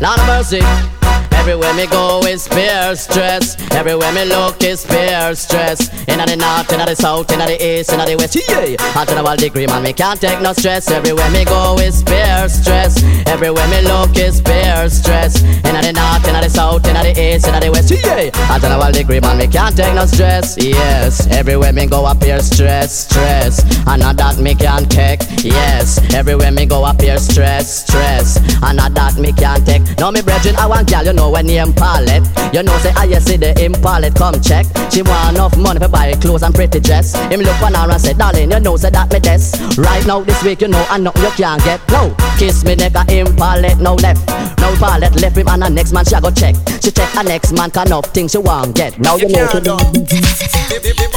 Lord 0.00 0.18
of 0.20 0.26
mercy. 0.26 0.60
Everywhere 1.44 1.74
me 1.74 1.86
go 1.86 2.20
is 2.20 2.48
fear, 2.48 2.96
stress. 2.96 3.60
Everywhere 3.72 4.10
me 4.14 4.24
look 4.24 4.62
is 4.62 4.86
fear, 4.86 5.34
stress. 5.34 5.92
Inna 6.08 6.24
the 6.24 6.36
north, 6.36 6.72
inna 6.72 6.86
the 6.86 6.96
south, 6.96 7.30
inna 7.32 7.44
the 7.44 7.60
east, 7.60 7.92
inna 7.92 8.06
the 8.06 8.16
west. 8.16 8.34
Yeah, 8.48 8.76
I 8.96 9.04
tell 9.04 9.18
about 9.18 9.38
degree, 9.38 9.66
man. 9.66 9.82
Me 9.82 9.92
can't 9.92 10.18
take 10.18 10.40
no 10.40 10.54
stress. 10.54 10.90
Everywhere 10.90 11.30
me 11.30 11.44
go 11.44 11.76
is 11.78 12.02
fear, 12.04 12.48
stress. 12.48 13.02
Everywhere 13.26 13.68
me 13.68 13.82
look 13.82 14.16
is 14.16 14.40
fear, 14.40 14.88
stress. 14.88 15.42
Inna 15.42 15.82
the 15.82 15.92
north, 15.92 16.26
inna 16.26 16.40
the 16.40 16.48
south, 16.48 16.86
inna 16.88 17.02
the 17.02 17.12
east, 17.12 17.46
inna 17.46 17.60
the 17.60 17.70
west. 17.70 17.90
Yeah, 17.90 18.30
I 18.48 18.58
tell 18.58 18.72
about 18.72 18.94
degree, 18.94 19.20
man. 19.20 19.36
Me 19.36 19.46
can't 19.46 19.76
take 19.76 19.94
no 19.94 20.06
stress. 20.06 20.56
Yes, 20.56 21.26
everywhere 21.26 21.74
me 21.74 21.86
go 21.86 22.06
up 22.06 22.24
here 22.24 22.33
stress, 22.40 23.06
stress. 23.06 23.62
And 23.86 24.00
not 24.02 24.16
that 24.16 24.38
me 24.38 24.54
can't 24.54 24.90
take. 24.90 25.20
Yes, 25.42 25.98
everywhere 26.14 26.50
me 26.50 26.66
go 26.66 26.84
up 26.84 27.00
here 27.00 27.18
stress, 27.18 27.84
stress. 27.84 28.36
And 28.62 28.76
not 28.76 28.94
that 28.94 29.16
me 29.16 29.32
can't 29.32 29.64
take. 29.66 29.82
Now 29.98 30.10
me 30.10 30.22
brethren, 30.22 30.56
I 30.56 30.66
want 30.66 30.88
gal, 30.88 31.04
you 31.04 31.12
know 31.12 31.30
when 31.30 31.46
name 31.46 31.72
palette. 31.72 32.24
You 32.52 32.62
know 32.62 32.76
say 32.78 32.92
ah, 32.96 33.02
I 33.02 33.18
see 33.18 33.36
the 33.36 33.52
impalette 33.58 34.16
come 34.16 34.40
check. 34.40 34.66
She 34.92 35.02
want 35.02 35.36
enough 35.36 35.56
money 35.56 35.80
for 35.80 35.88
buy 35.88 36.12
clothes 36.14 36.42
and 36.42 36.54
pretty 36.54 36.80
dress. 36.80 37.14
Him 37.30 37.40
look 37.40 37.60
on 37.62 37.74
her 37.74 37.90
and 37.90 38.00
say, 38.00 38.14
darling, 38.14 38.50
you 38.50 38.60
know 38.60 38.76
say 38.76 38.90
that 38.90 39.12
me 39.12 39.20
test. 39.20 39.78
Right 39.78 40.06
now 40.06 40.20
this 40.20 40.42
week, 40.42 40.62
you 40.62 40.68
know 40.68 40.84
I 40.88 40.98
know 40.98 41.12
you 41.16 41.30
can't 41.36 41.62
get 41.64 41.80
no. 41.88 42.14
Kiss 42.38 42.64
me 42.64 42.76
nigga 42.76 43.04
impalette 43.08 43.80
no 43.80 43.94
left. 43.94 44.26
No 44.60 44.74
palette 44.76 45.20
left 45.20 45.36
him 45.36 45.48
and 45.48 45.62
the 45.62 45.68
next 45.68 45.92
man 45.92 46.04
she 46.04 46.18
go 46.20 46.30
check. 46.30 46.54
She 46.82 46.90
check 46.90 47.14
a 47.16 47.22
next 47.22 47.52
man 47.52 47.70
can 47.70 47.92
up 47.92 48.06
things 48.06 48.32
she 48.32 48.38
want 48.38 48.74
get. 48.76 48.98
Now 48.98 49.16
you, 49.16 49.28
know. 49.28 49.46
can't 49.46 50.74
X-rated. 50.74 51.13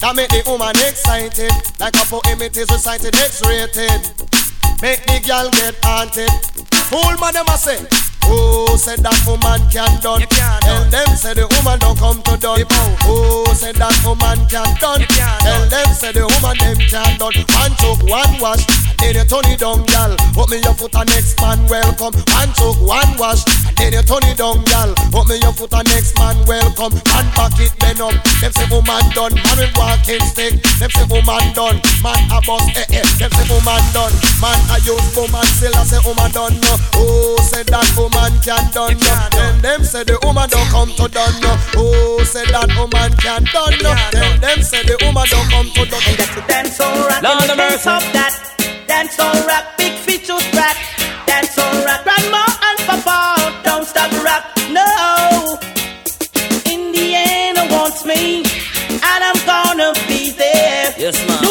That 0.00 0.14
make 0.14 0.30
the 0.30 0.42
woman 0.46 0.76
excited. 0.86 1.50
Like 1.80 1.96
a 1.96 2.06
poem 2.06 2.42
it 2.42 2.56
is 2.56 2.70
recited 2.70 3.14
X-rated. 3.16 4.00
Make 4.80 5.02
the 5.06 5.18
girl 5.26 5.50
get 5.50 5.74
haunted. 5.82 6.30
Fool 6.86 7.18
man 7.18 7.34
them 7.34 7.46
a 7.48 7.58
say. 7.58 8.07
Oh, 8.28 8.76
said 8.76 9.00
that 9.00 9.16
woman 9.26 9.64
can't 9.72 10.00
done. 10.02 10.22
Tell 10.28 10.84
them 10.92 11.08
say 11.16 11.34
the 11.34 11.48
woman 11.56 11.78
don't 11.80 11.98
come 11.98 12.20
to 12.22 12.36
done. 12.36 12.64
Oh, 13.08 13.48
said 13.56 13.76
that 13.76 13.96
woman 14.04 14.38
can't 14.52 14.76
done. 14.78 15.02
Tell 15.08 15.64
them 15.68 15.88
say 15.96 16.12
the 16.12 16.28
woman 16.28 16.56
them 16.60 16.78
can't 16.92 17.16
done. 17.18 17.36
One 17.56 17.74
took 17.80 18.00
one 18.04 18.34
wash, 18.38 18.64
then 19.00 19.16
you 19.16 19.24
turn 19.24 19.48
it 19.48 19.60
down, 19.64 19.84
gal. 19.88 20.12
Put 20.36 20.50
me 20.52 20.60
your 20.60 20.74
foot 20.76 20.94
and 20.94 21.08
next 21.08 21.40
man 21.40 21.64
welcome. 21.72 22.14
One 22.36 22.52
took 22.52 22.76
one 22.84 23.12
wash, 23.16 23.42
then 23.80 23.96
you 23.96 24.04
turn 24.04 24.24
it 24.28 24.36
down, 24.36 24.60
gal. 24.68 24.92
Put 25.08 25.26
me 25.32 25.40
your 25.40 25.56
foot 25.56 25.72
and 25.72 25.88
next 25.88 26.12
man 26.20 26.36
welcome. 26.44 26.92
Man 27.08 27.26
back 27.32 27.56
it 27.58 27.72
bend 27.80 28.04
up. 28.04 28.12
Them 28.44 28.52
say 28.52 28.68
woman 28.68 29.04
done. 29.16 29.34
Man 29.40 29.56
with 29.56 29.72
walking 29.74 30.22
stick. 30.28 30.60
Them 30.76 30.90
say 30.92 31.06
woman 31.08 31.44
done. 31.56 31.80
Man 32.04 32.20
a 32.28 32.38
boss 32.44 32.64
eh 32.76 33.00
eh. 33.00 33.06
Them 33.16 33.32
say 33.32 33.46
woman 33.48 33.82
done. 33.96 34.14
Man 34.38 34.58
a 34.68 34.76
use 34.84 35.08
woman 35.16 35.46
still 35.56 35.74
I 35.74 35.82
say 35.88 36.00
woman 36.04 36.30
done. 36.30 36.54
No. 36.60 36.74
Oh, 37.00 37.40
said 37.42 37.66
that 37.72 37.88
woman 37.96 38.17
can 38.26 38.70
done. 38.72 38.96
No. 38.98 39.28
Then 39.30 39.60
them 39.62 39.84
say 39.84 40.04
the 40.04 40.18
woman 40.22 40.48
don't 40.48 40.66
come 40.68 40.90
to 40.98 41.08
done. 41.08 41.34
No. 41.40 41.56
Oh, 41.76 42.24
said 42.24 42.48
that 42.48 42.68
woman 42.76 43.12
can 43.18 43.44
done. 43.52 43.74
No. 43.82 43.94
Then 44.12 44.40
them 44.40 44.62
say 44.62 44.82
the 44.82 44.96
woman 45.04 45.26
don't 45.30 45.48
come 45.50 45.68
to 45.74 45.82
done. 45.86 46.02
That's 46.18 46.36
a 46.36 46.42
dance 46.46 46.80
all 46.80 47.08
rock. 47.08 47.22
Lord 47.22 47.42
the 47.42 47.52
of 47.52 47.58
dance 47.58 47.86
mercy. 47.86 48.06
of 48.06 48.12
that. 48.16 48.32
Dance 48.88 49.18
all 49.20 49.38
rock. 49.46 49.64
Big 49.78 49.94
feet 50.04 50.24
to 50.26 50.36
crack. 50.52 50.76
Dance 51.26 51.58
all 51.58 51.84
rock. 51.84 52.02
Grandma 52.04 52.44
and 52.68 52.78
papa 52.88 53.54
don't 53.62 53.86
stop 53.86 54.10
rock. 54.24 54.44
No. 54.70 55.58
Indiana 56.66 57.66
wants 57.70 58.04
me, 58.04 58.42
and 58.90 59.20
I'm 59.28 59.38
gonna 59.46 59.92
be 60.08 60.30
there. 60.32 60.94
Yes, 60.98 61.16
ma'am. 61.26 61.42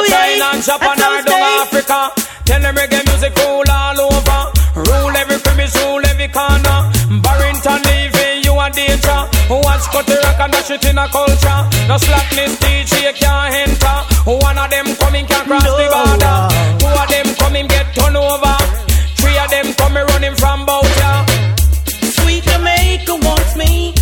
Oh. 0.00 0.08
China 0.08 0.48
Japan 0.62 0.96
or 0.96 1.22
down 1.28 1.42
Africa. 1.60 2.00
Tell 2.44 2.60
them 2.60 2.74
reggae 2.74 3.04
music 3.06 3.36
rule 3.36 3.68
all 3.68 4.00
over. 4.00 4.40
Rule 4.88 5.16
every 5.16 5.38
premise, 5.44 5.76
rule 5.84 6.04
every 6.06 6.28
corner. 6.28 6.78
Barrington 7.20 7.82
Levy 7.84 8.40
you 8.44 8.54
a 8.58 8.70
danger. 8.70 9.20
Watch 9.50 9.84
cut 9.92 10.06
the 10.06 10.16
rock 10.24 10.40
and 10.40 10.52
dash 10.52 10.70
it 10.70 10.84
in 10.84 10.98
a 10.98 11.06
culture. 11.08 11.60
No 11.88 11.96
slackness, 11.98 12.56
DJ 12.58 13.12
can't 13.14 13.54
enter. 13.54 13.96
One 14.24 14.58
of 14.58 14.70
them 14.70 14.86
coming 14.96 15.26
can 15.26 15.44
cross 15.46 15.64
the 15.64 15.86
border. 15.92 16.36
Two 16.80 16.88
of 16.88 17.08
them 17.12 17.28
coming 17.36 17.66
get 17.68 17.92
turned 17.94 18.16
over. 18.16 18.56
Three 19.20 19.36
of 19.38 19.50
them 19.50 19.74
coming 19.74 20.06
running 20.06 20.36
from 20.36 20.64
bout 20.64 20.88
ya. 20.96 21.26
Sweet 22.16 22.42
Jamaica 22.44 23.14
wants 23.20 23.56
me, 23.56 23.92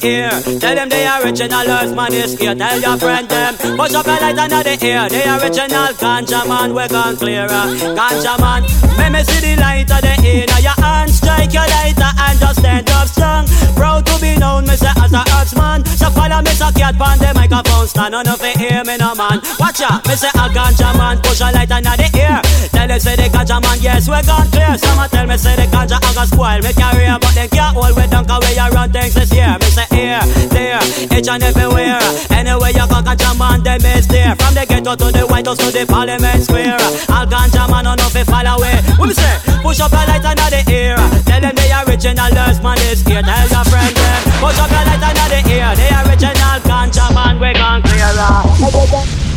the 0.00 0.06
ear. 0.06 0.30
Tell 0.58 0.74
them 0.74 0.88
they 0.88 1.06
are 1.06 1.22
original 1.22 1.68
earth 1.68 1.94
man 1.94 2.12
is 2.12 2.38
here. 2.38 2.54
Tell 2.54 2.80
your 2.80 2.96
friend 2.96 3.28
them, 3.28 3.54
push 3.76 3.94
up 3.94 4.06
your 4.06 4.20
light 4.20 4.38
under 4.38 4.62
the 4.62 4.76
ear. 4.84 5.08
They 5.08 5.24
original 5.28 5.92
ganja 5.96 6.46
man, 6.48 6.74
we 6.74 6.86
gone 6.88 7.16
clearer. 7.16 7.64
Ganja 7.96 8.38
man, 8.40 8.62
make 8.98 9.12
me 9.12 9.22
see 9.24 9.40
the 9.40 9.60
light 9.60 9.90
of 9.90 10.00
the 10.00 10.14
ear. 10.26 10.46
Now 10.48 10.58
your 10.58 10.78
hand 10.82 11.10
strike 11.10 11.52
your 11.52 11.66
lighter 11.66 12.10
and 12.18 12.38
just 12.38 12.60
stand 12.60 12.90
up 12.90 13.08
strong. 13.08 13.46
Proud 13.74 14.06
to 14.06 14.20
be 14.20 14.36
known, 14.36 14.66
me 14.66 14.76
say 14.76 14.92
as 14.96 15.12
a 15.12 15.22
earthman. 15.38 15.84
So 15.86 16.10
follow 16.10 16.40
me, 16.42 16.52
so 16.52 16.70
cat 16.72 16.96
on 17.00 17.18
the 17.18 17.32
microphone 17.34 17.86
stand. 17.86 18.12
None 18.12 18.28
of 18.28 18.42
it 18.42 18.56
hear 18.56 18.84
me 18.84 18.96
no 18.96 19.14
man. 19.14 19.40
Watch 19.60 19.80
out, 19.82 20.06
me 20.06 20.14
say 20.14 20.28
a 20.28 20.46
ganja 20.50 20.96
man, 20.96 21.20
push 21.22 21.40
a 21.40 21.50
light 21.52 21.70
under 21.70 21.96
the 21.96 22.08
ear. 22.16 22.45
Tell 22.76 22.86
them 22.86 23.00
say 23.00 23.16
the 23.16 23.26
ganja 23.32 23.56
man, 23.64 23.80
yes 23.80 24.04
we 24.04 24.20
gone 24.28 24.48
clear. 24.52 24.76
Some 24.76 25.00
a 25.00 25.08
tell 25.08 25.26
me 25.26 25.36
say 25.40 25.56
the 25.56 25.64
ganja 25.72 25.96
a 25.96 26.10
go 26.12 26.24
spoil 26.28 26.60
me 26.60 26.72
career, 26.76 27.16
but 27.16 27.32
they 27.32 27.48
can't 27.48 27.72
hold 27.72 27.96
we 27.96 28.04
down 28.06 28.28
'cause 28.28 28.44
we 28.44 28.52
a 28.60 28.68
run 28.68 28.92
things 28.92 29.14
this 29.14 29.32
year. 29.32 29.56
Me 29.56 29.68
say 29.72 29.88
here, 29.96 30.20
there, 30.52 30.84
each 31.16 31.26
and 31.26 31.42
everywhere. 31.42 31.98
Anywhere 32.28 32.72
you 32.76 32.86
go, 32.86 33.00
ganja 33.00 33.32
man, 33.40 33.62
them 33.64 33.80
is 33.96 34.06
there. 34.06 34.36
From 34.36 34.52
the 34.52 34.66
ghetto 34.68 34.94
to 34.94 35.08
the 35.10 35.24
White 35.26 35.46
House 35.46 35.56
to 35.64 35.72
the 35.72 35.86
Parliament 35.86 36.44
Square. 36.44 36.76
All 37.08 37.24
ganja 37.24 37.64
man 37.64 37.86
on 37.86 37.98
off 37.98 38.12
fall 38.12 38.46
away. 38.46 38.76
What 39.00 39.08
me 39.08 39.14
say? 39.14 39.34
Push 39.64 39.80
up 39.80 39.92
your 39.92 40.04
light 40.06 40.24
under 40.24 40.50
the 40.52 40.62
ear. 40.70 40.96
Tell 41.24 41.40
them 41.40 41.54
the 41.56 41.66
original 41.88 42.30
nurse 42.36 42.60
man 42.60 42.78
is 42.92 43.00
here. 43.08 43.22
Tell 43.22 43.48
your 43.48 43.64
friend 43.72 43.96
them. 43.96 44.20
Push 44.44 44.60
up 44.60 44.70
your 44.70 44.84
light 44.84 45.02
under 45.08 45.28
the 45.32 45.40
ear. 45.48 45.72
The 45.80 45.86
original 46.04 46.58
ganja 46.68 47.06
man, 47.16 47.40
we 47.40 47.52
gone 47.56 47.80
clear. 47.82 49.35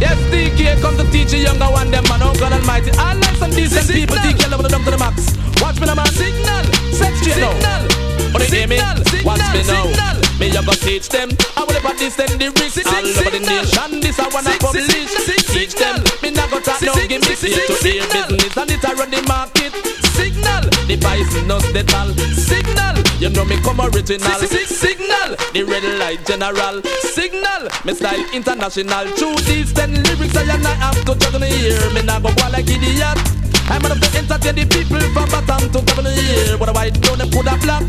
Yes, 0.00 0.16
DK 0.32 0.80
come 0.80 0.96
to 0.96 1.04
teach 1.12 1.32
a 1.34 1.38
younger 1.38 1.68
one, 1.68 1.90
them 1.90 2.04
man, 2.08 2.22
oh 2.22 2.32
God 2.40 2.52
Almighty. 2.52 2.90
I 2.96 3.14
like 3.14 3.36
some 3.36 3.50
decent 3.50 3.86
people, 3.88 4.16
DK 4.16 4.50
level 4.50 4.66
them 4.66 4.82
to 4.84 4.90
the 4.90 4.98
max. 4.98 5.36
Watch 5.60 5.78
me 5.78 5.86
now, 5.86 5.94
man. 5.94 6.08
Signal, 6.08 6.64
set 6.96 7.12
straight 7.20 7.36
now. 7.36 7.84
Oh, 8.32 8.38
they 8.38 8.48
hear 8.48 8.66
me? 8.66 8.78
Watch 9.22 9.44
me 9.52 9.60
now. 9.68 9.84
Me, 10.40 10.48
you 10.48 10.64
go 10.64 10.72
teach 10.72 11.08
them. 11.10 11.28
I 11.54 11.64
will 11.68 11.76
this 12.00 12.16
then 12.16 12.38
the 12.38 12.48
risk. 12.56 12.80
All 12.88 13.04
over 13.04 13.28
the 13.28 13.44
nation, 13.44 14.00
this 14.00 14.18
I 14.18 14.28
wanna 14.32 14.56
publish. 14.56 14.88
Teach 15.52 15.74
them. 15.74 16.02
Me 16.22 16.30
not 16.30 16.50
go 16.50 16.60
talk, 16.60 16.80
no 16.80 16.94
give 17.06 17.20
me 17.20 17.36
to 17.36 17.46
ear 17.46 17.66
business, 17.68 18.56
and 18.56 18.70
it 18.70 18.84
a 18.84 18.94
run 18.96 19.10
the 19.10 19.20
market. 19.28 19.99
Signal, 20.20 20.64
the 20.84 20.96
vice 21.00 21.32
no 21.48 21.56
lethal. 21.72 22.12
Signal, 22.36 22.96
you 23.16 23.30
know 23.30 23.44
me 23.44 23.56
come 23.64 23.80
original. 23.80 24.36
Signal, 24.44 25.32
the 25.56 25.64
red 25.64 25.84
light 25.98 26.20
general. 26.28 26.82
Signal, 27.16 27.72
me 27.84 27.94
style 27.94 28.20
international. 28.36 29.08
True 29.16 29.34
these 29.48 29.72
ten 29.72 29.96
lyrics 30.04 30.36
I 30.36 30.44
and 30.52 30.66
I 30.66 30.74
have 30.76 31.00
to 31.08 31.14
juggle 31.16 31.40
here. 31.40 31.80
Me 31.96 32.02
not 32.02 32.22
go 32.22 32.28
go 32.36 32.48
like 32.52 32.68
idiot. 32.68 33.18
I'm 33.70 33.80
to 33.82 33.94
entertain 34.18 34.54
the 34.56 34.66
people 34.66 35.00
from 35.14 35.30
bottom 35.30 35.70
to 35.70 35.80
top 35.80 35.98
of 35.98 36.04
the 36.04 36.12
year. 36.12 36.58
What 36.58 36.68
a 36.68 36.72
white 36.72 37.00
down 37.00 37.18
them 37.18 37.30
could 37.30 37.46
have 37.46 37.62
black. 37.62 37.82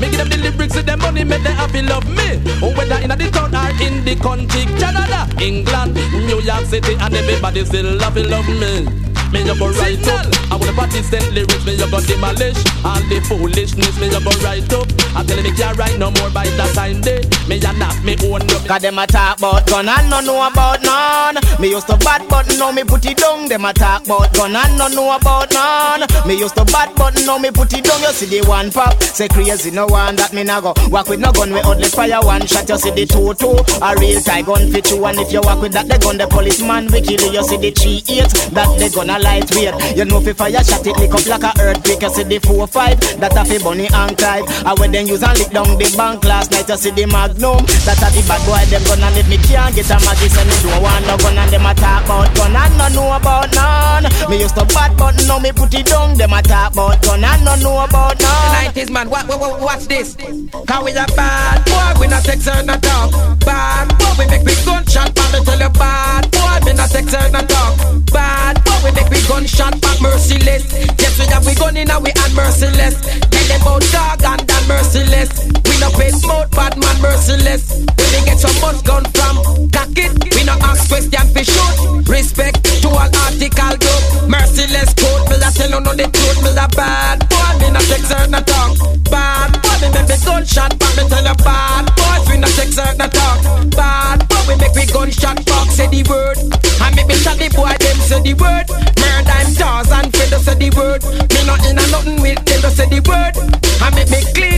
Me 0.00 0.08
give 0.08 0.18
them 0.18 0.28
the 0.30 0.38
lyrics 0.38 0.74
with 0.74 0.86
them 0.86 1.00
money, 1.00 1.24
make 1.24 1.42
them 1.42 1.54
happy 1.54 1.82
love 1.82 2.08
me. 2.08 2.38
Whether 2.62 3.02
in 3.02 3.10
the 3.10 3.30
town 3.30 3.54
or 3.54 3.70
in 3.82 4.04
the 4.04 4.16
country, 4.16 4.64
Canada, 4.78 5.28
England, 5.42 5.94
New 6.26 6.40
York 6.40 6.64
City, 6.66 6.94
and 6.98 7.14
everybody 7.14 7.64
still 7.64 7.98
happy 7.98 8.22
love 8.22 8.48
me. 8.48 9.03
Me 9.34 9.42
go 9.42 9.66
right 9.66 9.98
up. 10.14 10.30
I 10.46 10.54
wanna 10.54 10.72
put 10.78 10.94
decent 10.94 11.34
lyrics, 11.34 11.66
me 11.66 11.74
you 11.74 11.90
go 11.90 11.98
demolish. 11.98 12.54
All 12.86 13.02
the 13.10 13.18
foolishness, 13.26 13.98
me 13.98 14.06
go 14.08 14.22
right 14.46 14.62
up. 14.70 14.86
I 15.18 15.26
tell 15.26 15.42
me 15.42 15.50
can't 15.50 15.76
write 15.76 15.98
no 15.98 16.12
more 16.22 16.30
by 16.30 16.46
that 16.54 16.72
time 16.72 17.00
day. 17.00 17.26
Me 17.48 17.56
ya 17.56 17.72
knock 17.72 18.02
me 18.02 18.16
own 18.24 18.42
up. 18.42 18.66
Cause 18.66 18.82
them 18.82 18.98
a 18.98 19.06
talk 19.06 19.38
about 19.38 19.66
gun 19.66 19.88
and 19.88 20.08
no 20.08 20.20
know 20.20 20.46
about 20.46 20.82
none. 20.82 21.36
Me 21.60 21.70
used 21.70 21.86
to 21.86 21.96
bad 21.98 22.26
but 22.28 22.48
now 22.58 22.72
me 22.72 22.84
put 22.84 23.04
it 23.04 23.18
down. 23.18 23.48
Them 23.48 23.64
a 23.64 23.72
talk 23.72 24.04
about 24.06 24.32
gun 24.32 24.56
and 24.56 24.78
no 24.78 24.88
know 24.88 25.14
about 25.14 25.52
none. 25.52 26.08
Me 26.26 26.38
used 26.38 26.56
to 26.56 26.64
bad 26.64 26.94
but 26.96 27.14
now 27.26 27.36
me 27.38 27.50
put 27.50 27.72
it 27.74 27.84
down. 27.84 28.00
You 28.00 28.12
see 28.12 28.26
the 28.26 28.48
one 28.48 28.70
pop, 28.70 29.02
say 29.02 29.28
crazy 29.28 29.70
no 29.70 29.86
one 29.86 30.16
that 30.16 30.32
me 30.32 30.42
nah 30.42 30.60
go. 30.60 30.72
Walk 30.88 31.08
with 31.08 31.20
no 31.20 31.32
gun, 31.32 31.52
we 31.52 31.60
only 31.60 31.88
fire 31.88 32.20
one 32.22 32.46
shot. 32.46 32.68
You 32.68 32.78
see 32.78 32.90
the 32.90 33.04
two 33.04 33.34
two, 33.34 33.60
a 33.84 33.94
real 34.00 34.20
tie 34.22 34.42
gun 34.42 34.72
fit 34.72 34.90
you. 34.90 35.04
And 35.04 35.18
if 35.20 35.32
you 35.32 35.40
walk 35.42 35.60
with 35.60 35.72
that, 35.72 35.88
the 35.88 35.98
gun 35.98 36.16
the 36.16 36.26
policeman 36.26 36.88
we 36.88 37.02
kill 37.02 37.20
you. 37.28 37.40
You 37.40 37.44
see 37.44 37.58
the 37.58 37.70
three 37.72 38.00
eight, 38.08 38.32
that 38.56 38.72
they 38.78 38.88
gonna 38.88 39.18
lightweight. 39.18 39.96
You 39.96 40.06
know 40.06 40.20
fi 40.20 40.32
fire 40.32 40.64
shot 40.64 40.86
it 40.86 40.96
lick 40.96 41.12
up 41.12 41.26
like 41.26 41.44
a 41.44 41.52
earthquake. 41.60 42.00
You 42.00 42.08
see 42.08 42.24
the 42.24 42.38
four 42.40 42.66
five, 42.66 42.98
that 43.20 43.36
a 43.36 43.44
fi 43.44 43.58
Bonnie 43.62 43.88
and 43.92 44.16
Clyde. 44.16 44.48
I 44.64 44.72
when 44.80 44.92
them 44.92 45.06
use 45.06 45.22
and 45.22 45.38
lick 45.38 45.50
down 45.50 45.76
the 45.76 45.92
bank 45.96 46.24
last 46.24 46.50
night. 46.50 46.68
You 46.68 46.76
see 46.76 46.90
the 46.90 47.04
magnum, 47.34 47.66
that 47.84 47.98
a 47.98 48.08
the 48.14 48.22
bad 48.26 48.40
boy 48.46 48.62
them 48.70 48.82
gonna 48.86 49.10
let 49.10 49.26
me 49.28 49.36
can't 49.38 49.74
get 49.74 49.90
a 49.90 49.98
maggie. 50.06 50.30
Say 50.30 50.44
me 50.46 50.54
don't 50.62 50.82
want 50.82 51.06
no 51.06 51.16
gun 51.18 51.38
and 51.38 51.50
them 51.50 51.66
a 51.66 51.74
talk 51.74 52.04
about 52.04 52.30
gun 52.34 52.54
and 52.54 52.78
no 52.78 52.88
know 52.94 53.16
about 53.16 53.50
none. 53.54 54.06
Me 54.30 54.38
used 54.40 54.54
to 54.54 54.64
bad 54.70 54.96
but 54.96 55.16
now 55.26 55.38
me 55.38 55.50
put 55.52 55.74
it 55.74 55.86
down. 55.86 56.16
Them 56.16 56.32
a 56.32 56.42
talk 56.42 56.72
about 56.72 57.02
gun 57.02 57.24
and 57.24 57.44
no 57.44 57.54
know 57.56 57.84
about 57.84 58.20
none. 58.20 58.72
The 58.74 58.86
90s 58.86 58.90
man, 58.90 59.10
what, 59.10 59.26
what, 59.26 59.40
what, 59.40 59.60
what's 59.60 59.86
this? 59.86 60.14
Cause 60.14 60.84
we 60.84 60.92
a 60.92 61.06
bad 61.18 61.64
boy, 61.66 62.00
we 62.00 62.06
not 62.06 62.22
sex 62.22 62.46
or 62.46 62.62
not 62.62 62.82
talk. 62.82 63.10
Bad 63.40 63.88
boy, 63.98 64.14
we 64.18 64.24
make 64.30 64.46
we 64.46 64.54
gunshot 64.64 65.14
back. 65.14 65.32
Me 65.34 65.40
tell 65.44 65.58
you 65.58 65.70
bad 65.74 66.30
boy, 66.30 66.58
we 66.66 66.72
not 66.72 66.88
sex 66.90 67.14
or 67.14 67.28
not 67.30 67.48
talk. 67.48 67.74
Bad 68.12 68.62
boy, 68.64 68.78
we 68.84 68.90
make 68.94 69.10
we 69.10 69.20
gunshot 69.26 69.80
back 69.80 69.98
merciless. 70.00 70.70
Yes, 70.98 71.18
we 71.18 71.26
have 71.32 71.44
we 71.46 71.54
gun 71.54 71.76
in 71.76 71.90
and 71.90 72.02
we 72.02 72.10
and 72.14 72.34
merciless. 72.34 73.02
Tell 73.02 73.46
them 73.50 73.60
about 73.62 73.82
dog 73.90 74.22
and 74.22 74.42
that 74.46 74.64
merciless. 74.68 75.30
We 75.66 75.74
no 75.80 75.90
pay 75.98 76.10
smoke, 76.10 76.50
bad 76.52 76.78
man 76.78 76.96
merciless. 77.02 77.23
When 77.24 77.40
they 77.40 78.22
get 78.28 78.36
some 78.38 78.52
much 78.60 78.84
gun 78.84 79.00
from, 79.16 79.40
cock 79.72 79.96
it. 79.96 80.12
We 80.36 80.44
no 80.44 80.52
ask 80.60 80.92
question 80.92 81.24
for 81.32 81.40
shoot. 81.40 82.04
Respect 82.04 82.60
to 82.84 82.88
all 82.92 83.08
article 83.08 83.76
group. 83.80 84.28
Merciless 84.28 84.92
code, 84.92 85.24
me 85.32 85.40
a 85.40 85.48
tell 85.56 85.72
you 85.72 85.80
no 85.80 85.96
the 85.96 86.04
truth. 86.04 86.44
Me 86.44 86.52
a 86.52 86.68
bad 86.76 87.24
boy, 87.24 87.64
me 87.64 87.72
not 87.72 87.80
sex 87.88 88.12
or 88.12 88.28
not 88.28 88.44
talk. 88.44 88.76
Bad 89.08 89.56
boy, 89.56 89.72
we 89.80 89.88
make 89.96 90.04
we 90.04 90.16
gunshot 90.20 90.76
back. 90.76 90.92
Me 91.00 91.08
tell 91.08 91.24
you 91.24 91.36
bad 91.40 91.88
boys, 91.96 92.28
we 92.28 92.36
not 92.36 92.52
sex 92.52 92.76
or 92.76 92.92
not 92.92 93.08
talk. 93.08 93.40
Bad 93.72 94.28
boy, 94.28 94.44
we 94.44 94.54
make 94.60 94.76
we 94.76 94.84
gunshot 94.84 95.40
back. 95.48 95.66
Say 95.72 95.88
the 95.88 96.04
word, 96.04 96.36
and 96.36 96.92
make 96.92 97.08
me 97.08 97.16
shot 97.24 97.40
the 97.40 97.48
boy. 97.56 97.72
Them 97.80 97.98
say 98.04 98.20
the 98.20 98.36
word. 98.36 98.68
Murder 99.00 99.38
him 99.40 99.48
jaws 99.56 99.88
and 99.88 100.12
feather 100.12 100.44
say 100.44 100.60
the 100.60 100.68
word. 100.76 101.00
Me 101.32 101.40
not 101.48 101.64
in 101.64 101.80
a 101.80 101.84
nothing 101.88 102.20
with 102.20 102.44
them. 102.44 102.68
Say 102.68 102.84
the 102.84 103.00
word. 103.08 103.32
I 103.80 103.88
make 103.96 104.12
me 104.12 104.20
clean 104.36 104.53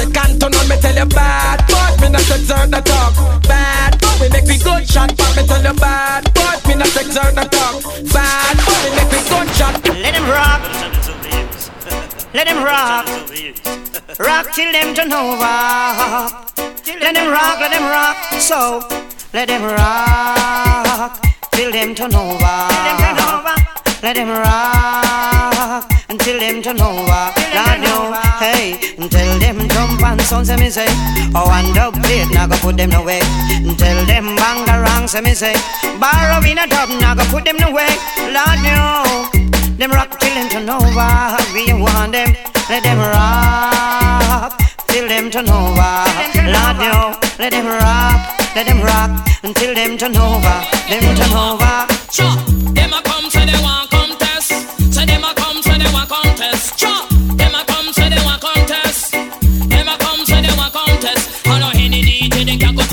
am 0.00 0.12
second 0.12 0.40
to. 0.40 0.48
Me 0.68 0.76
tell 0.80 0.94
you 0.94 1.06
bad 1.06 1.66
boy, 1.68 2.02
me 2.02 2.08
not 2.12 2.30
or 2.30 2.66
not 2.66 2.86
talk. 2.86 3.42
Bad 3.44 4.00
boy, 4.00 4.08
we 4.20 4.28
make 4.30 4.44
we 4.44 4.58
gunshot 4.58 5.16
back. 5.16 5.36
Me 5.36 5.46
tell 5.46 5.62
you 5.62 5.74
bad 5.74 6.24
boy, 6.34 6.54
me 6.68 6.74
not 6.74 6.96
or 6.96 7.32
not 7.32 7.52
talk. 7.52 7.82
Bad 8.12 8.56
boy, 8.64 8.78
we 8.84 8.90
make 8.96 9.12
we 9.12 9.20
gunshot. 9.28 9.74
Let 10.04 10.14
him 10.14 10.26
rock. 10.28 10.60
Let 12.32 12.48
him 12.48 12.62
rock. 12.62 13.06
Rock 14.18 14.52
till 14.54 14.72
them 14.72 14.94
turn 14.94 15.12
over. 15.12 15.58
Let 17.00 17.16
him 17.16 17.30
rock, 17.30 17.60
let 17.60 17.72
him 17.72 17.84
rock. 17.84 18.16
So 18.38 18.82
let 19.32 19.48
him 19.48 19.62
rock 19.62 21.20
till 21.52 21.72
them 21.72 21.94
turn 21.94 22.14
over. 22.14 22.68
Let 24.02 24.16
him 24.16 24.28
rock 24.28 25.89
until 26.10 26.38
them 26.38 26.60
turn 26.60 26.80
over. 26.80 27.22
Lord 27.54 27.78
no, 27.80 28.12
hey, 28.38 28.76
until 28.98 29.38
them 29.38 29.68
jump 29.68 30.02
and 30.02 30.20
son 30.22 30.44
say 30.44 30.56
me 30.56 30.68
say. 30.68 30.90
Oh, 31.34 31.48
and 31.54 31.72
dub 31.74 31.94
plate 32.02 32.28
now 32.34 32.46
go 32.46 32.56
put 32.58 32.76
them 32.76 32.92
away. 32.92 33.20
Until 33.62 34.04
them 34.06 34.36
bang 34.36 34.68
around 34.68 35.08
say 35.08 35.20
me 35.22 35.32
say. 35.32 35.54
Borrow 35.98 36.42
in 36.44 36.58
a 36.58 36.66
dub 36.66 36.90
now 37.00 37.14
go 37.14 37.24
put 37.30 37.44
them 37.44 37.62
away. 37.62 37.88
Lord 38.34 38.58
no. 38.66 39.30
Them 39.78 39.92
rock 39.92 40.18
till 40.18 40.34
them 40.34 40.48
turn 40.50 40.68
over. 40.68 41.36
We 41.54 41.72
want 41.72 42.12
them, 42.12 42.36
let 42.68 42.82
them 42.82 42.98
rock 42.98 44.52
till 44.88 45.08
them 45.08 45.30
turn 45.30 45.48
over. 45.48 45.94
Lord, 46.36 46.76
no, 46.76 47.16
let 47.38 47.52
them 47.52 47.66
rock, 47.66 48.20
let 48.54 48.66
them 48.66 48.82
rock 48.82 49.26
until 49.42 49.74
them 49.74 49.96
turn 49.96 50.16
over. 50.16 50.56
Them 50.90 51.16
turn 51.16 51.32
over. 51.32 51.86
Sure, 52.12 52.36
them 52.74 52.92
a 52.92 53.00
come 53.02 53.30
say 53.30 53.46
they 53.46 53.62
want 53.62 53.88
contest. 53.90 53.90
Say 53.90 53.96
them 53.96 53.96
a 53.96 53.96
come 53.96 54.29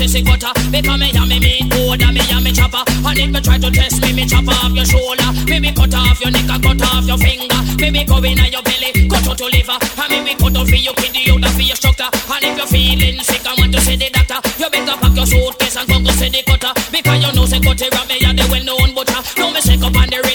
see 0.08 0.22
gutter 0.22 0.52
because 0.72 0.98
me 0.98 1.12
and 1.12 1.28
me 1.28 1.38
meat 1.38 1.68
and 1.68 2.14
me 2.14 2.22
and 2.32 2.44
me 2.44 2.52
chopper. 2.52 2.82
And 3.04 3.18
if 3.18 3.30
me 3.30 3.40
try 3.40 3.58
to 3.58 3.70
test 3.70 4.00
me, 4.02 4.12
me 4.12 4.24
chop 4.26 4.48
off 4.48 4.72
your 4.72 4.84
shoulder. 4.84 5.28
Maybe 5.46 5.70
cut 5.72 5.94
off 5.94 6.20
your 6.20 6.30
neck 6.32 6.48
and 6.48 6.62
cut 6.62 6.82
off 6.82 7.04
your 7.06 7.18
finger. 7.18 7.60
Maybe 7.78 8.04
go 8.04 8.16
in 8.18 8.40
your 8.40 8.62
belly, 8.64 9.08
cut 9.08 9.28
out 9.28 9.38
your 9.38 9.50
liver. 9.50 9.76
And 9.76 10.08
maybe 10.08 10.34
cut 10.34 10.56
out 10.56 10.66
for 10.66 10.80
your 10.80 10.94
kidney, 10.94 11.28
out 11.30 11.44
for 11.52 11.62
your 11.62 11.76
structure. 11.76 12.08
And 12.08 12.44
if 12.44 12.56
you're 12.56 12.66
feeling 12.66 13.20
sick 13.20 13.44
and 13.46 13.58
want 13.58 13.72
to 13.74 13.80
see 13.80 13.96
the 13.96 14.08
doctor, 14.10 14.40
you 14.58 14.70
better 14.70 14.96
pack 14.96 15.14
your 15.14 15.26
suitcase 15.26 15.76
and 15.76 15.88
go 15.88 15.96
go 16.00 16.10
see 16.16 16.30
the 16.32 16.42
cutter. 16.42 16.72
Because 16.90 17.18
you 17.22 17.32
know 17.36 17.44
say 17.44 17.60
cut 17.60 17.80
it 17.80 17.92
me 18.08 18.16
and 18.24 18.38
the 18.38 18.44
well-known 18.50 18.94
butcher. 18.96 19.20
Now 19.36 19.52
me 19.52 19.60
shake 19.60 19.84
up 19.84 19.96
on 19.96 20.08
the 20.08 20.27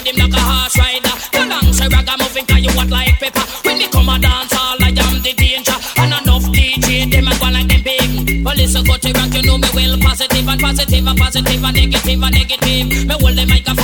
dance 4.24 4.56
all 4.56 4.80
I 4.80 4.96
am 4.96 5.20
the 5.20 5.36
danger. 5.36 5.76
And 6.00 6.16
enough 6.16 6.48
DJ 6.56 7.12
them 7.12 7.28
a 7.28 7.36
go 7.36 7.52
like 7.52 7.68
them 7.68 7.84
big. 7.84 8.44
But 8.44 8.56
listen 8.56 8.88
cut 8.88 9.04
it 9.04 9.12
rock, 9.20 9.36
you 9.36 9.44
know 9.44 9.60
me 9.60 9.68
well 9.76 10.00
positive 10.00 10.48
and 10.48 10.60
positive 10.60 11.04
and 11.04 11.20
positive 11.20 11.64
and 11.64 11.76
negative 11.76 12.24
and 12.24 12.32
negative. 12.32 12.88
Me 13.04 13.16
hold 13.20 13.36
the 13.36 13.44
microphone, 13.44 13.83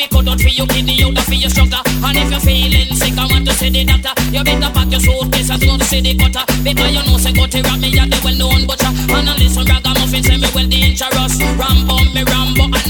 me 0.00 0.08
cut 0.08 0.28
out 0.28 0.40
for 0.40 0.48
your 0.48 0.66
kidney, 0.66 1.04
out 1.04 1.18
for 1.28 1.36
your 1.36 1.50
structure. 1.50 1.82
And 1.84 2.16
if 2.16 2.30
you're 2.32 2.40
feeling 2.40 2.96
sick 2.96 3.16
I 3.20 3.28
want 3.28 3.44
to 3.44 3.52
see 3.52 3.68
the 3.68 3.84
doctor, 3.84 4.14
you 4.32 4.40
better 4.40 4.72
pack 4.72 4.88
your 4.88 5.00
suitcase 5.00 5.50
and 5.52 5.60
go 5.60 5.76
to 5.76 5.84
see 5.84 6.00
the 6.00 6.16
cutter. 6.16 6.44
Because 6.64 6.90
you 6.96 7.02
know 7.04 7.20
say 7.20 7.32
cut 7.36 7.52
it 7.52 7.68
me 7.76 7.92
and 8.00 8.08
the 8.08 8.18
well-known 8.24 8.64
butcher. 8.64 8.88
And 8.88 9.28
I 9.28 9.36
listen 9.36 9.64
ragamuffin 9.68 10.24
say 10.24 10.36
me 10.40 10.48
well 10.56 10.68
dangerous. 10.68 11.34
Rambo 11.60 11.96
me 12.16 12.22
Rambo, 12.24 12.64
I 12.72 12.80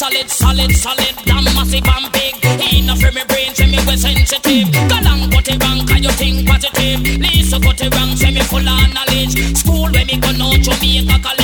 solid, 0.00 0.30
solid, 0.30 0.72
solid, 0.72 1.14
damn 1.26 1.44
massive 1.44 1.84
and 1.84 2.10
big. 2.12 2.32
Enough 2.72 3.00
for 3.00 3.12
me 3.12 3.22
brain, 3.28 3.54
say 3.54 3.66
me 3.66 3.76
well 3.86 3.98
sensitive. 3.98 4.72
Call 4.88 5.06
on 5.06 5.30
Cutty 5.30 5.58
rank, 5.58 5.90
you 6.00 6.10
think 6.12 6.48
positive. 6.48 7.00
Listen 7.20 7.60
Cutty 7.60 7.88
rank, 7.90 8.16
say 8.16 8.30
me 8.30 8.40
full 8.40 8.66
of 8.66 8.94
knowledge. 8.94 9.36
School 9.58 9.90
where 9.92 10.06
me 10.06 10.16
go 10.16 10.32
now, 10.32 10.56
Jamaica 10.56 11.20
college. 11.22 11.39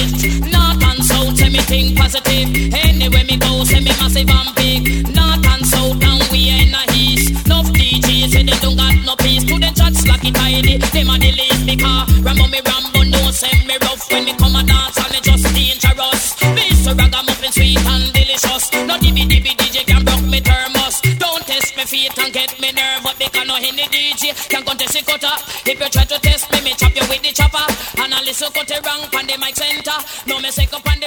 Cutter. 25.18 25.36
If 25.66 25.80
you 25.80 25.88
try 25.88 26.04
to 26.04 26.18
test 26.20 26.50
me, 26.52 26.60
me 26.62 26.72
chop 26.74 26.94
you 26.94 27.02
with 27.08 27.22
the 27.22 27.32
chopper. 27.32 27.64
And 28.02 28.14
I 28.14 28.20
listen 28.22 28.52
cut 28.52 28.70
it 28.70 28.84
wrong 28.84 29.02
on 29.14 29.26
the 29.26 29.36
mic 29.38 29.56
center. 29.56 29.98
No 30.26 30.40
me 30.40 30.50
sick 30.50 30.72
up 30.72 30.86
on 30.86 31.00
the 31.00 31.05